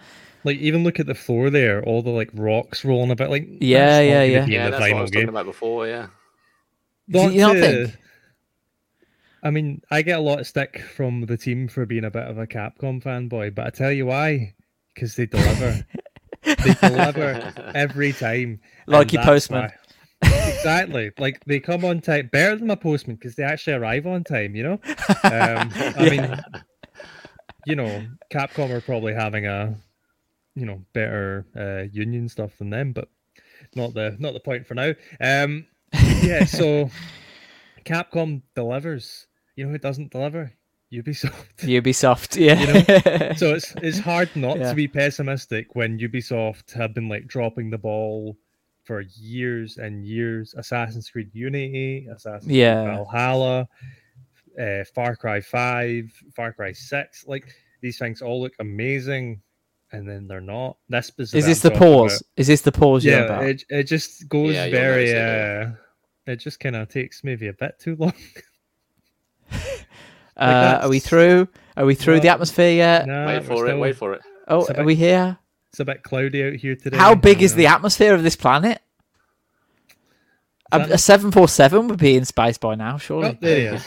[0.46, 3.30] like, even look at the floor there, all the like rocks rolling about.
[3.30, 4.70] Like, yeah, yeah, yeah, yeah.
[4.70, 5.22] That's what I was game.
[5.22, 5.88] talking about before.
[5.88, 6.06] Yeah.
[7.10, 7.96] Do you not think?
[9.42, 12.28] I mean, I get a lot of stick from the team for being a bit
[12.28, 14.54] of a Capcom fanboy, but I tell you why,
[14.94, 15.84] because they deliver.
[16.44, 18.60] they deliver every time.
[18.86, 19.72] Like your postman.
[20.22, 21.10] exactly.
[21.18, 24.54] Like they come on time, better than my postman because they actually arrive on time.
[24.54, 24.80] You know.
[25.24, 26.62] Um, I mean,
[27.66, 29.76] you know, Capcom are probably having a,
[30.56, 33.08] you know, better uh, union stuff than them, but
[33.74, 34.92] not the not the point for now.
[35.20, 35.66] Um,
[36.22, 36.44] yeah.
[36.44, 36.90] So
[37.84, 39.26] Capcom delivers.
[39.54, 40.52] You know who doesn't deliver?
[40.92, 41.58] Ubisoft.
[41.58, 42.60] Ubisoft, yeah.
[42.60, 43.32] you know?
[43.36, 44.70] So it's it's hard not yeah.
[44.70, 48.36] to be pessimistic when Ubisoft have been like dropping the ball
[48.84, 50.54] for years and years.
[50.56, 52.84] Assassin's Creed Unity, Assassin's yeah.
[52.84, 53.68] Creed Valhalla,
[54.60, 57.26] uh, Far Cry Five, Far Cry Six.
[57.26, 59.42] Like these things all look amazing,
[59.92, 60.76] and then they're not.
[60.88, 62.20] This is this the pause?
[62.20, 62.30] About.
[62.36, 63.04] Is this the pause?
[63.04, 65.10] Yeah, it it just goes yeah, very.
[65.10, 65.70] It, uh,
[66.26, 68.14] it just kind of takes maybe a bit too long.
[70.38, 71.48] Uh, are we through?
[71.78, 73.06] Are we through no, the atmosphere yet?
[73.06, 73.78] No, wait for it.
[73.78, 74.20] Wait for it.
[74.48, 75.38] Oh, bit, are we here?
[75.70, 76.96] It's a bit cloudy out here today.
[76.96, 78.82] How big is the atmosphere of this planet?
[80.72, 83.30] A, seven four seven would be in space by now, surely.
[83.30, 83.78] Oh, there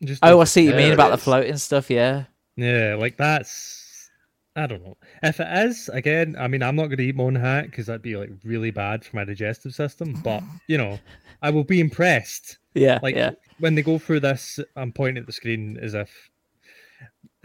[0.00, 1.18] he oh, I see what you mean about is.
[1.18, 1.90] the floating stuff.
[1.90, 2.24] Yeah.
[2.56, 3.79] Yeah, like that's.
[4.60, 4.96] I don't know.
[5.22, 7.86] If it is, again, I mean, I'm not going to eat my own hat because
[7.86, 10.20] that'd be like really bad for my digestive system.
[10.22, 10.98] But you know,
[11.42, 12.58] I will be impressed.
[12.74, 16.30] Yeah, like yeah when they go through this, I'm pointing at the screen as if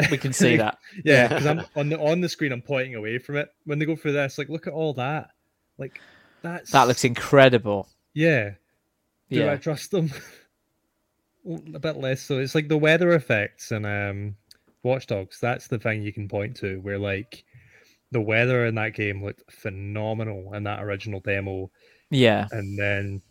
[0.09, 0.79] we can see that.
[1.03, 2.51] yeah, because I'm on the on the screen.
[2.51, 3.49] I'm pointing away from it.
[3.65, 5.29] When they go through this, like, look at all that.
[5.77, 5.99] Like,
[6.41, 7.87] that's that looks incredible.
[8.13, 8.51] Yeah.
[9.29, 9.51] Do yeah.
[9.51, 10.11] I trust them?
[11.73, 12.21] a bit less.
[12.21, 14.35] So it's like the weather effects and um,
[14.85, 15.39] Watch Dogs.
[15.41, 17.43] That's the thing you can point to where like
[18.11, 21.69] the weather in that game looked phenomenal in that original demo.
[22.11, 22.47] Yeah.
[22.51, 23.21] And then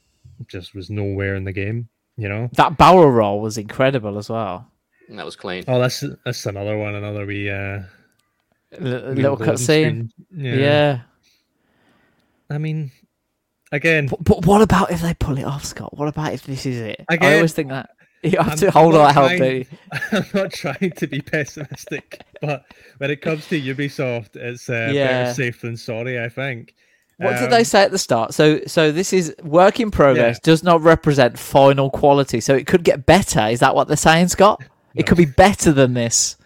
[0.49, 1.89] just was nowhere in the game.
[2.17, 4.71] You know that barrel roll was incredible as well.
[5.09, 5.65] That was clean.
[5.67, 6.95] Oh, that's that's another one.
[6.95, 7.83] Another wee uh,
[8.73, 10.11] L- little cutscene.
[10.31, 10.55] Yeah.
[10.55, 11.01] yeah.
[12.51, 12.93] I mean,
[13.73, 14.07] again.
[14.07, 15.97] But, but, what about if they pull it off, Scott?
[15.97, 17.05] What about if this is it?
[17.09, 17.91] Again, I always think that
[18.33, 19.33] you have I'm, to hold on help.
[20.13, 22.65] I'm not trying to be pessimistic, but
[22.99, 25.07] when it comes to Ubisoft, it's uh, yeah.
[25.07, 26.21] better safe than sorry.
[26.21, 26.75] I think.
[27.19, 28.35] What um, did they um, say at the start?
[28.35, 30.37] So, so this is work in progress.
[30.37, 30.41] Yeah.
[30.43, 32.41] Does not represent final quality.
[32.41, 33.47] So it could get better.
[33.47, 34.61] Is that what they're saying, Scott?
[34.61, 34.67] No.
[34.97, 36.37] It could be better than this.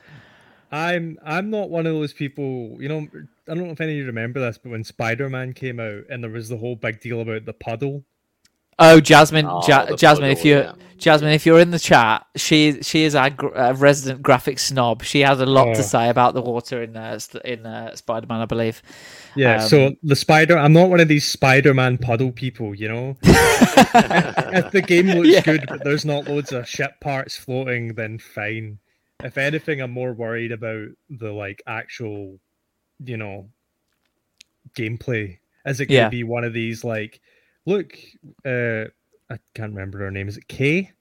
[0.72, 2.78] I'm I'm not one of those people.
[2.80, 3.06] You know,
[3.46, 6.04] I don't know if any of you remember this, but when Spider Man came out
[6.08, 8.04] and there was the whole big deal about the puddle
[8.78, 10.72] Oh, Jasmine, oh, ja- Jasmine, if you, yeah.
[10.98, 15.04] Jasmine, if you're in the chat, she she is our gr- uh, resident graphic snob.
[15.04, 15.74] She has a lot oh.
[15.74, 18.82] to say about the water in uh, in uh, Spider Man, I believe.
[19.36, 19.62] Yeah.
[19.62, 22.74] Um, so the spider, I'm not one of these Spider Man puddle people.
[22.74, 25.42] You know, if the game looks yeah.
[25.42, 28.78] good but there's not loads of ship parts floating, then fine.
[29.22, 32.40] If anything, I'm more worried about the like actual,
[33.04, 33.48] you know,
[34.76, 35.38] gameplay.
[35.64, 36.08] Is it going to yeah.
[36.08, 37.20] be one of these like?
[37.68, 37.98] Look,
[38.44, 38.84] uh,
[39.30, 40.28] I can't remember her name.
[40.28, 40.92] Is it Kay?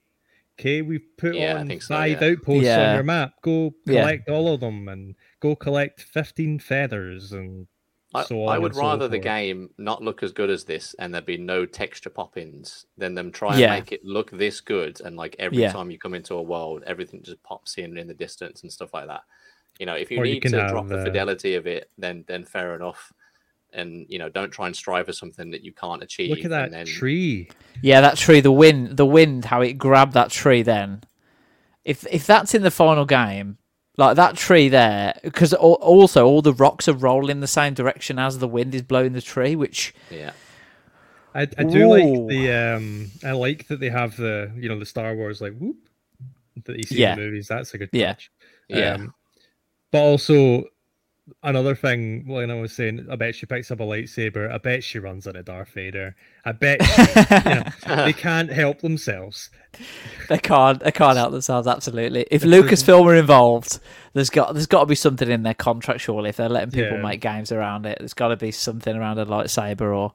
[0.58, 2.28] Kay, we've put yeah, on so, five yeah.
[2.28, 2.88] outposts yeah.
[2.88, 3.32] on your map.
[3.42, 7.68] Go collect all of them and go collect 15 feathers and
[8.14, 9.10] I, so I would rather forth.
[9.12, 13.14] the game not look as good as this and there be no texture pop-ins than
[13.14, 16.34] them try and make it look this good and like every time you come into
[16.34, 19.22] a world, everything just pops in in the distance and stuff like that.
[19.78, 21.04] You know, if you or need you to have, drop the uh...
[21.04, 23.12] fidelity of it, then then fair enough
[23.72, 26.50] and you know don't try and strive for something that you can't achieve look at
[26.50, 26.86] that then...
[26.86, 27.48] tree
[27.82, 31.02] yeah that tree the wind the wind how it grabbed that tree then
[31.84, 33.58] if if that's in the final game
[33.96, 38.38] like that tree there because also all the rocks are rolling the same direction as
[38.38, 40.32] the wind is blowing the tree which yeah
[41.34, 41.88] i, I do Ooh.
[41.88, 45.56] like the um i like that they have the you know the star wars like
[45.58, 45.76] whoop
[46.64, 47.12] that you see yeah.
[47.12, 48.30] in the movies that's a good touch
[48.68, 48.92] yeah, yeah.
[48.94, 49.14] Um,
[49.90, 50.64] but also
[51.42, 54.50] another thing when I was saying, I bet she picks up a lightsaber.
[54.50, 56.14] I bet she runs into Darth Vader.
[56.44, 59.50] I bet she, you know, they can't help themselves.
[60.28, 60.80] They can't.
[60.80, 61.66] They can't help themselves.
[61.66, 62.26] Absolutely.
[62.30, 63.80] If Lucasfilm are involved,
[64.12, 66.00] there's got there's got to be something in their contract.
[66.00, 67.02] Surely, if they're letting people yeah.
[67.02, 70.12] make games around it, there's got to be something around a lightsaber or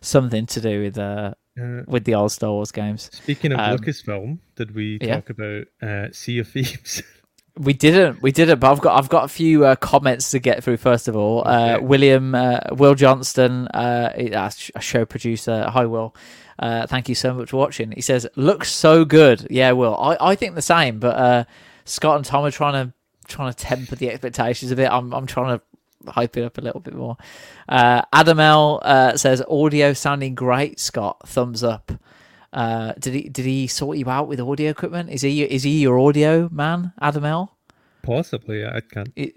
[0.00, 3.10] something to do with uh, uh, with the old Star Wars games.
[3.12, 5.16] Speaking of um, Lucasfilm, did we yeah.
[5.16, 7.02] talk about uh, Sea of Thieves?
[7.58, 8.58] We didn't, we didn't.
[8.60, 10.76] But I've got, I've got a few uh, comments to get through.
[10.76, 11.78] First of all, uh.
[11.80, 15.66] William, uh, Will Johnston, uh, a show producer.
[15.68, 16.14] Hi, Will.
[16.58, 17.92] Uh, thank you so much for watching.
[17.92, 19.96] He says, "Looks so good." Yeah, Will.
[19.96, 20.98] I, I think the same.
[20.98, 21.44] But uh,
[21.84, 22.94] Scott and Tom are trying to
[23.26, 24.90] trying to temper the expectations a bit.
[24.90, 27.16] I'm, I'm trying to hype it up a little bit more.
[27.68, 30.78] Uh, Adam L uh, says audio sounding great.
[30.78, 31.92] Scott, thumbs up.
[32.56, 35.10] Uh, did he did he sort you out with audio equipment?
[35.10, 37.56] Is he is he your audio man, Adam L?
[38.02, 39.12] Possibly, I can't.
[39.14, 39.34] It,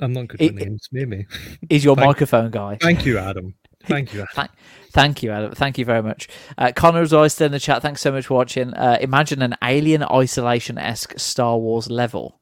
[0.00, 0.88] I'm not good with names.
[0.90, 1.26] Maybe.
[1.70, 2.78] Is your microphone guy?
[2.80, 3.54] Thank you, Adam.
[3.84, 4.24] Thank you.
[4.36, 4.48] Adam.
[4.90, 5.52] Thank you, Adam.
[5.52, 6.28] Thank you very much.
[6.56, 7.82] Uh, Connor's always in the chat.
[7.82, 8.72] Thanks so much for watching.
[8.74, 12.40] Uh, imagine an alien isolation esque Star Wars level.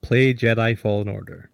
[0.00, 1.50] Play Jedi Fallen Order.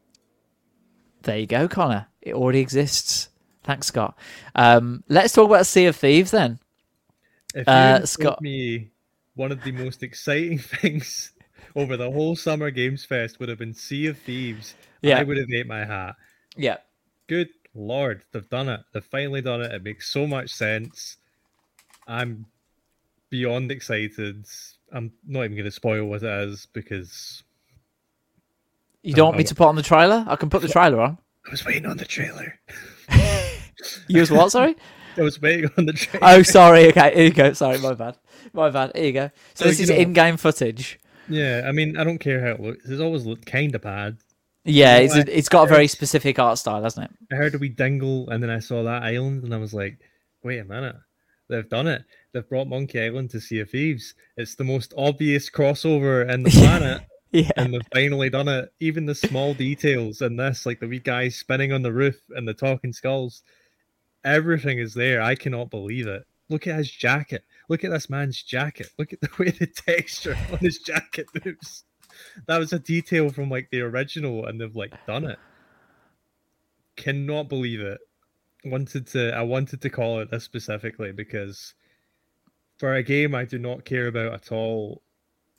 [1.22, 2.06] There you go, Connor.
[2.22, 3.28] It already exists.
[3.64, 4.16] Thanks, Scott.
[4.54, 6.58] Um, let's talk about Sea of Thieves then.
[7.55, 8.90] If you uh, Scott me
[9.34, 11.32] one of the most exciting things
[11.76, 15.18] over the whole Summer Games Fest would have been Sea of Thieves, yeah.
[15.18, 16.16] I would have ate my hat.
[16.57, 16.78] Yeah.
[17.28, 18.80] Good lord, they've done it.
[18.92, 19.72] They've finally done it.
[19.72, 21.16] It makes so much sense.
[22.07, 22.46] I'm
[23.30, 24.46] beyond excited.
[24.92, 27.42] I'm not even going to spoil what it is because
[29.03, 30.24] you don't want me to put on the trailer?
[30.26, 31.18] I can put the trailer on.
[31.46, 32.59] I was waiting on the trailer.
[34.09, 34.51] you was what?
[34.51, 34.76] Sorry.
[35.18, 36.26] I was waiting on the trailer.
[36.26, 36.88] Oh, sorry.
[36.88, 37.52] Okay, here you go.
[37.52, 38.16] Sorry, my bad.
[38.52, 38.92] My bad.
[38.94, 39.30] Here you go.
[39.54, 40.98] So, so this is know, in-game footage.
[41.28, 42.88] Yeah, I mean, I don't care how it looks.
[42.88, 44.18] It's always looked kind of bad.
[44.64, 47.34] Yeah, it's a, it's got a very specific art style, hasn't it?
[47.34, 49.98] I heard a wee dingle, and then I saw that island, and I was like,
[50.42, 50.96] wait a minute.
[51.48, 52.04] They've done it.
[52.32, 54.14] They've brought Monkey Island to Sea of Thieves.
[54.36, 57.02] It's the most obvious crossover in the planet.
[57.30, 57.50] Yeah.
[57.56, 58.70] And they've finally done it.
[58.80, 62.46] Even the small details in this, like the wee guy spinning on the roof and
[62.46, 63.42] the talking skulls,
[64.28, 65.20] everything is there.
[65.22, 66.24] I cannot believe it.
[66.48, 67.44] Look at his jacket.
[67.68, 68.88] Look at this man's jacket.
[68.98, 71.84] Look at the way the texture on his jacket moves.
[72.46, 75.38] That was a detail from like the original, and they've like done it.
[76.96, 77.98] Cannot believe it.
[78.64, 81.74] Wanted to I wanted to call it this specifically because
[82.78, 85.02] for a game I do not care about at all,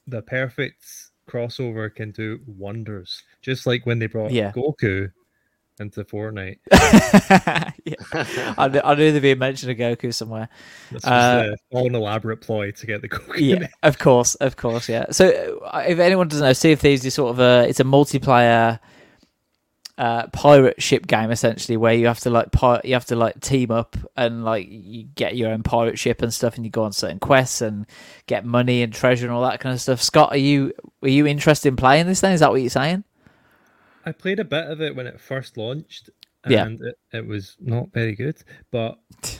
[0.07, 0.83] the perfect
[1.29, 3.23] crossover can do wonders.
[3.41, 4.51] Just like when they brought yeah.
[4.51, 5.11] Goku
[5.79, 6.59] into Fortnite.
[7.85, 8.53] yeah.
[8.57, 10.49] I, knew, I knew there'd be a mention of Goku somewhere.
[10.91, 13.39] That's uh, all an elaborate ploy to get the Goku.
[13.39, 15.05] Yeah, of course, of course, yeah.
[15.11, 17.85] So uh, if anyone doesn't know, Sea of Thieves is sort of a it's a
[17.85, 18.79] multiplayer
[19.99, 22.47] uh, pirate ship game essentially where you have to like
[22.85, 26.33] you have to like team up and like you get your own pirate ship and
[26.33, 27.85] stuff and you go on certain quests and
[28.25, 30.01] get money and treasure and all that kind of stuff.
[30.01, 30.71] Scott, are you
[31.03, 32.31] are you interested in playing this thing?
[32.31, 33.03] Is that what you're saying?
[34.05, 36.09] I played a bit of it when it first launched
[36.43, 36.89] and yeah.
[36.89, 38.37] it, it was not very good,
[38.71, 38.97] but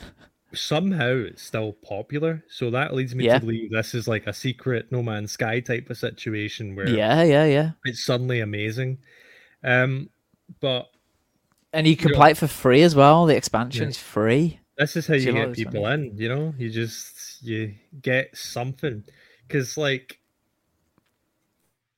[0.54, 2.44] somehow it's still popular.
[2.50, 3.40] So that leads me yeah.
[3.40, 7.24] to believe this is like a secret No Man's Sky type of situation where yeah,
[7.24, 9.00] yeah, yeah, it's suddenly amazing.
[9.64, 10.10] Um,
[10.60, 10.88] but
[11.74, 13.26] and you can you play know, it for free as well.
[13.26, 13.90] The expansion yeah.
[13.90, 14.60] is free.
[14.78, 16.18] This is how you, you get people in.
[16.18, 19.04] You know, you just you get something
[19.48, 20.20] because like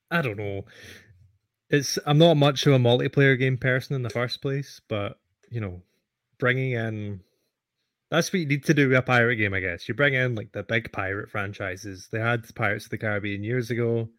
[0.09, 0.66] I don't know.
[1.72, 5.17] It's I'm not much of a multiplayer game person in the first place, but
[5.49, 5.82] you know,
[6.38, 7.22] bringing in
[8.09, 9.88] that's what you need to do with a pirate game, I guess.
[9.88, 12.09] You bring in like the big pirate franchises.
[12.11, 14.09] They had Pirates of the Caribbean years ago.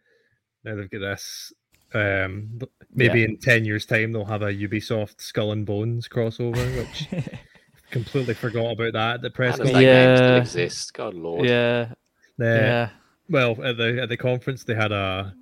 [0.65, 1.53] Now they've got this
[1.95, 2.59] um,
[2.95, 3.27] maybe yeah.
[3.27, 7.09] in ten years' time they'll have a Ubisoft Skull and Bones crossover, which
[7.91, 9.23] completely forgot about that.
[9.23, 10.07] The press How does that yeah.
[10.07, 10.95] game still exist?
[10.95, 11.47] God lord.
[11.47, 11.89] Yeah.
[12.41, 12.91] Uh, yeah.
[13.29, 15.35] Well, at the at the conference they had a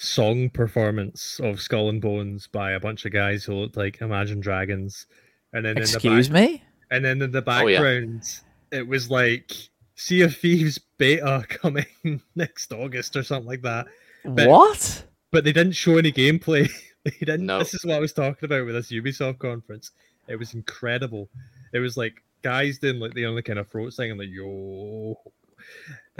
[0.00, 4.40] song performance of Skull and Bones by a bunch of guys who looked like Imagine
[4.40, 5.06] Dragons,
[5.52, 8.78] and then excuse in the back, me, and then in the background oh, yeah.
[8.80, 9.52] it was like
[9.96, 13.86] Sea of Thieves beta coming next August or something like that.
[14.24, 15.04] But, what?
[15.30, 16.70] but they didn't show any gameplay.
[17.04, 17.46] they didn't.
[17.46, 17.58] No.
[17.58, 19.92] This is what I was talking about with this Ubisoft conference.
[20.28, 21.28] It was incredible.
[21.72, 25.20] It was like guys doing like the only kind of throat singing like yo.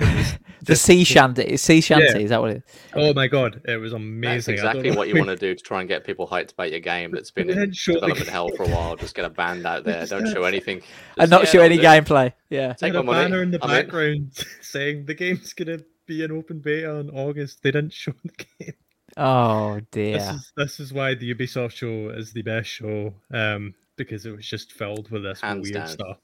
[0.63, 2.19] the sea shanty, sea shanty, yeah.
[2.19, 2.63] is that what it is?
[2.95, 4.57] Oh my god, it was amazing.
[4.57, 6.81] That's exactly what you want to do to try and get people hyped about your
[6.81, 8.97] game that's been in development hell for a while.
[8.97, 11.79] Just get a band out there, don't show anything, Just, and not yeah, show any
[11.79, 12.33] gameplay.
[12.49, 14.33] Yeah, take my a banner in the I background mean...
[14.63, 17.63] saying the game's gonna be an open beta in August.
[17.63, 18.75] They didn't show the game.
[19.17, 20.19] Oh dear.
[20.19, 24.35] This is, this is why the Ubisoft show is the best show, um, because it
[24.35, 25.89] was just filled with this Hands weird down.
[25.89, 26.19] stuff.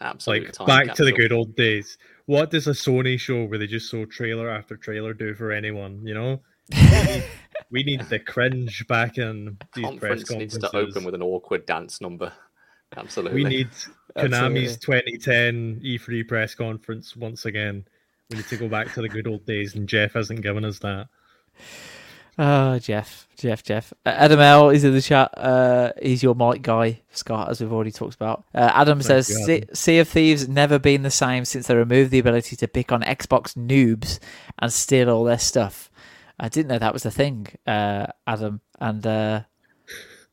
[0.00, 0.48] Absolutely.
[0.58, 1.06] Like back capsule.
[1.06, 1.96] to the good old days.
[2.26, 6.06] What does a Sony show where they just show trailer after trailer do for anyone?
[6.06, 7.24] You know, we, need,
[7.70, 10.62] we the cringe back in these Conference press conferences.
[10.62, 12.32] needs to open with an awkward dance number.
[12.96, 13.42] Absolutely.
[13.42, 13.70] We need
[14.16, 17.86] Konami's 2010 E3 press conference once again.
[18.30, 20.78] We need to go back to the good old days, and Geoff hasn't given us
[20.80, 21.08] that.
[22.38, 23.92] Oh, Geoff, Geoff, Geoff.
[24.06, 25.36] Uh, Adam L is in the chat.
[25.36, 28.44] Uh, he's your mic guy, Scott, as we've already talked about.
[28.54, 29.74] Uh, Adam Thank says you, Adam.
[29.74, 33.02] Sea of Thieves never been the same since they removed the ability to pick on
[33.02, 34.18] Xbox noobs
[34.58, 35.90] and steal all their stuff.
[36.40, 38.62] I didn't know that was a thing, uh, Adam.
[38.80, 39.42] And uh,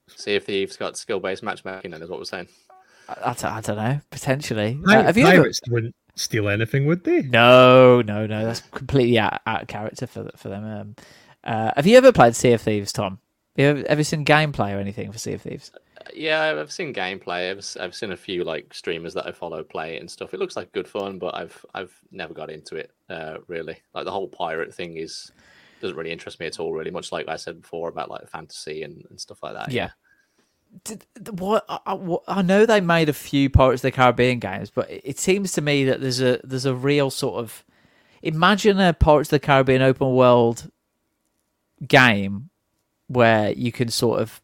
[0.07, 2.47] Sea of Thieves got skill based matchmaking, then, is what we're saying.
[3.09, 3.99] I, I, I don't know.
[4.09, 4.79] Potentially.
[4.87, 5.73] Uh, have you Pirates ever...
[5.73, 7.23] wouldn't steal anything, would they?
[7.23, 8.45] No, no, no.
[8.45, 10.63] That's completely out, out of character for for them.
[10.63, 10.95] Um,
[11.49, 13.17] uh, have you ever played Sea of Thieves, Tom?
[13.57, 15.71] Have you ever, ever seen gameplay or anything for Sea of Thieves?
[15.73, 17.49] Uh, yeah, I've seen gameplay.
[17.49, 20.35] I've, I've seen a few like streamers that I follow play it and stuff.
[20.35, 23.77] It looks like good fun, but I've I've never got into it uh, really.
[23.95, 25.31] Like the whole pirate thing is
[25.81, 26.71] doesn't really interest me at all.
[26.71, 29.71] Really, much like I said before about like fantasy and, and stuff like that.
[29.71, 29.85] Yeah.
[29.85, 29.89] yeah.
[30.83, 34.69] Did, what I, what I, know they made a few Pirates of the Caribbean games,
[34.69, 37.65] but it, it seems to me that there's a there's a real sort of
[38.21, 40.69] imagine a Pirates of the Caribbean open world
[41.87, 42.49] game
[43.07, 44.41] where you can sort of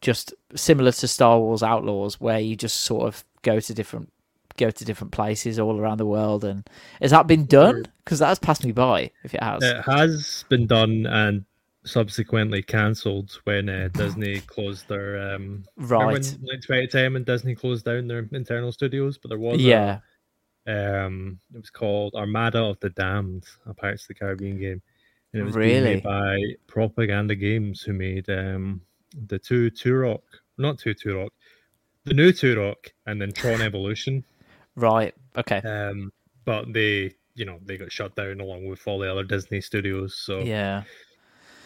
[0.00, 4.12] just similar to Star Wars Outlaws, where you just sort of go to different
[4.56, 6.44] go to different places all around the world.
[6.44, 6.68] And
[7.00, 7.86] has that been done?
[8.04, 9.10] Because that has passed me by.
[9.24, 11.44] If it has, it has been done and
[11.84, 17.84] subsequently cancelled when uh, Disney closed their um right when, like 2010 and Disney closed
[17.84, 19.16] down their internal studios.
[19.18, 20.00] But there was yeah.
[20.66, 24.82] A, um, it was called Armada of the Damned, a Pirates of the Caribbean game
[25.32, 25.94] and it was really?
[25.94, 28.80] made by Propaganda Games, who made um,
[29.26, 30.22] the two Turok,
[30.56, 31.30] not two Turok,
[32.04, 34.24] the new Turok, and then Tron Evolution.
[34.76, 35.12] Right.
[35.36, 35.56] Okay.
[35.56, 36.12] Um,
[36.44, 40.14] but they, you know, they got shut down along with all the other Disney studios.
[40.14, 40.84] So yeah,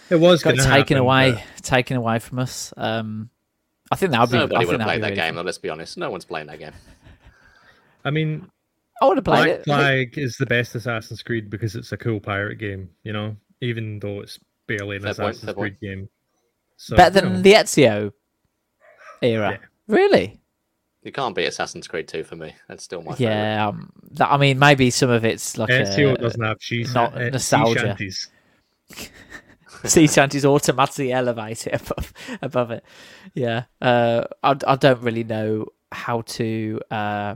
[0.08, 1.62] it was got taken happen, away, but...
[1.62, 2.72] taken away from us.
[2.78, 3.28] Um,
[3.90, 4.38] I think that would be.
[4.38, 5.34] Nobody would have played that really game.
[5.34, 6.72] Though, let's be honest, no one's playing that game.
[8.02, 8.48] I mean,
[9.02, 9.64] I would have played Black it.
[9.64, 12.88] Flag is the best Assassin's Creed because it's a cool pirate game.
[13.02, 16.08] You know, even though it's barely an fair Assassin's point, Creed game.
[16.76, 17.42] So, Better than you know.
[17.42, 18.12] the Ezio
[19.22, 19.50] era.
[19.52, 19.58] Yeah.
[19.86, 20.40] Really?
[21.02, 22.54] You can't beat Assassin's Creed 2 for me.
[22.68, 23.34] That's still my favourite.
[23.34, 23.68] yeah.
[23.68, 26.92] Um, that, I mean, maybe some of it's like Ezio a, doesn't have cheese.
[26.94, 27.96] Not uh, nostalgia.
[29.84, 32.84] sea shanties automatically elevate it above above it.
[33.34, 33.64] Yeah.
[33.80, 37.34] Uh, I I don't really know how to uh,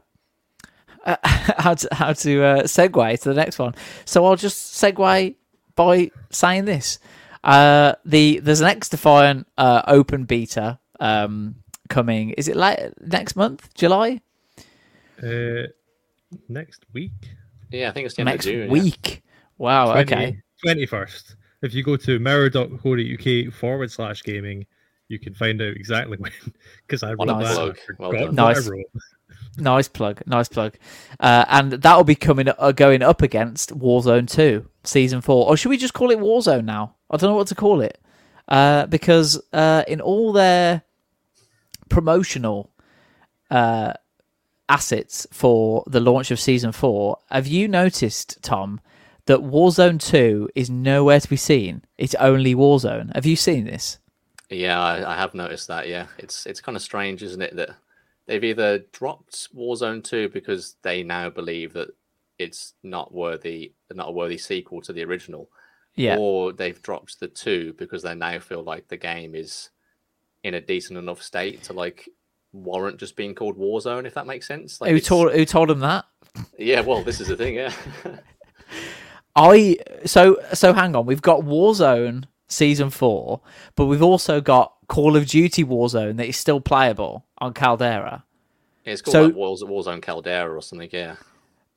[1.05, 3.75] uh, how to how to uh, segue to the next one.
[4.05, 5.35] So I'll just segue
[5.77, 6.99] by saying this:
[7.45, 11.55] uh, the there's an XDefiant uh, open beta um,
[11.89, 12.31] coming.
[12.31, 14.21] Is it like next month, July?
[15.23, 15.69] Uh,
[16.49, 17.13] next week.
[17.71, 19.23] Yeah, I think it's the next June, week.
[19.25, 19.33] Yeah.
[19.59, 19.93] Wow.
[19.93, 20.43] 20, okay.
[20.63, 21.37] Twenty first.
[21.63, 24.67] If you go to mirror.co.uk forward slash gaming,
[25.09, 26.33] you can find out exactly when.
[26.87, 27.77] Because I wrote that.
[27.99, 28.69] Well nice.
[29.59, 30.75] Nice plug, nice plug,
[31.19, 35.57] uh, and that will be coming uh, going up against Warzone Two, Season Four, or
[35.57, 36.95] should we just call it Warzone now?
[37.11, 37.99] I don't know what to call it
[38.49, 40.83] uh, because uh, in all their
[41.89, 42.71] promotional
[43.51, 43.95] uh,
[44.69, 48.81] assets for the launch of Season Four, have you noticed, Tom,
[49.27, 51.83] that Warzone Two is nowhere to be seen?
[51.99, 53.15] It's only Warzone.
[53.15, 53.99] Have you seen this?
[54.51, 55.89] Yeah, I, I have noticed that.
[55.89, 57.71] Yeah, it's it's kind of strange, isn't it, that
[58.27, 61.89] they've either dropped Warzone 2 because they now believe that
[62.39, 65.49] it's not worthy, not a worthy sequel to the original,
[65.95, 69.71] yeah, or they've dropped the two because they now feel like the game is
[70.43, 72.09] in a decent enough state to like
[72.53, 74.81] warrant just being called Warzone, if that makes sense.
[74.81, 76.05] Like who told who told them that?
[76.59, 77.73] Yeah, well, this is the thing, yeah.
[79.37, 83.41] I so so hang on, we've got Warzone season four,
[83.75, 88.25] but we've also got Call of Duty Warzone that is still playable on Caldera.
[88.85, 90.89] Yeah, it's called so, like Warzone Caldera or something.
[90.93, 91.17] Yeah.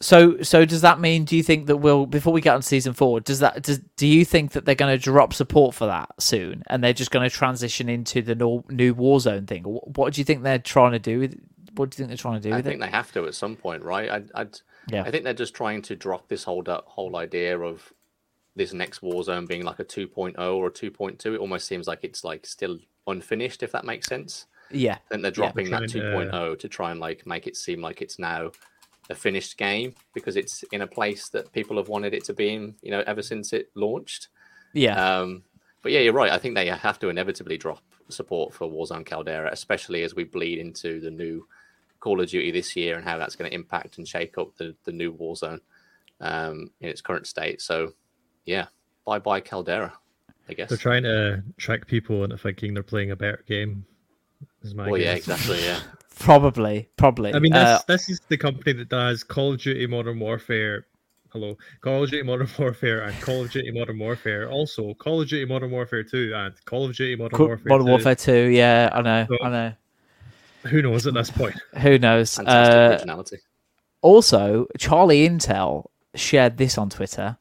[0.02, 1.26] So, so does that mean?
[1.26, 3.20] Do you think that we'll before we get on season four?
[3.20, 6.64] Does that does do you think that they're going to drop support for that soon,
[6.68, 9.64] and they're just going to transition into the no, new Warzone thing?
[9.64, 11.20] What do you think they're trying to do?
[11.20, 11.42] With,
[11.76, 12.56] what do you think they're trying to do?
[12.56, 12.86] I think it?
[12.86, 14.10] they have to at some point, right?
[14.10, 15.04] I'd, I'd, yeah.
[15.04, 17.92] I think they're just trying to drop this whole whole idea of
[18.60, 21.26] this next Warzone being like a 2.0 or a 2.2.
[21.34, 24.46] It almost seems like it's like still unfinished, if that makes sense.
[24.70, 24.98] Yeah.
[25.10, 26.56] Then they're dropping yeah, that 2.0 to...
[26.58, 28.52] to try and like make it seem like it's now
[29.10, 32.54] a finished game because it's in a place that people have wanted it to be
[32.54, 34.28] in, you know, ever since it launched.
[34.74, 35.20] Yeah.
[35.20, 35.44] Um,
[35.82, 36.32] but yeah, you're right.
[36.32, 40.60] I think they have to inevitably drop support for Warzone Caldera, especially as we bleed
[40.60, 41.48] into the new
[42.00, 44.76] Call of Duty this year and how that's going to impact and shake up the,
[44.84, 45.62] the new Warzone
[46.22, 47.62] um, in its current state.
[47.62, 47.94] So,
[48.50, 48.66] yeah,
[49.06, 49.94] bye bye Caldera.
[50.50, 53.86] I guess they're trying to trick people into thinking they're playing a better game.
[54.64, 55.06] Is my well, guess.
[55.06, 55.80] yeah, exactly, yeah.
[56.20, 57.34] Probably, probably.
[57.34, 60.86] I mean, this, uh, this is the company that does Call of Duty Modern Warfare.
[61.30, 64.50] Hello, Call of Duty Modern Warfare and Call of Duty Modern Warfare.
[64.50, 67.90] Also, Call of Duty Modern Warfare 2 and Call of Duty Modern Warfare Modern 2.
[67.90, 69.74] Warfare 2, yeah, I know, so, I know.
[70.64, 71.56] Who knows at this point?
[71.78, 72.38] Who knows?
[72.38, 73.38] Uh, originality.
[74.02, 75.86] Also, Charlie Intel
[76.16, 77.38] shared this on Twitter.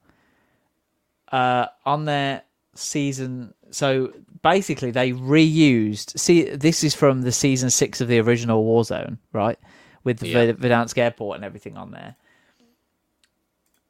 [1.30, 2.42] Uh, on their
[2.74, 4.12] season, so
[4.42, 6.18] basically they reused.
[6.18, 9.58] See, this is from the season six of the original Warzone, right?
[10.04, 10.52] With the yeah.
[10.52, 12.16] Verdansk Airport and everything on there.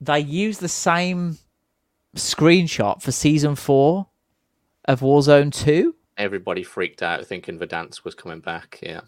[0.01, 1.39] They used the same
[2.17, 4.09] screenshot for season four
[4.87, 5.95] of Warzone two.
[6.17, 8.81] Everybody freaked out thinking Verdansk was coming back.
[8.83, 9.03] Yeah.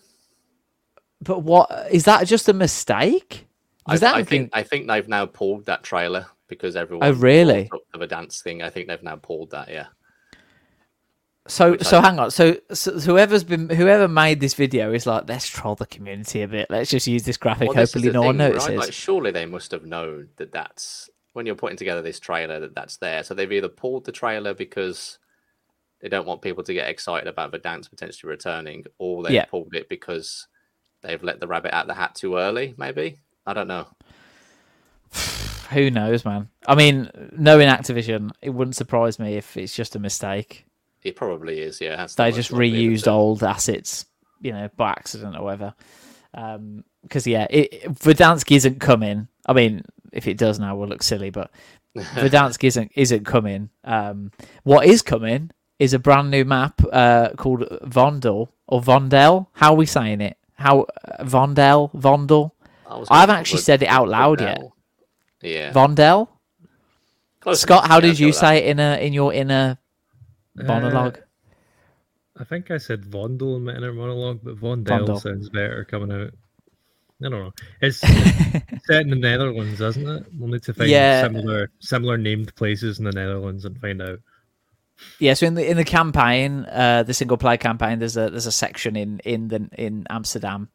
[1.20, 2.26] But what is that?
[2.28, 3.48] Just a mistake?
[3.86, 7.09] I, I think I think they've now pulled that trailer because everyone.
[7.09, 7.70] Oh really?
[7.96, 8.61] Verdansk thing.
[8.61, 9.70] I think they've now pulled that.
[9.70, 9.86] Yeah.
[11.48, 12.03] So so I...
[12.03, 12.30] hang on.
[12.30, 16.48] So, so, whoever's been whoever made this video is like, let's troll the community a
[16.48, 16.68] bit.
[16.70, 17.68] Let's just use this graphic.
[17.68, 18.68] Well, this Hopefully, no thing, one notices.
[18.68, 18.78] Right?
[18.78, 22.74] Like, surely they must have known that that's when you're putting together this trailer that
[22.74, 23.22] that's there.
[23.22, 25.18] So they've either pulled the trailer because
[26.01, 29.46] they don't want people to get excited about Verdansk potentially returning, or they yeah.
[29.46, 30.46] pulled it because
[31.03, 32.74] they've let the rabbit out the hat too early.
[32.76, 33.88] Maybe I don't know.
[35.72, 36.48] Who knows, man?
[36.66, 40.66] I mean, knowing Activision, it wouldn't surprise me if it's just a mistake.
[41.02, 42.06] It probably is, yeah.
[42.16, 44.06] They just reused old assets,
[44.40, 45.74] you know, by accident or whatever.
[46.32, 49.28] Because um, yeah, it, Verdansk isn't coming.
[49.46, 51.50] I mean, if it does now, we'll look silly, but
[51.96, 53.70] Verdansk isn't isn't coming.
[53.84, 54.32] Um,
[54.64, 59.46] what is coming is a brand new map uh, called Vondel or Vondel.
[59.52, 60.36] How are we saying it?
[60.54, 62.52] How uh, Vondel Vondel?
[62.86, 64.60] I, I haven't actually said it out loud yet.
[65.43, 66.28] Yeah, Vondel.
[67.41, 69.78] Close Scott, how did you say it in a in your inner
[70.55, 71.18] monologue?
[71.18, 75.20] Uh, I think I said Vondel in my inner monologue, but Vondel, Vondel.
[75.20, 76.32] sounds better coming out.
[77.22, 77.53] I don't know.
[77.82, 77.99] It's
[78.86, 80.26] set in the Netherlands, isn't it?
[80.38, 81.22] We'll need to find yeah.
[81.22, 84.20] similar similar named places in the Netherlands and find out.
[85.18, 88.47] Yeah, so in the in the campaign, uh, the single player campaign, there's a there's
[88.47, 90.68] a section in in the in Amsterdam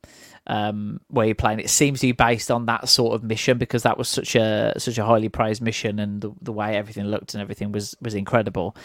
[0.48, 1.60] um, where you're playing.
[1.60, 4.74] It seems to be based on that sort of mission because that was such a
[4.78, 8.14] such a highly praised mission, and the, the way everything looked and everything was was
[8.14, 8.76] incredible.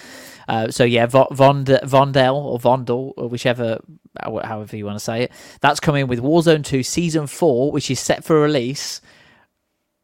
[0.48, 3.78] Uh, so yeah, Vond, Vondel or Vondel or whichever
[4.22, 8.00] however you want to say it, that's coming with Warzone 2 Season 4, which is
[8.00, 9.00] set for release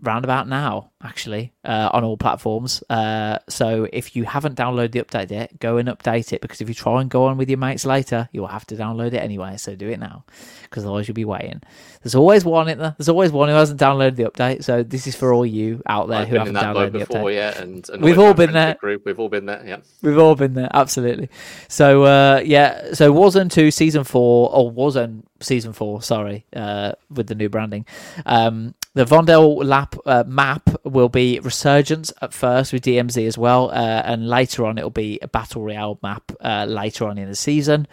[0.01, 2.83] round about now, actually, uh, on all platforms.
[2.91, 6.69] Uh, so if you haven't downloaded the update yet, go and update it because if
[6.69, 9.57] you try and go on with your mates later, you'll have to download it anyway.
[9.57, 10.25] So do it now
[10.63, 11.63] because otherwise you'll be waiting.
[12.03, 12.95] There's always one in there.
[12.99, 14.65] There's always one who hasn't downloaded the update.
[14.65, 17.35] So this is for all you out there I've who haven't downloaded the before, update.
[17.35, 18.75] Yeah, and, and we've all been there.
[18.75, 19.63] Group, we've all been there.
[19.67, 20.69] Yeah, we've all been there.
[20.73, 21.31] Absolutely.
[21.69, 26.03] So uh, yeah, so Warzone two season four or Warzone season four.
[26.03, 27.87] Sorry, uh, with the new branding.
[28.25, 33.71] Um, the Vondel lap, uh, map will be Resurgence at first with DMZ as well,
[33.71, 37.37] uh, and later on it'll be a Battle Royale map uh, later on in the
[37.37, 37.87] season.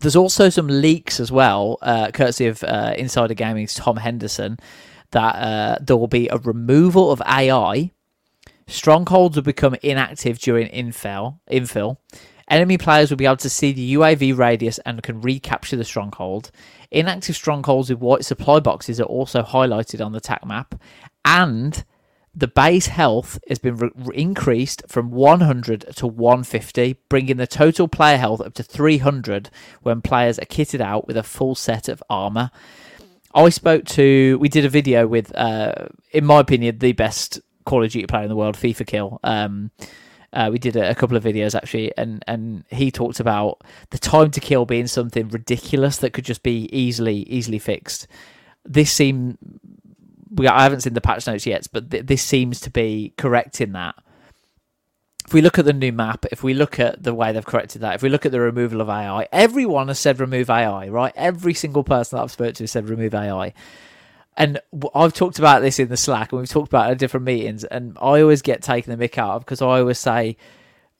[0.00, 4.58] There's also some leaks as well, uh, courtesy of uh, Insider Gaming's Tom Henderson,
[5.12, 7.90] that uh, there will be a removal of AI.
[8.66, 11.38] Strongholds will become inactive during infill.
[11.50, 11.96] Infill.
[12.52, 16.50] Enemy players will be able to see the UAV radius and can recapture the stronghold.
[16.90, 20.74] Inactive strongholds with white supply boxes are also highlighted on the TAC map,
[21.24, 21.84] and
[22.34, 28.16] the base health has been re- increased from 100 to 150, bringing the total player
[28.16, 29.50] health up to 300
[29.82, 32.50] when players are kitted out with a full set of armor.
[33.34, 37.84] I spoke to, we did a video with, uh, in my opinion, the best Call
[37.84, 39.20] of Duty player in the world, FIFA Kill.
[39.22, 39.70] Um,
[40.32, 43.98] uh, we did a, a, couple of videos actually, and and he talked about the
[43.98, 48.06] time to kill being something ridiculous that could just be easily easily fixed.
[48.64, 49.36] This seemed
[50.34, 53.72] we I haven't seen the patch notes yet, but th- this seems to be correcting
[53.72, 53.94] that.
[55.26, 57.82] If we look at the new map, if we look at the way they've corrected
[57.82, 61.12] that, if we look at the removal of AI, everyone has said remove AI, right?
[61.16, 63.54] Every single person that I've spoken to has said remove AI
[64.36, 64.60] and
[64.94, 67.64] I've talked about this in the Slack, and we've talked about it at different meetings,
[67.64, 70.36] and I always get taken the mick out of because I always say,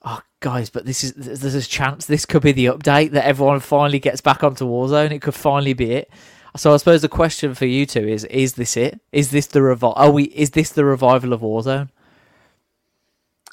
[0.03, 3.59] "Oh, guys, but this is there's a chance this could be the update that everyone
[3.59, 5.11] finally gets back onto Warzone.
[5.11, 6.11] It could finally be it."
[6.55, 8.99] So I suppose the question for you two is: Is this it?
[9.11, 9.93] Is this the revival?
[9.95, 10.25] Are we?
[10.25, 11.89] Is this the revival of Warzone?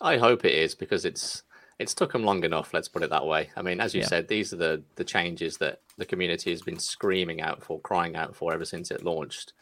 [0.02, 1.42] I hope it is because it's
[1.78, 2.74] it's took them long enough.
[2.74, 3.50] Let's put it that way.
[3.56, 4.06] I mean, as you yeah.
[4.06, 8.16] said, these are the the changes that the community has been screaming out for, crying
[8.16, 9.52] out for ever since it launched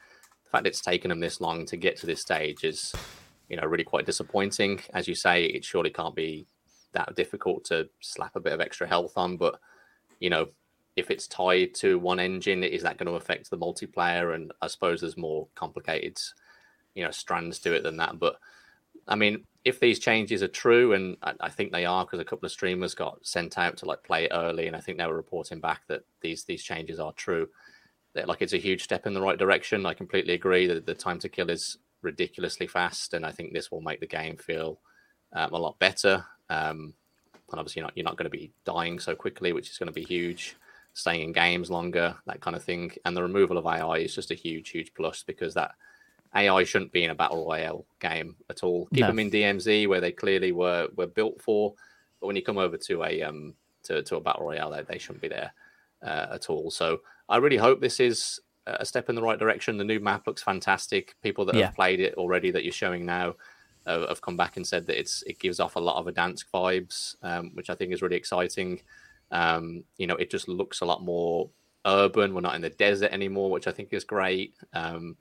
[0.49, 2.95] the fact it's taken them this long to get to this stage is,
[3.51, 4.81] you know, really quite disappointing.
[4.95, 6.47] As you say, it surely can't be
[6.93, 9.61] that difficult to slap a bit of extra health on, but
[10.21, 10.49] you know,
[10.99, 14.35] if it's tied to one engine, is that going to affect the multiplayer?
[14.35, 16.19] And I suppose there's more complicated,
[16.95, 18.19] you know, strands to it than that.
[18.19, 18.41] But
[19.07, 22.25] I mean, if these changes are true, and I, I think they are, because a
[22.25, 25.15] couple of streamers got sent out to like play early, and I think they were
[25.15, 27.49] reporting back that these these changes are true.
[28.15, 29.87] That like it's a huge step in the right direction.
[29.87, 33.71] I completely agree that the time to kill is ridiculously fast, and I think this
[33.71, 34.81] will make the game feel
[35.33, 36.25] um, a lot better.
[36.51, 36.95] Um,
[37.51, 39.87] and obviously, you're not, you're not going to be dying so quickly, which is going
[39.87, 40.57] to be huge.
[40.99, 42.91] Staying in games longer, that kind of thing.
[43.05, 45.73] And the removal of AI is just a huge, huge plus because that
[46.35, 48.87] AI shouldn't be in a battle royale game at all.
[48.93, 49.07] Keep no.
[49.07, 51.75] them in DMZ where they clearly were were built for,
[52.21, 53.55] but when you come over to a um
[53.85, 55.53] to, to a battle royale, they, they shouldn't be there
[56.03, 56.71] uh, at all.
[56.71, 59.79] So I really hope this is a step in the right direction.
[59.79, 61.15] The new map looks fantastic.
[61.23, 61.67] People that yeah.
[61.67, 63.35] have played it already that you're showing now
[63.87, 66.45] uh, have come back and said that it's it gives off a lot of Verdansk
[66.53, 68.81] vibes, um, which I think is really exciting.
[69.31, 71.51] Um, you know, it just looks a lot more
[71.87, 72.35] urban.
[72.35, 74.55] We're not in the desert anymore, which I think is great.
[74.73, 75.17] Um,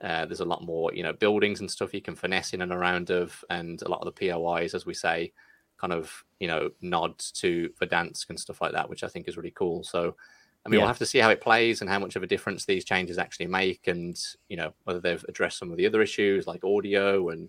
[0.00, 2.72] uh, there's a lot more, you know, buildings and stuff you can finesse in and
[2.72, 5.32] around of, and a lot of the POIs, as we say,
[5.80, 9.36] kind of, you know, nods to Verdansk and stuff like that, which I think is
[9.36, 9.84] really cool.
[9.84, 10.16] So,
[10.64, 10.84] I mean, yeah.
[10.84, 13.18] we'll have to see how it plays and how much of a difference these changes
[13.18, 14.18] actually make, and
[14.48, 17.48] you know, whether they've addressed some of the other issues like audio and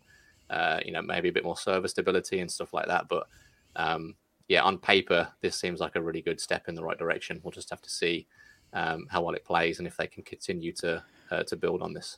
[0.50, 3.08] uh, you know, maybe a bit more server stability and stuff like that.
[3.08, 3.28] But
[3.76, 4.16] um,
[4.48, 7.40] yeah, on paper, this seems like a really good step in the right direction.
[7.44, 8.28] We'll just have to see
[8.74, 11.94] um, how well it plays and if they can continue to uh, to build on
[11.94, 12.18] this.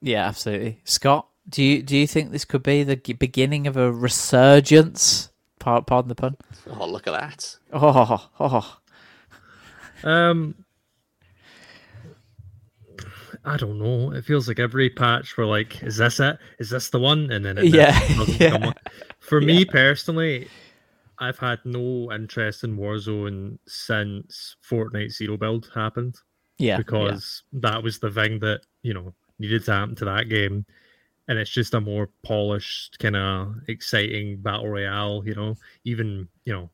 [0.00, 0.80] Yeah, absolutely.
[0.84, 5.30] Scott, do you do you think this could be the beginning of a resurgence?
[5.58, 6.36] Pardon the pun.
[6.70, 7.56] Oh, look at that.
[7.72, 8.78] Oh, oh.
[10.04, 10.54] Um,
[13.44, 14.12] I don't know.
[14.12, 16.38] It feels like every patch we're like, is this it?
[16.58, 17.30] Is this the one?
[17.30, 17.98] And then it yeah,
[18.38, 18.72] yeah.
[19.18, 20.48] For me personally,
[21.20, 26.16] I've had no interest in Warzone since Fortnite Zero Build happened.
[26.58, 27.70] Yeah, because yeah.
[27.70, 30.66] that was the thing that you know needed to happen to that game,
[31.28, 35.22] and it's just a more polished, kind of exciting battle royale.
[35.24, 36.70] You know, even you know,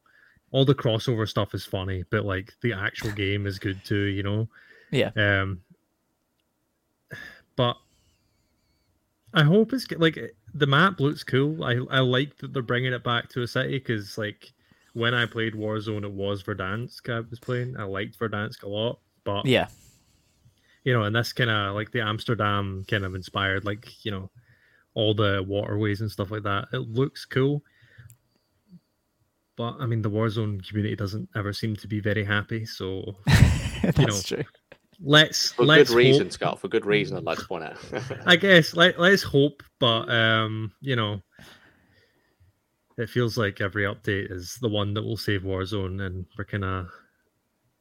[0.52, 4.04] all the crossover stuff is funny, but like the actual game is good too.
[4.04, 4.48] You know.
[4.90, 5.10] Yeah.
[5.16, 5.60] Um,
[7.56, 7.76] but
[9.34, 10.18] I hope it's like
[10.54, 11.64] the map looks cool.
[11.64, 14.52] I I like that they're bringing it back to a city because like
[14.92, 17.76] when I played Warzone, it was Verdansk I was playing.
[17.76, 19.66] I liked Verdansk a lot, but yeah,
[20.84, 24.30] you know, and this kind of like the Amsterdam kind of inspired, like you know,
[24.94, 26.68] all the waterways and stuff like that.
[26.72, 27.64] It looks cool,
[29.56, 32.64] but I mean, the Warzone community doesn't ever seem to be very happy.
[32.66, 33.16] So
[33.98, 34.44] you know, true
[35.00, 36.32] let's for let's good reason, hope.
[36.32, 36.60] Scott.
[36.60, 37.76] For good reason, I'd like to point out.
[38.26, 41.22] I guess let let's hope, but um, you know,
[42.96, 46.64] it feels like every update is the one that will save Warzone, and we're kind
[46.64, 46.90] of,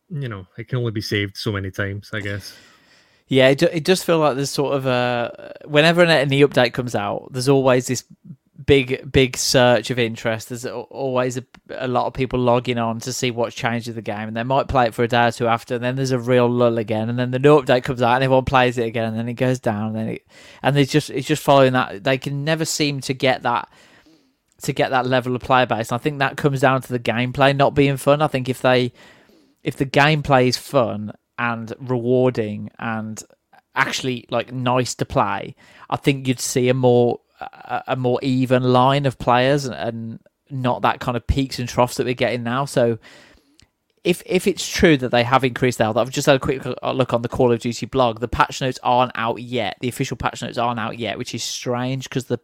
[0.09, 2.55] you know, it can only be saved so many times, I guess.
[3.27, 6.95] Yeah, it, it does feel like there's sort of a whenever an, new update comes
[6.95, 8.03] out, there's always this
[8.65, 10.49] big big search of interest.
[10.49, 14.01] There's always a, a, lot of people logging on to see what's changed in the
[14.01, 16.11] game, and they might play it for a day or two after, and then there's
[16.11, 18.85] a real lull again, and then the new update comes out, and everyone plays it
[18.85, 20.27] again, and then it goes down, and then it,
[20.61, 22.03] and it's just it's just following that.
[22.03, 23.69] They can never seem to get that
[24.63, 25.91] to get that level of player base.
[25.91, 28.21] And I think that comes down to the gameplay not being fun.
[28.21, 28.93] I think if they
[29.63, 33.21] if the gameplay is fun and rewarding and
[33.75, 35.55] actually like nice to play,
[35.89, 37.19] I think you'd see a more
[37.53, 41.67] a, a more even line of players and, and not that kind of peaks and
[41.67, 42.65] troughs that we're getting now.
[42.65, 42.99] So
[44.03, 46.65] if if it's true that they have increased the health, I've just had a quick
[46.65, 48.19] look on the Call of Duty blog.
[48.19, 49.77] The patch notes aren't out yet.
[49.79, 52.39] The official patch notes aren't out yet, which is strange because the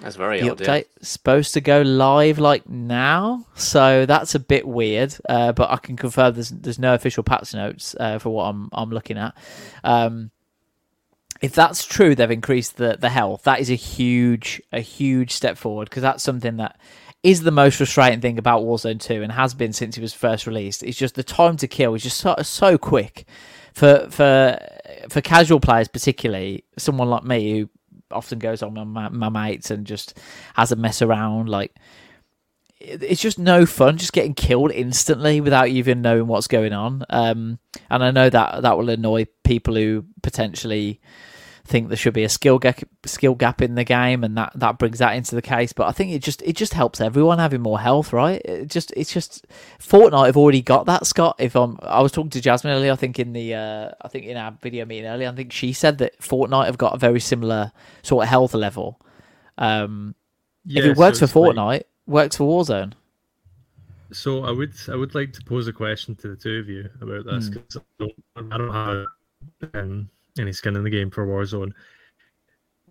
[0.00, 1.02] that's very the odd, update yeah.
[1.02, 5.14] supposed to go live like now, so that's a bit weird.
[5.28, 8.68] Uh, but I can confirm there's there's no official patch notes uh, for what I'm
[8.72, 9.36] I'm looking at.
[9.84, 10.30] Um,
[11.40, 13.44] if that's true, they've increased the, the health.
[13.44, 16.78] That is a huge a huge step forward because that's something that
[17.22, 20.46] is the most frustrating thing about Warzone 2 and has been since it was first
[20.46, 20.82] released.
[20.82, 23.26] It's just the time to kill is just so, so quick
[23.72, 24.58] for for
[25.08, 27.70] for casual players, particularly someone like me who
[28.10, 30.18] often goes on my, my mates and just
[30.54, 31.74] has a mess around like
[32.80, 37.58] it's just no fun just getting killed instantly without even knowing what's going on um,
[37.90, 41.00] and i know that that will annoy people who potentially
[41.68, 44.78] think there should be a skill gap, skill gap in the game, and that, that
[44.78, 45.72] brings that into the case.
[45.72, 48.40] But I think it just it just helps everyone having more health, right?
[48.44, 49.46] It just it's just
[49.78, 51.06] Fortnite have already got that.
[51.06, 54.08] Scott, if I'm I was talking to Jasmine earlier, I think in the uh, I
[54.08, 56.98] think in our video meeting earlier, I think she said that Fortnite have got a
[56.98, 57.72] very similar
[58.02, 59.00] sort of health level.
[59.58, 60.14] Um,
[60.64, 61.88] yeah, if it works so for Fortnite, like...
[62.06, 62.94] works for Warzone.
[64.10, 66.88] So I would I would like to pose a question to the two of you
[67.00, 67.82] about this because mm.
[68.00, 69.06] I, don't, I don't have
[69.74, 71.72] um, any skin in the game for Warzone.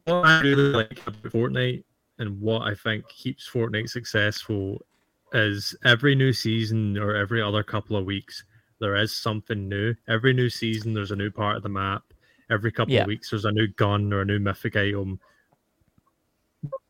[0.06, 1.84] What I really like about Fortnite
[2.20, 4.86] and what I think keeps Fortnite successful
[5.34, 8.44] is every new season or every other couple of weeks
[8.80, 9.96] there is something new.
[10.08, 12.04] Every new season there's a new part of the map.
[12.50, 13.02] Every couple yeah.
[13.02, 15.20] of weeks there's a new gun or a new mythic item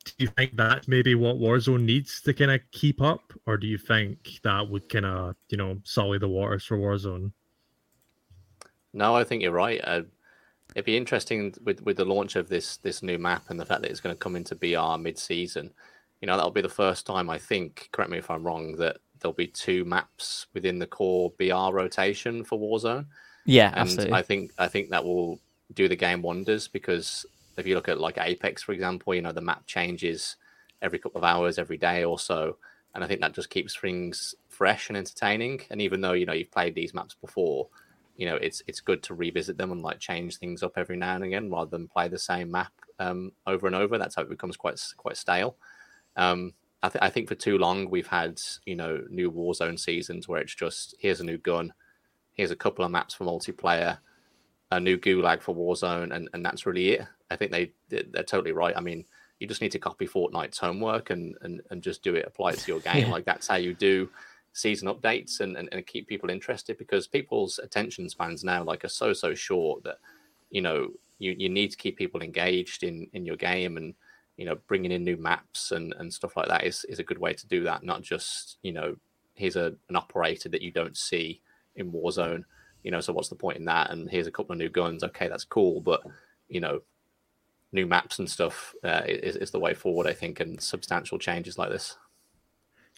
[0.08, 3.68] do you think that's maybe what Warzone needs to kind of keep up, or do
[3.68, 7.32] you think that would kind of you know sully the waters for Warzone?
[8.94, 9.82] No, I think you're right.
[9.84, 10.04] Uh,
[10.76, 13.82] it'd be interesting with with the launch of this this new map and the fact
[13.82, 15.72] that it's going to come into BR mid season.
[16.22, 17.90] You know, that'll be the first time I think.
[17.92, 18.76] Correct me if I'm wrong.
[18.78, 23.06] That there'll be two maps within the core BR rotation for Warzone.
[23.46, 24.14] Yeah, and absolutely.
[24.14, 25.40] I think I think that will
[25.74, 27.26] do the game wonders because
[27.58, 30.36] if you look at like Apex, for example, you know, the map changes
[30.82, 32.58] every couple of hours, every day or so.
[32.94, 35.62] And I think that just keeps things fresh and entertaining.
[35.70, 37.68] And even though, you know, you've played these maps before,
[38.18, 41.16] you know, it's it's good to revisit them and like change things up every now
[41.16, 43.98] and again rather than play the same map um, over and over.
[43.98, 45.56] That's how it becomes quite quite stale.
[46.16, 50.28] Um, I, th- I think for too long we've had you know new Warzone seasons
[50.28, 51.74] where it's just here's a new gun,
[52.34, 54.00] here's a couple of maps for multiplayer,
[54.72, 57.08] a new Gulag for Warzone, and, and that's really it.
[57.30, 58.76] I think they they're totally right.
[58.76, 59.06] I mean,
[59.40, 62.60] you just need to copy Fortnite's homework and and, and just do it, apply it
[62.60, 63.06] to your game.
[63.06, 63.12] Yeah.
[63.12, 64.10] Like that's how you do
[64.58, 68.90] season updates and, and, and keep people interested because people's attention spans now like are
[68.90, 69.98] so so short that
[70.50, 70.90] you know
[71.20, 73.94] you, you need to keep people engaged in in your game and
[74.38, 77.18] you know bringing in new maps and and stuff like that is is a good
[77.18, 78.96] way to do that not just you know
[79.34, 81.42] here's a an operator that you don't see
[81.76, 82.44] in warzone
[82.84, 85.04] you know so what's the point in that and here's a couple of new guns
[85.04, 86.02] okay that's cool but
[86.50, 86.80] you know
[87.72, 91.58] new maps and stuff uh, is, is the way forward, I think, and substantial changes
[91.58, 91.98] like this.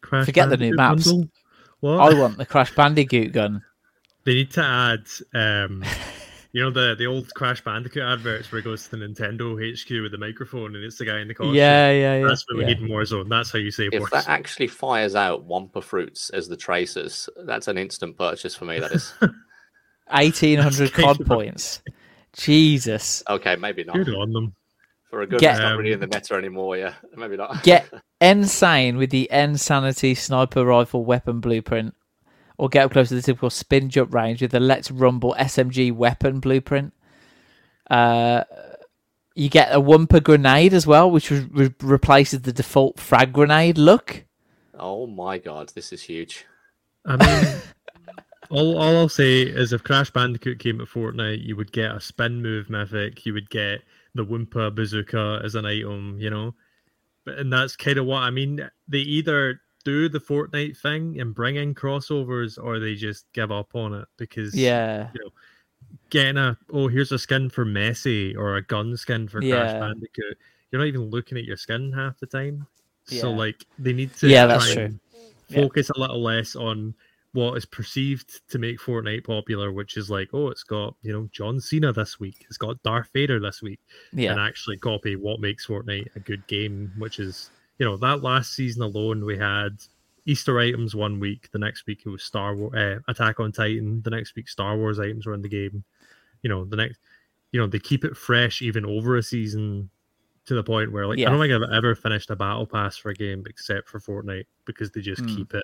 [0.01, 1.13] Crash Forget Bandicoot the new maps.
[1.79, 1.99] What?
[1.99, 3.63] I want the Crash Bandicoot gun.
[4.25, 5.83] They need to add, um,
[6.51, 9.89] you know, the the old Crash Bandicoot adverts where it goes to the Nintendo HQ
[10.01, 11.55] with the microphone and it's the guy in the costume.
[11.55, 12.27] Yeah, yeah, yeah.
[12.27, 12.67] That's what yeah.
[12.67, 13.29] we need in Warzone.
[13.29, 13.89] That's how you say.
[13.91, 18.65] If that actually fires out Wumpa fruits as the tracers, that's an instant purchase for
[18.65, 18.79] me.
[18.79, 19.13] That is.
[20.11, 21.81] Eighteen hundred COD points.
[22.33, 23.23] Jesus.
[23.29, 23.95] Okay, maybe not.
[23.95, 24.55] Good on them.
[25.09, 26.93] For a good get, not really in the meta anymore, yeah.
[27.17, 27.63] Maybe not.
[27.63, 27.91] get
[28.21, 31.95] insane with the Insanity sniper rifle weapon blueprint.
[32.57, 35.93] Or get up close to the typical spin jump range with the Let's Rumble SMG
[35.93, 36.93] weapon blueprint.
[37.89, 38.43] Uh,
[39.33, 44.25] you get a Wumpa grenade as well, which re- replaces the default frag grenade look.
[44.77, 46.45] Oh my god, this is huge.
[47.05, 47.61] I mean,
[48.49, 52.01] all, all I'll say is if Crash Bandicoot came at Fortnite, you would get a
[52.01, 53.81] spin move mythic, you would get
[54.19, 56.53] the Wumpa bazooka as an item, you know.
[57.25, 58.69] But and that's kind of what I mean.
[58.87, 63.75] They either do the Fortnite thing and bring in crossovers, or they just give up
[63.75, 65.31] on it because yeah, you know,
[66.09, 69.55] getting a oh here's a skin for Messi or a gun skin for yeah.
[69.55, 70.37] Crash Bandicoot,
[70.71, 72.67] you're not even looking at your skin half the time.
[73.07, 73.21] Yeah.
[73.21, 74.99] So like they need to yeah that's true.
[75.53, 75.99] Focus yeah.
[75.99, 76.93] a little less on
[77.33, 81.29] what is perceived to make Fortnite popular, which is like, oh, it's got you know
[81.31, 83.79] John Cena this week, it's got Darth Vader this week,
[84.13, 84.31] yeah.
[84.31, 88.53] and actually copy what makes Fortnite a good game, which is you know that last
[88.53, 89.77] season alone we had
[90.25, 94.01] Easter items one week, the next week it was Star Wars, uh, Attack on Titan,
[94.01, 95.83] the next week Star Wars items were in the game,
[96.41, 96.99] you know the next,
[97.51, 99.89] you know they keep it fresh even over a season
[100.45, 101.27] to the point where like yeah.
[101.27, 104.45] I don't think I've ever finished a battle pass for a game except for Fortnite
[104.65, 105.35] because they just mm.
[105.35, 105.63] keep it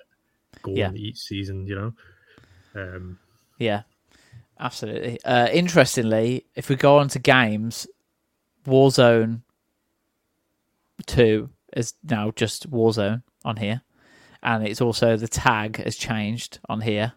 [0.62, 0.92] going yeah.
[0.92, 1.92] each season, you know.
[2.74, 3.18] Um,
[3.58, 3.82] yeah,
[4.58, 5.22] absolutely.
[5.24, 7.86] Uh, interestingly, if we go on to games,
[8.66, 9.42] Warzone
[11.06, 13.82] Two is now just Warzone on here,
[14.42, 17.12] and it's also the tag has changed on here.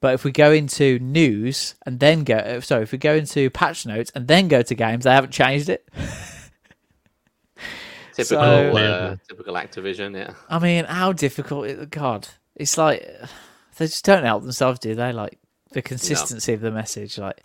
[0.00, 3.48] But if we go into news and then go, uh, sorry, if we go into
[3.50, 5.88] patch notes and then go to games, they haven't changed it.
[8.12, 10.34] typical, so, uh, typical Activision, yeah.
[10.50, 11.90] I mean, how difficult?
[11.90, 13.06] God, it's like
[13.78, 15.12] they just don't help themselves, do they?
[15.12, 15.38] Like
[15.72, 16.56] the consistency no.
[16.56, 17.42] of the message, like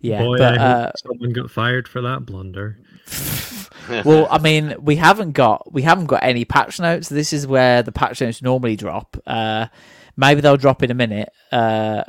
[0.00, 0.22] yeah.
[0.22, 2.78] Boy, but uh, someone got fired for that blunder.
[4.04, 7.08] well, I mean, we haven't got we haven't got any patch notes.
[7.08, 9.16] This is where the patch notes normally drop.
[9.26, 9.66] Uh,
[10.16, 11.30] maybe they'll drop in a minute.
[11.52, 12.04] Uh,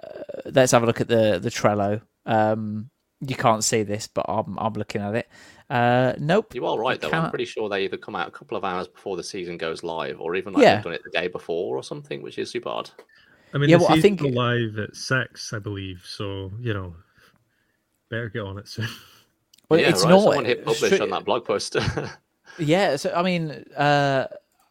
[0.45, 2.01] let's have a look at the the Trello.
[2.25, 2.89] Um,
[3.21, 5.29] you can't see this, but I'm I'm looking at it.
[5.69, 6.53] Uh, nope.
[6.53, 7.09] You are right, though.
[7.11, 9.83] I'm pretty sure they either come out a couple of hours before the season goes
[9.83, 10.75] live, or even like yeah.
[10.75, 12.89] they've done it the day before or something, which is super odd.
[13.53, 16.03] I mean, yeah, well, I think live at six, I believe.
[16.05, 16.95] So you know,
[18.09, 18.87] better get on it soon.
[19.67, 20.11] Well, yeah, it's right.
[20.11, 20.21] not.
[20.21, 21.75] Someone hit publish on that blog post.
[22.59, 24.27] yeah, so I mean, uh,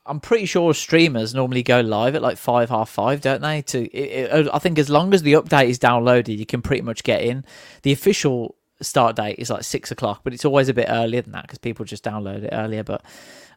[0.06, 3.62] I'm pretty sure streamers normally go live at like five, half five, don't they?
[3.62, 6.82] To it, it, I think as long as the update is downloaded, you can pretty
[6.82, 7.44] much get in.
[7.82, 11.32] The official start date is like six o'clock, but it's always a bit earlier than
[11.32, 12.82] that because people just download it earlier.
[12.82, 13.04] But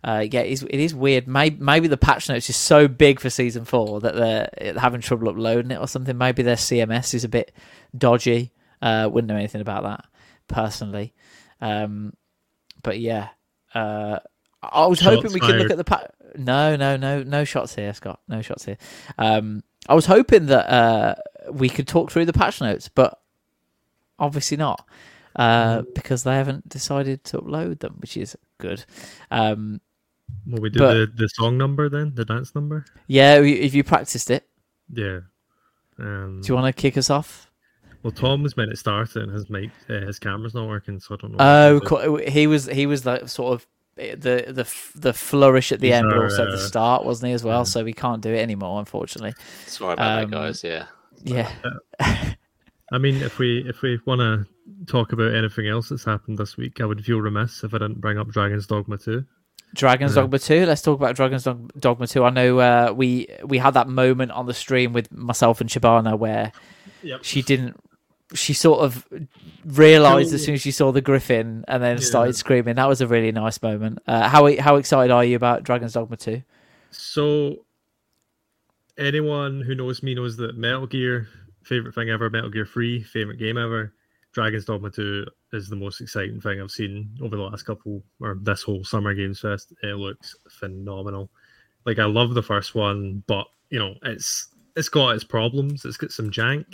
[0.04, 1.28] uh, yeah, it is, it is weird.
[1.28, 5.30] Maybe, maybe the patch notes is so big for season four that they're having trouble
[5.30, 6.18] uploading it or something.
[6.18, 7.52] Maybe their CMS is a bit
[7.98, 8.54] dodgy.
[8.82, 10.06] Uh, wouldn't know anything about that
[10.48, 11.14] personally.
[11.62, 12.14] Um,
[12.84, 13.30] but yeah,
[13.74, 14.20] uh,
[14.62, 15.52] I was shots hoping we fired.
[15.52, 16.12] could look at the patch.
[16.36, 18.20] no, no, no, no shots here, Scott.
[18.28, 18.78] No shots here.
[19.18, 21.16] Um, I was hoping that uh,
[21.52, 23.20] we could talk through the patch notes, but
[24.20, 24.88] obviously not
[25.36, 25.94] uh, mm.
[25.94, 28.84] because they haven't decided to upload them, which is good.
[29.32, 29.82] Um,
[30.46, 32.86] Will we do but, the, the song number then, the dance number?
[33.08, 34.48] Yeah, if you practiced it.
[34.92, 35.20] Yeah.
[36.00, 37.50] Um, do you want to kick us off?
[38.04, 41.00] Well, Tom was meant to start it, and his mic, uh, his camera's not working,
[41.00, 41.82] so I don't know.
[41.92, 45.96] Oh, he was he was like sort of the the the flourish at the He's
[45.96, 47.62] end, but also uh, the start, wasn't he as well?
[47.62, 47.64] Yeah.
[47.64, 49.34] So we can't do it anymore, unfortunately.
[49.66, 50.64] Sorry about um, that, guys.
[50.64, 50.86] Yeah.
[51.24, 51.52] Yeah.
[52.92, 54.46] I mean, if we if we want to
[54.86, 58.00] talk about anything else that's happened this week, I would feel remiss if I didn't
[58.00, 59.26] bring up Dragon's Dogma two.
[59.74, 60.22] Dragon's yeah.
[60.22, 60.66] Dogma 2.
[60.66, 62.24] Let's talk about Dragon's Dogma 2.
[62.24, 66.18] I know uh, we we had that moment on the stream with myself and Shabana
[66.18, 66.52] where
[67.04, 67.24] yep.
[67.24, 67.78] she didn't
[68.34, 69.08] she sort of
[69.66, 72.04] realized as soon as she saw the griffin and then yeah.
[72.04, 72.76] started screaming.
[72.76, 74.00] That was a really nice moment.
[74.08, 76.42] Uh, how how excited are you about Dragon's Dogma 2?
[76.92, 77.66] So
[78.98, 81.28] anyone who knows me knows that Metal Gear
[81.68, 83.94] favorite thing ever, Metal Gear 3 favorite game ever.
[84.34, 88.38] Dragon's Dogma 2 is the most exciting thing I've seen over the last couple or
[88.42, 89.74] this whole Summer Games Fest.
[89.84, 91.30] It looks phenomenal.
[91.86, 95.86] Like I love the first one, but you know, it's it's got its problems.
[95.86, 96.66] It's got some jank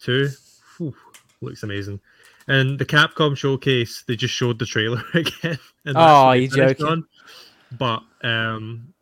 [0.00, 0.28] too.
[0.76, 0.94] Whew,
[1.40, 2.00] looks amazing.
[2.48, 5.58] And the Capcom showcase, they just showed the trailer again.
[5.86, 6.86] oh, you joking?
[6.86, 7.06] On.
[7.78, 8.92] But um,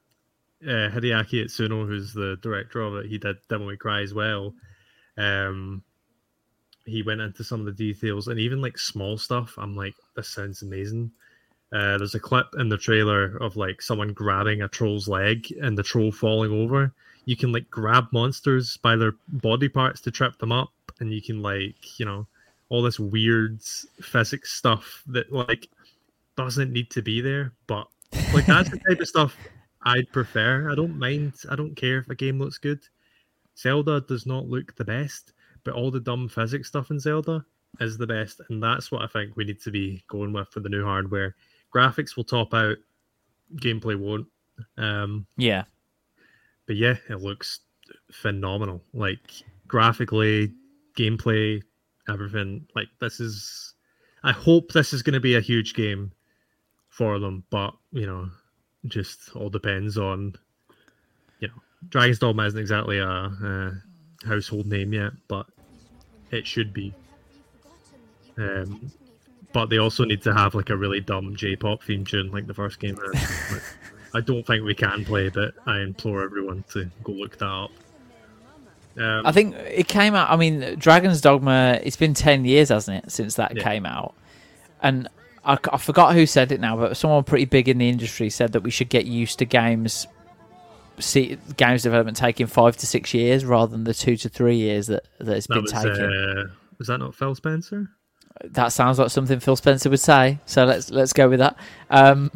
[0.63, 4.55] uh, Hideaki Itsuno, who's the director of it, he did Devil May Cry as well.
[5.17, 5.83] Um,
[6.87, 9.55] he went into some of the details and even like small stuff.
[9.59, 11.11] I'm like, this sounds amazing.
[11.73, 15.79] Uh, there's a clip in the trailer of like someone grabbing a troll's leg and
[15.79, 16.93] the troll falling over.
[17.27, 21.23] You can like grab monsters by their body parts to trip them up, and you
[21.23, 22.27] can like you know
[22.71, 23.61] all this weird
[24.03, 25.69] physics stuff that like
[26.37, 27.87] doesn't need to be there, but
[28.35, 29.37] like that's the type of stuff
[29.83, 30.73] I'd prefer.
[30.73, 31.35] I don't mind.
[31.49, 32.81] I don't care if a game looks good.
[33.61, 35.33] Zelda does not look the best,
[35.65, 37.45] but all the dumb physics stuff in Zelda
[37.81, 40.61] is the best, and that's what I think we need to be going with for
[40.61, 41.37] the new hardware.
[41.75, 42.79] Graphics will top out,
[43.57, 44.27] gameplay won't.
[44.77, 45.65] Um, yeah,
[46.67, 47.61] but yeah, it looks
[48.11, 48.83] phenomenal.
[48.93, 49.31] Like
[49.69, 50.55] graphically,
[50.97, 51.63] gameplay,
[52.09, 52.67] everything.
[52.75, 53.75] Like this is.
[54.23, 56.13] I hope this is going to be a huge game
[56.89, 58.29] for them, but you know,
[58.87, 60.35] just all depends on
[61.89, 63.73] Dragon's Dogma isn't exactly a, a,
[64.27, 65.47] household name yet, but
[66.31, 66.93] it should be.
[68.37, 68.91] Um,
[69.53, 72.55] but they also need to have like a really dumb J-pop theme tune, like the
[72.55, 72.97] first game.
[74.15, 77.71] I don't think we can play, but I implore everyone to go look that up.
[78.97, 80.31] Um, I think it came out.
[80.31, 81.81] I mean, Dragon's Dogma.
[81.83, 83.63] It's been ten years, hasn't it, since that yeah.
[83.63, 84.15] came out?
[84.83, 85.09] And
[85.45, 88.53] I, I forgot who said it now, but someone pretty big in the industry said
[88.53, 90.07] that we should get used to games
[91.01, 94.87] see games development taking five to six years rather than the two to three years
[94.89, 95.91] that that it's that been was, taking.
[95.91, 96.45] Uh,
[96.79, 97.91] was that not Phil Spencer?
[98.45, 100.39] That sounds like something Phil Spencer would say.
[100.47, 101.57] So let's let's go with that.
[101.91, 102.31] Um,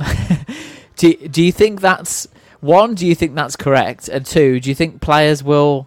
[0.96, 2.28] do do you think that's
[2.60, 2.94] one?
[2.94, 4.08] Do you think that's correct?
[4.08, 5.86] And two, do you think players will?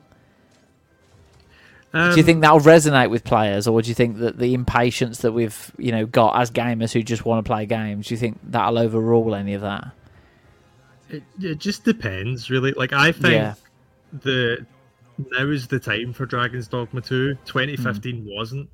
[1.94, 5.20] Um, do you think that'll resonate with players, or do you think that the impatience
[5.20, 8.20] that we've you know got as gamers who just want to play games, do you
[8.20, 9.92] think that'll overrule any of that?
[11.10, 12.72] It, it just depends, really.
[12.74, 13.54] Like I think yeah.
[14.12, 14.66] the
[15.18, 17.36] now is the time for Dragon's Dogma 2.
[17.46, 18.36] 2015 mm.
[18.36, 18.70] wasn't,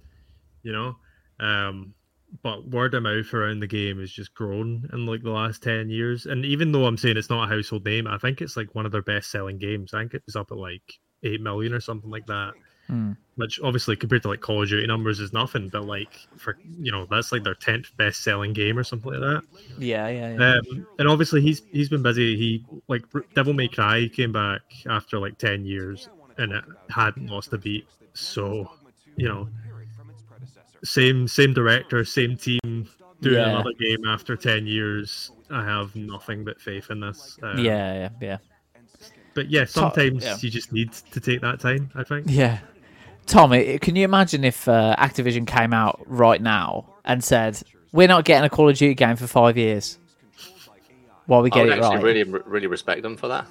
[0.64, 0.95] you know.
[1.39, 1.93] Um,
[2.41, 5.89] but word of mouth around the game has just grown in like the last 10
[5.89, 6.26] years.
[6.26, 8.85] And even though I'm saying it's not a household name, I think it's like one
[8.85, 9.93] of their best selling games.
[9.93, 10.81] I think it was up at like
[11.23, 12.53] 8 million or something like that.
[12.89, 13.18] Mm.
[13.35, 16.91] Which obviously compared to like Call of Duty numbers is nothing, but like for you
[16.91, 19.41] know that's like their tenth best selling game or something like that.
[19.80, 20.34] Yeah, yeah.
[20.34, 20.55] yeah.
[20.57, 22.35] Um, and obviously he's he's been busy.
[22.35, 23.03] He like
[23.34, 27.88] Devil May Cry came back after like ten years and it hadn't lost a beat.
[28.14, 28.69] So
[29.15, 29.47] you know,
[30.84, 32.89] same same director, same team
[33.22, 33.49] doing yeah.
[33.49, 35.31] another game after ten years.
[35.49, 37.38] I have nothing but faith in this.
[37.41, 38.38] Um, yeah, yeah, yeah.
[39.34, 40.38] But yeah, sometimes yeah.
[40.39, 41.89] you just need to take that time.
[41.95, 42.27] I think.
[42.30, 42.60] Yeah,
[43.26, 48.26] Tommy, can you imagine if uh, Activision came out right now and said, "We're not
[48.26, 49.98] getting a Call of Duty game for five years"?
[51.26, 52.04] while we get I would it actually right.
[52.04, 53.48] really, really respect them for that.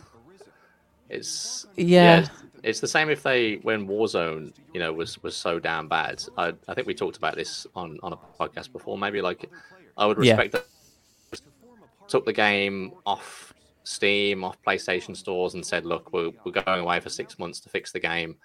[1.08, 2.20] It's Yeah.
[2.20, 2.30] it's,
[2.62, 6.22] it's the same if they when Warzone, you know, was was so damn bad.
[6.36, 8.98] I I think we talked about this on on a podcast before.
[8.98, 9.50] Maybe like
[9.96, 10.36] I would Yeah.
[10.36, 10.66] respect that.
[12.08, 13.54] Took the game off
[13.84, 17.68] Steam, off PlayStation stores, and said, "Look, we're we're going away for six months to
[17.68, 18.36] fix the game.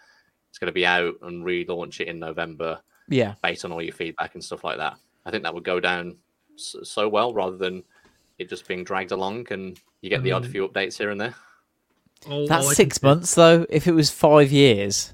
[0.58, 3.36] It's going to be out and relaunch it in November." Yeah.
[3.44, 4.98] based on all your feedback and stuff like that.
[5.26, 6.18] I think that would go down
[6.56, 7.84] so, so well rather than
[8.40, 10.52] it just being dragged along and you get the odd Mhm.
[10.52, 11.36] few updates here and there.
[12.28, 13.66] All- all That's I six say- months though.
[13.70, 15.14] If it was five years,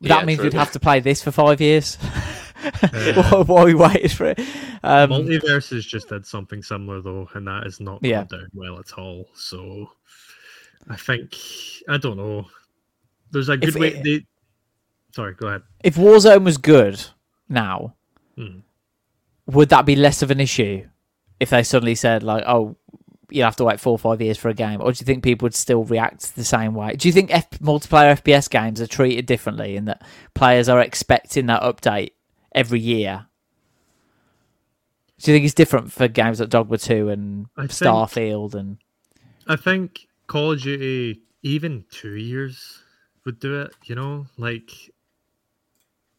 [0.00, 0.46] Yeah, that means true.
[0.46, 1.96] we'd have to play this for five years.
[2.82, 4.40] Uh, while, while we waited for it.
[4.82, 8.24] Um, MultiVersus just did something similar though, and that is not Yeah.
[8.24, 9.28] down well at all.
[9.34, 9.92] So
[10.88, 11.36] I think
[11.88, 12.48] I don't know.
[13.30, 13.88] There's a good If way.
[13.88, 14.26] it- They...
[15.12, 15.62] Sorry, go ahead.
[15.82, 17.02] if Warzone was good
[17.48, 17.94] now,
[18.36, 18.58] Hmm.
[19.46, 20.86] would that be less of an issue
[21.40, 22.76] if they suddenly said like, "Oh,
[23.30, 25.24] you'll have to wait four or five years for a game," or do you think
[25.24, 26.94] people would still react the same way?
[26.96, 30.02] Do you think F- multiplayer FPS games are treated differently in that
[30.34, 32.10] players are expecting that update
[32.52, 33.26] every year?
[35.18, 38.76] Do you think it's different for games like Dogma Two and I think- Starfield and
[39.46, 42.82] I think Call of Duty, even two years
[43.26, 43.74] would do it.
[43.84, 44.70] You know, like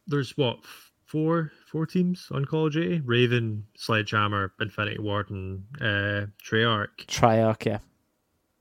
[0.05, 0.59] there's what
[1.05, 7.07] four four teams on Call of Duty: Raven, Sledgehammer, Infinity Ward, and uh, Treyarch.
[7.07, 7.65] Treyarch?
[7.65, 7.79] Yeah,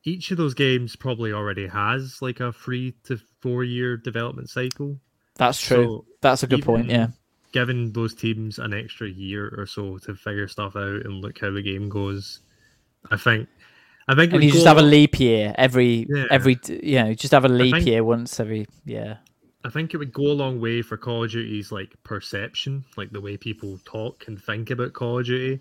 [0.04, 4.98] Each of those games probably already has like a three to four year development cycle.
[5.34, 5.76] that's true.
[5.84, 6.88] So that's a good point.
[6.88, 7.08] Yeah,
[7.52, 11.50] giving those teams an extra year or so to figure stuff out and look how
[11.50, 12.40] the game goes,
[13.10, 13.48] I think.
[14.08, 16.26] I think and you just have a leap year every Yeah.
[16.30, 19.16] every you know just have a leap think- year once every yeah
[19.64, 23.10] I think it would go a long way for Call of Duty's like perception, like
[23.10, 25.60] the way people talk and think about Call of Duty.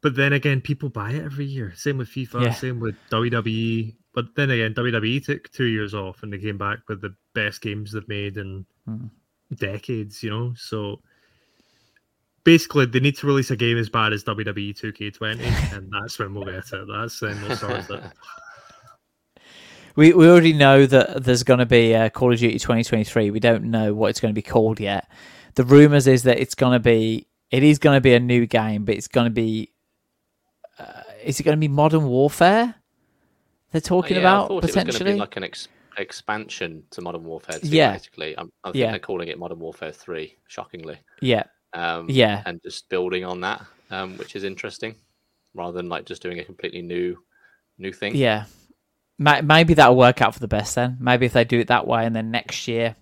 [0.00, 1.74] But then again, people buy it every year.
[1.76, 2.52] Same with FIFA, Yeah.
[2.54, 3.94] same with WWE.
[4.14, 7.60] But then again, WWE took two years off and they came back with the best
[7.60, 9.08] games they've made in Hmm.
[9.54, 10.54] decades, you know?
[10.56, 11.02] So
[12.44, 16.34] basically, they need to release a game as bad as WWE 2K20, and that's when
[16.34, 16.86] we'll get it.
[16.88, 18.02] That's when we'll start it.
[19.96, 23.30] We we already know that there's going to be a Call of Duty 2023.
[23.32, 25.10] We don't know what it's going to be called yet.
[25.56, 28.46] The rumors is that it's going to be it is going to be a new
[28.46, 29.72] game, but it's going to be
[30.78, 32.76] uh, is it going to be Modern Warfare?
[33.72, 35.12] They're talking Oh, Yeah, I about it was going to potentially.
[35.14, 35.68] be like an ex-
[35.98, 37.92] expansion to Modern Warfare 2, Yeah.
[37.92, 38.38] basically.
[38.38, 38.90] I'm, I think Yeah.
[38.92, 40.98] they're calling it Modern Warfare 3, shockingly.
[41.20, 41.42] Yeah,
[41.72, 42.42] Um, Yeah.
[42.46, 44.94] And just building on that, um, which is interesting,
[45.54, 47.16] rather than like just doing a completely new
[47.78, 48.14] new thing.
[48.14, 48.44] yeah.
[49.18, 50.96] Ma- Maybe that'll work out for the best then.
[51.00, 52.96] Maybe if they do it that way, and then next year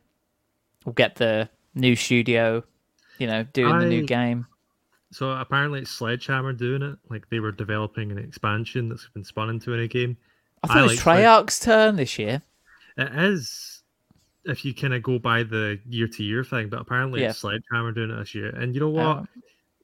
[0.85, 2.63] we'll get the new studio,
[3.19, 4.47] you know, doing the new game.
[5.11, 6.99] So apparently it's Sledgehammer doing it.
[7.09, 10.17] Like they were developing an expansion that's been spun into a game.
[10.63, 12.43] I thought I it was like Sled- Treyarch's turn this year.
[12.97, 13.78] It is
[14.49, 17.31] if you kind of go by the year to year thing, but apparently Yeah.
[17.31, 18.49] it's Sledgehammer doing it this year.
[18.51, 19.19] And you know what?
[19.19, 19.27] Oh.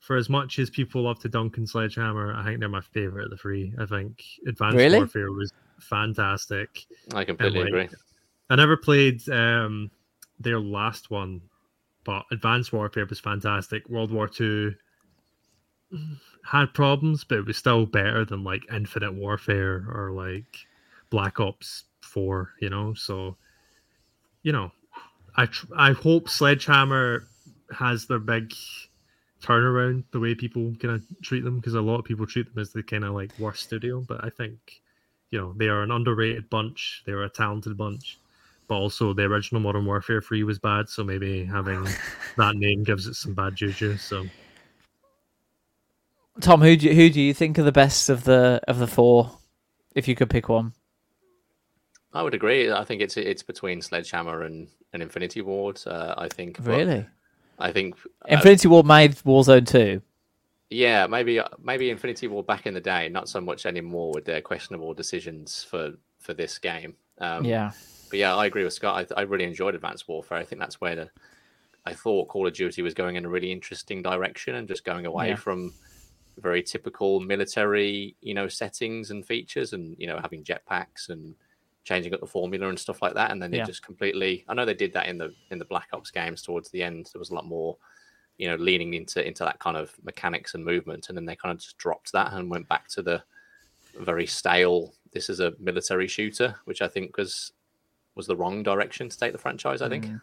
[0.00, 3.24] For as much as people love to dunk in Sledgehammer, I think they're my favorite
[3.24, 3.72] of the three.
[3.78, 4.98] I think Advanced Really?
[4.98, 5.50] Warfare was
[5.80, 6.84] fantastic.
[7.14, 7.88] I completely like- agree.
[8.50, 9.90] I never played um,
[10.38, 11.40] their last one,
[12.04, 13.88] but Advanced Warfare was fantastic.
[13.88, 14.74] World War Two
[16.44, 20.66] had problems, but it was still better than like Infinite Warfare or like
[21.10, 22.52] Black Ops Four.
[22.60, 23.36] You know, so
[24.44, 24.70] you know,
[25.36, 27.26] I tr- I hope Sledgehammer
[27.76, 28.54] has their big
[29.42, 32.60] turnaround the way people kind of treat them because a lot of people treat them
[32.60, 34.80] as the kind of like worst studio, but I think
[35.30, 37.02] you know they are an underrated bunch.
[37.06, 38.20] They are a talented bunch,
[38.68, 41.84] but also the original Modern Warfare Three was bad, so maybe having
[42.36, 43.96] that name gives it some bad juju.
[43.96, 44.26] So
[46.40, 48.86] Tom, who do you, who do you think are the best of the of the
[48.86, 49.38] four?
[49.94, 50.74] If you could pick one,
[52.14, 52.70] I would agree.
[52.70, 55.80] I think it's it's between Sledgehammer and, and Infinity Ward.
[55.86, 56.58] Uh, I think.
[56.62, 57.04] really,
[57.58, 57.96] I think.
[58.22, 60.00] uh, Infinity Ward made Warzone two.
[60.70, 64.40] Yeah, maybe maybe Infinity Ward back in the day, not so much anymore with their
[64.40, 66.94] questionable decisions for for this game.
[67.18, 67.72] Um, yeah,
[68.10, 69.12] but yeah, I agree with Scott.
[69.16, 70.38] I, I really enjoyed Advanced Warfare.
[70.38, 71.10] I think that's where the,
[71.84, 75.06] I thought Call of Duty was going in a really interesting direction and just going
[75.06, 75.36] away Yeah.
[75.36, 75.74] from
[76.38, 81.34] very typical military, you know, settings and features, and you know, having jetpacks and
[81.84, 83.30] changing up the formula and stuff like that.
[83.30, 83.64] And then they Yeah.
[83.64, 84.44] just completely.
[84.48, 87.10] I know they did that in the in the Black Ops games towards the end.
[87.12, 87.76] There was a lot more,
[88.38, 91.52] you know, leaning into into that kind of mechanics and movement, and then they kind
[91.52, 93.22] of just dropped that and went back to the
[93.98, 94.94] very stale.
[95.12, 97.52] This is a military shooter, which I think was
[98.14, 99.82] was the wrong direction to take the franchise.
[99.82, 100.06] I think.
[100.06, 100.20] Mm.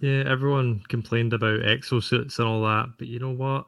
[0.00, 3.66] yeah, everyone complained about exosuits and all that, but you know what?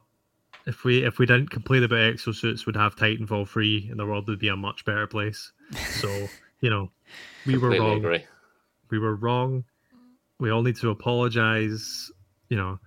[0.66, 4.28] if we if we didn't complain about exosuits, we'd have Titanfall free, and the world
[4.28, 5.52] would be a much better place.
[6.00, 6.08] So
[6.60, 6.90] you know,
[7.46, 7.98] we were wrong.
[7.98, 8.24] Agree.
[8.90, 9.64] We were wrong.
[10.38, 12.10] We all need to apologize.
[12.48, 12.78] You know,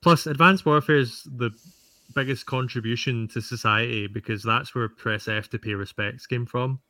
[0.00, 1.50] plus Advanced Warfare is the
[2.14, 6.80] biggest contribution to society because that's where press F to pay respects came from.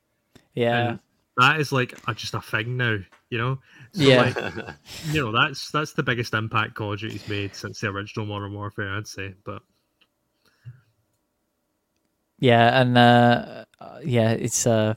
[0.54, 0.90] Yeah.
[0.90, 0.98] And
[1.36, 2.98] that is like a, just a thing now,
[3.30, 3.58] you know.
[3.92, 4.22] So yeah.
[4.22, 4.74] Like,
[5.10, 8.54] you know, that's that's the biggest impact Call of Duty's made since the original Modern
[8.54, 9.34] Warfare, I'd say.
[9.44, 9.62] But
[12.38, 13.64] yeah, and uh,
[14.04, 14.94] yeah, it's uh,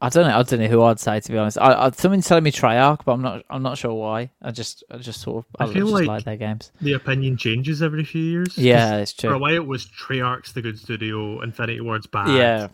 [0.00, 0.38] I don't know.
[0.38, 1.58] I don't know who I'd say to be honest.
[1.58, 3.44] I, I something's telling me Treyarch, but I'm not.
[3.50, 4.30] I'm not sure why.
[4.40, 5.56] I just, I just sort of.
[5.58, 6.70] I, I feel like, like their games.
[6.80, 8.56] The opinion changes every few years.
[8.56, 9.30] Yeah, it's true.
[9.30, 12.28] For a while, it was Treyarch's the good studio, Infinity Ward's bad.
[12.28, 12.68] Yeah.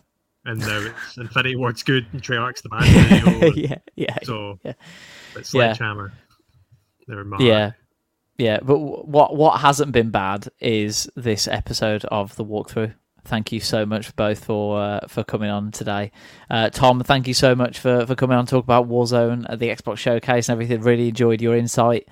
[0.44, 3.52] And now it's Infinity Ward's good and Treyarch's the bad studio.
[3.54, 4.18] yeah, yeah.
[4.24, 4.74] So yeah.
[5.34, 6.12] it's Sledgehammer.
[6.12, 7.04] Yeah.
[7.06, 7.40] They're mad.
[7.40, 7.72] Yeah.
[8.36, 12.92] Yeah, but what what hasn't been bad is this episode of the walkthrough
[13.24, 16.12] thank you so much both for uh, for coming on today.
[16.50, 19.58] Uh, Tom, thank you so much for, for coming on to talk about Warzone at
[19.58, 20.82] the Xbox Showcase and everything.
[20.82, 22.08] Really enjoyed your insight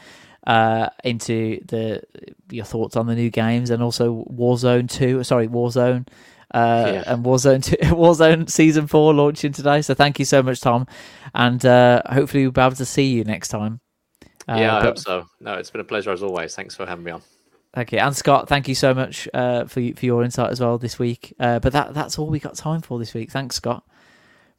[0.46, 2.02] uh, into the
[2.50, 5.22] your thoughts on the new games and also Warzone Two.
[5.24, 6.08] Sorry, Warzone.
[6.54, 7.04] Uh, yeah.
[7.06, 10.86] And Warzone 2, Warzone Season Four launching today, so thank you so much, Tom,
[11.34, 13.80] and uh, hopefully we'll be able to see you next time.
[14.46, 14.84] yeah, I but...
[14.84, 15.26] hope so.
[15.40, 16.54] No, it's been a pleasure as always.
[16.54, 17.22] Thanks for having me on.
[17.74, 18.48] Thank you, and Scott.
[18.48, 21.34] Thank you so much uh, for for your insight as well this week.
[21.40, 23.30] Uh, but that that's all we got time for this week.
[23.30, 23.82] Thanks, Scott.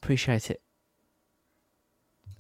[0.02, 0.62] Appreciate it.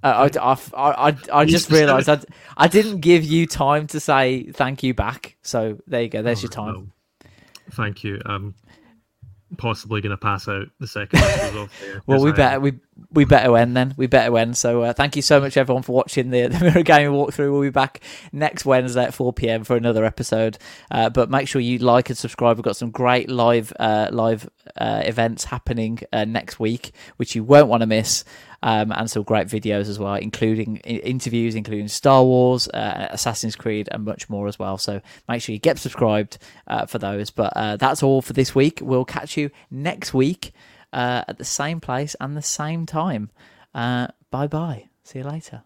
[0.01, 2.19] Uh, I, I, I, I just realised I,
[2.57, 5.37] I didn't give you time to say thank you back.
[5.43, 6.21] So there you go.
[6.21, 6.73] There's oh, your time.
[6.73, 6.87] No.
[7.71, 8.19] Thank you.
[8.25, 8.55] Um,
[9.57, 11.21] possibly going to pass out the second
[12.05, 12.73] well, we better we
[13.11, 13.93] we better end then.
[13.97, 14.57] We better end.
[14.57, 17.51] So uh, thank you so much everyone for watching the, the Mirror Gaming walkthrough.
[17.51, 18.01] We'll be back
[18.31, 19.63] next Wednesday at 4 p.m.
[19.63, 20.57] for another episode.
[20.91, 22.57] Uh, but make sure you like and subscribe.
[22.57, 27.43] We've got some great live uh, live uh, events happening uh, next week, which you
[27.43, 28.23] won't want to miss
[28.63, 33.89] um, and some great videos as well, including interviews, including Star Wars, uh, Assassin's Creed,
[33.91, 34.77] and much more as well.
[34.77, 36.37] So make sure you get subscribed
[36.67, 37.29] uh, for those.
[37.29, 38.79] But uh, that's all for this week.
[38.81, 40.53] We'll catch you next week
[40.93, 43.31] uh, at the same place and the same time.
[43.75, 44.87] Uh, bye bye.
[45.03, 45.63] See you later.